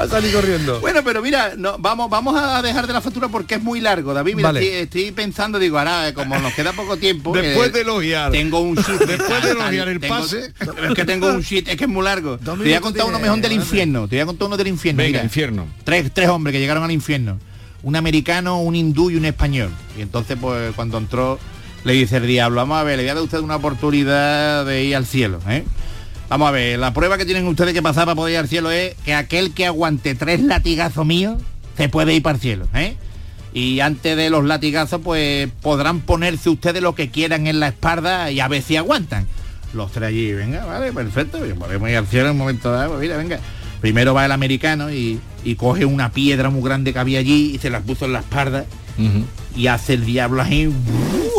Va 0.00 0.04
a 0.04 0.08
salir 0.08 0.32
corriendo. 0.32 0.80
Bueno, 0.80 1.00
pero 1.04 1.20
mira, 1.20 1.52
no, 1.58 1.76
vamos, 1.78 2.08
vamos 2.08 2.34
a 2.34 2.62
dejar 2.62 2.86
de 2.86 2.92
la 2.94 3.02
factura 3.02 3.28
porque 3.28 3.56
es 3.56 3.62
muy 3.62 3.80
largo, 3.82 4.14
David. 4.14 4.34
Mira, 4.34 4.48
Vale. 4.48 4.60
estoy, 4.82 5.02
estoy 5.02 5.12
pensando, 5.12 5.58
digo, 5.58 5.78
ahora 5.78 6.08
eh, 6.08 6.14
como 6.14 6.38
nos 6.38 6.54
queda 6.54 6.72
poco 6.72 6.96
tiempo. 6.96 7.32
Después 7.36 7.68
eh, 7.68 7.72
de 7.72 7.80
elogiar. 7.82 8.32
Tengo 8.32 8.60
un 8.60 8.76
sheet. 8.82 8.98
Después 8.98 9.42
de 9.42 9.50
elogiar 9.50 9.88
el 9.88 10.00
tengo- 10.00 10.14
pase. 10.18 10.52
Es 10.88 10.94
que 10.94 11.04
tengo 11.04 11.28
un 11.28 11.42
sheet, 11.42 11.68
es 11.68 11.76
que 11.76 11.84
es 11.84 11.90
muy 11.90 12.02
largo. 12.02 12.38
Te 12.38 12.50
voy 12.50 12.72
a 12.72 12.80
contar 12.80 13.04
uno 13.06 13.18
mejor 13.18 13.40
del 13.40 13.52
infierno. 13.52 14.08
Te 14.08 14.16
voy 14.16 14.22
a 14.22 14.26
contar 14.26 14.46
uno 14.48 14.56
del 14.56 14.68
infierno. 14.68 14.98
Venga, 15.02 15.18
mira. 15.18 15.24
infierno. 15.24 15.66
Tres, 15.84 16.10
tres 16.14 16.28
hombres 16.30 16.52
que 16.54 16.60
llegaron 16.60 16.82
al 16.82 16.90
infierno. 16.90 17.38
un 17.82 17.94
americano, 17.96 18.60
un 18.62 18.74
hindú 18.76 19.10
y 19.10 19.16
un 19.16 19.26
español. 19.26 19.70
Y 19.98 20.00
entonces, 20.02 20.38
pues 20.40 20.74
cuando 20.74 20.96
entró, 20.98 21.38
le 21.84 21.92
dice 21.92 22.16
el 22.16 22.26
diablo, 22.26 22.56
vamos 22.56 22.78
a 22.78 22.84
ver, 22.84 22.96
le 22.96 23.02
voy 23.04 23.10
a 23.10 23.14
dar 23.14 23.20
a 23.20 23.24
usted 23.24 23.38
una 23.40 23.56
oportunidad 23.56 24.64
de 24.64 24.84
ir 24.84 24.96
al 24.96 25.04
cielo. 25.06 25.40
¿eh? 25.48 25.64
Vamos 26.30 26.46
a 26.46 26.52
ver, 26.52 26.78
la 26.78 26.94
prueba 26.94 27.18
que 27.18 27.24
tienen 27.24 27.44
ustedes 27.48 27.74
que 27.74 27.82
pasar 27.82 28.04
para 28.04 28.14
poder 28.14 28.34
ir 28.34 28.38
al 28.38 28.48
cielo 28.48 28.70
es 28.70 28.94
que 29.04 29.14
aquel 29.14 29.52
que 29.52 29.66
aguante 29.66 30.14
tres 30.14 30.40
latigazos 30.40 31.04
míos 31.04 31.42
se 31.76 31.88
puede 31.88 32.14
ir 32.14 32.22
para 32.22 32.36
el 32.36 32.40
cielo. 32.40 32.68
¿eh? 32.72 32.94
Y 33.52 33.80
antes 33.80 34.16
de 34.16 34.30
los 34.30 34.44
latigazos, 34.44 35.00
pues 35.02 35.48
podrán 35.60 35.98
ponerse 35.98 36.48
ustedes 36.48 36.82
lo 36.82 36.94
que 36.94 37.10
quieran 37.10 37.48
en 37.48 37.58
la 37.58 37.66
espalda 37.66 38.30
y 38.30 38.38
a 38.38 38.46
ver 38.46 38.62
si 38.62 38.76
aguantan. 38.76 39.26
Los 39.74 39.90
tres 39.90 40.10
allí, 40.10 40.32
venga, 40.32 40.64
vale, 40.66 40.92
perfecto, 40.92 41.40
podemos 41.58 41.90
ir 41.90 41.96
al 41.96 42.06
cielo 42.06 42.26
en 42.26 42.32
un 42.32 42.38
momento 42.38 42.70
dado, 42.70 42.90
pues 42.90 43.00
mira, 43.00 43.16
venga. 43.16 43.40
Primero 43.80 44.14
va 44.14 44.24
el 44.24 44.30
americano 44.30 44.92
y, 44.92 45.18
y 45.42 45.56
coge 45.56 45.84
una 45.84 46.12
piedra 46.12 46.48
muy 46.48 46.62
grande 46.62 46.92
que 46.92 46.98
había 47.00 47.18
allí 47.18 47.56
y 47.56 47.58
se 47.58 47.70
la 47.70 47.80
puso 47.80 48.04
en 48.04 48.12
la 48.12 48.20
espalda 48.20 48.66
y 49.56 49.66
hace 49.66 49.94
el 49.94 50.04
diablo 50.04 50.42
ahí. 50.42 50.72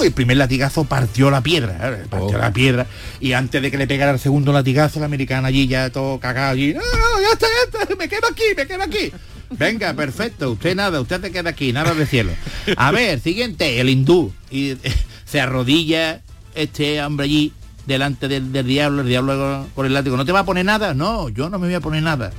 ¡Uh! 0.02 0.08
el 0.08 0.12
primer 0.12 0.38
latigazo 0.38 0.84
partió 0.86 1.32
la 1.32 1.41
piedra, 1.41 1.78
¿eh? 1.82 2.06
partió 2.10 2.38
la 2.38 2.52
piedra. 2.52 2.88
Y 3.20 3.34
antes 3.34 3.62
de 3.62 3.72
que 3.72 3.78
le 3.78 3.88
pegara 3.88 4.12
el 4.12 4.20
segundo 4.20 4.52
latigazo, 4.52 4.99
el 4.99 5.06
americano 5.06 5.47
allí 5.47 5.68
ya 5.68 5.89
todo 5.89 6.20
cagado 6.20 6.52
allí. 6.52 6.74
No, 6.74 6.82
no, 6.82 7.22
ya 7.22 7.34
está, 7.34 7.47
ya 7.47 7.80
está, 7.80 7.95
me 7.95 8.10
quedo 8.10 8.28
aquí, 8.30 8.43
me 8.56 8.68
quedo 8.68 8.84
aquí. 8.84 9.12
Venga, 9.52 9.93
perfecto, 9.93 10.52
usted 10.52 10.76
nada, 10.76 11.02
usted 11.02 11.20
te 11.20 11.32
queda 11.32 11.49
aquí, 11.49 11.74
nada 11.74 11.93
de 11.93 12.06
cielo. 12.06 12.32
A 12.78 12.91
ver, 12.91 13.20
siguiente, 13.20 13.80
el 13.80 13.89
hindú. 13.89 14.34
Y 14.49 14.78
se 15.26 15.41
arrodilla 15.41 16.22
este 16.56 17.04
hombre 17.04 17.26
allí 17.26 17.54
delante 17.86 18.28
del, 18.28 18.52
del 18.52 18.66
diablo, 18.66 19.02
el 19.02 19.08
diablo 19.08 19.38
con, 19.38 19.70
con 19.70 19.86
el 19.86 19.93
látigo. 19.93 20.18
¿No 20.18 20.26
te 20.26 20.32
va 20.32 20.39
a 20.39 20.45
poner 20.45 20.66
nada? 20.66 20.93
No, 20.93 21.30
yo 21.30 21.49
no 21.49 21.60
me 21.60 21.68
voy 21.68 21.76
a 21.76 21.82
poner 21.82 22.04
nada. 22.04 22.32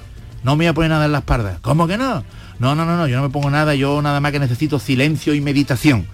No 0.43 0.57
me 0.57 0.65
voy 0.65 0.71
a 0.71 0.75
poner 0.75 0.91
nada 0.91 1.05
en 1.05 1.13
la 1.13 1.19
espalda. 1.19 1.59
¿Cómo 1.63 1.87
que 1.87 1.97
no? 1.97 2.25
No, 2.59 2.75
no, 2.75 2.85
no, 2.85 2.97
no, 2.97 3.07
yo 3.07 3.17
no 3.17 3.23
me 3.23 3.31
pongo 3.31 3.51
nada, 3.51 3.75
yo 3.75 4.01
nada 4.03 4.21
más 4.21 4.33
que 4.33 4.39
necesito 4.39 4.79
silencio 4.79 5.35
y 5.35 5.41
meditación. 5.41 6.07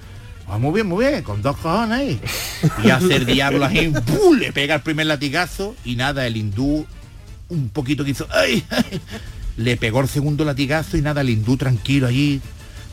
Ah, 0.50 0.58
muy 0.58 0.72
bien, 0.72 0.86
muy 0.86 1.04
bien, 1.04 1.22
con 1.22 1.42
dos 1.42 1.56
cojones 1.58 1.98
ahí. 1.98 2.20
Y 2.82 2.90
hace 2.90 3.16
el 3.16 3.26
diablo 3.26 3.64
ahí, 3.66 3.92
¡pum! 4.06 4.38
le 4.38 4.50
pega 4.52 4.76
el 4.76 4.80
primer 4.80 5.06
latigazo 5.06 5.76
y 5.84 5.96
nada, 5.96 6.26
el 6.26 6.36
hindú 6.36 6.86
un 7.50 7.68
poquito 7.68 8.04
que 8.04 8.12
hizo, 8.12 8.26
¡ay! 8.30 8.64
ay! 8.70 9.00
le 9.58 9.76
pegó 9.76 10.00
el 10.00 10.08
segundo 10.08 10.44
latigazo 10.44 10.96
y 10.96 11.02
nada, 11.02 11.20
el 11.20 11.30
hindú 11.30 11.56
tranquilo 11.56 12.06
allí, 12.06 12.40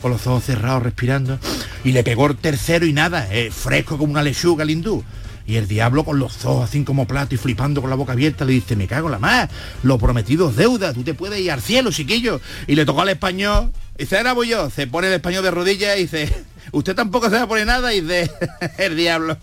con 0.02 0.10
los 0.10 0.26
ojos 0.26 0.44
cerrados, 0.44 0.82
respirando. 0.82 1.38
Y 1.82 1.92
le 1.92 2.02
pegó 2.04 2.26
el 2.26 2.36
tercero 2.36 2.84
y 2.84 2.92
nada, 2.92 3.26
eh, 3.32 3.50
fresco 3.50 3.96
como 3.96 4.12
una 4.12 4.22
lechuga 4.22 4.64
el 4.64 4.70
hindú. 4.70 5.02
Y 5.46 5.56
el 5.56 5.68
diablo 5.68 6.04
con 6.04 6.18
los 6.18 6.44
ojos 6.44 6.68
así 6.68 6.82
como 6.82 7.06
plato 7.06 7.36
y 7.36 7.38
flipando 7.38 7.80
con 7.80 7.88
la 7.88 7.96
boca 7.96 8.12
abierta 8.12 8.44
le 8.44 8.52
dice, 8.52 8.74
me 8.74 8.88
cago 8.88 9.06
en 9.06 9.12
la 9.12 9.18
más, 9.20 9.48
lo 9.84 9.96
prometido 9.96 10.50
es 10.50 10.56
deuda, 10.56 10.92
tú 10.92 11.04
te 11.04 11.14
puedes 11.14 11.40
ir 11.40 11.52
al 11.52 11.62
cielo, 11.62 11.92
chiquillo. 11.92 12.40
Y 12.66 12.74
le 12.74 12.84
tocó 12.84 13.02
al 13.02 13.10
español, 13.10 13.70
y 13.96 14.02
dice, 14.02 14.18
ahora 14.18 14.32
voy 14.32 14.48
yo, 14.48 14.68
se 14.70 14.88
pone 14.88 15.06
el 15.06 15.14
español 15.14 15.44
de 15.44 15.52
rodillas 15.52 15.96
y 15.96 16.02
dice, 16.02 16.44
usted 16.72 16.94
tampoco 16.94 17.28
se 17.30 17.36
va 17.36 17.42
a 17.42 17.46
poner 17.48 17.66
nada 17.66 17.92
y 17.94 18.00
dice, 18.00 18.30
el 18.78 18.96
diablo, 18.96 19.36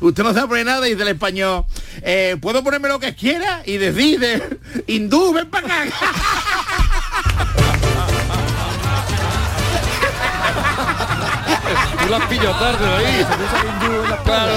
usted 0.00 0.22
no 0.22 0.30
se 0.30 0.38
va 0.40 0.42
a 0.44 0.48
poner 0.48 0.66
nada 0.66 0.86
y 0.86 0.90
dice 0.92 1.02
el 1.02 1.08
español, 1.08 1.64
"Eh, 2.02 2.36
¿puedo 2.40 2.62
ponerme 2.62 2.88
lo 2.88 2.98
que 2.98 3.14
quiera? 3.14 3.62
Y 3.64 3.76
decide, 3.78 4.58
hindú, 4.86 5.32
ven 5.32 5.48
para 5.50 5.82
acá. 5.82 5.92
Tú 12.02 12.10
la 12.10 12.16
has 12.18 12.26
pillado 12.26 12.54
tarde 12.58 12.86
ahí. 12.86 13.26
Claro. 14.24 14.52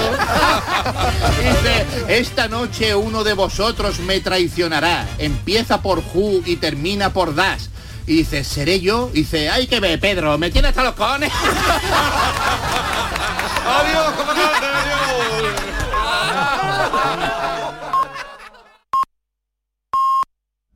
Dice, 1.38 1.86
esta 2.08 2.48
noche 2.48 2.94
uno 2.94 3.24
de 3.24 3.32
vosotros 3.32 3.98
me 4.00 4.20
traicionará. 4.20 5.06
Empieza 5.18 5.80
por 5.80 6.02
Ju 6.02 6.42
y 6.44 6.56
termina 6.56 7.12
por 7.12 7.34
Das. 7.34 7.70
Y 8.08 8.16
dice, 8.16 8.42
¿seré 8.42 8.80
yo? 8.80 9.10
Y 9.12 9.18
dice, 9.18 9.50
¡ay, 9.50 9.66
que 9.66 9.80
ve, 9.80 9.98
Pedro! 9.98 10.38
¡Me 10.38 10.50
tiene 10.50 10.68
hasta 10.68 10.82
los 10.82 10.94
cojones! 10.94 11.30
¡Adiós, 13.66 14.12
comandante! 14.16 14.66
¡Adiós! 15.94 17.64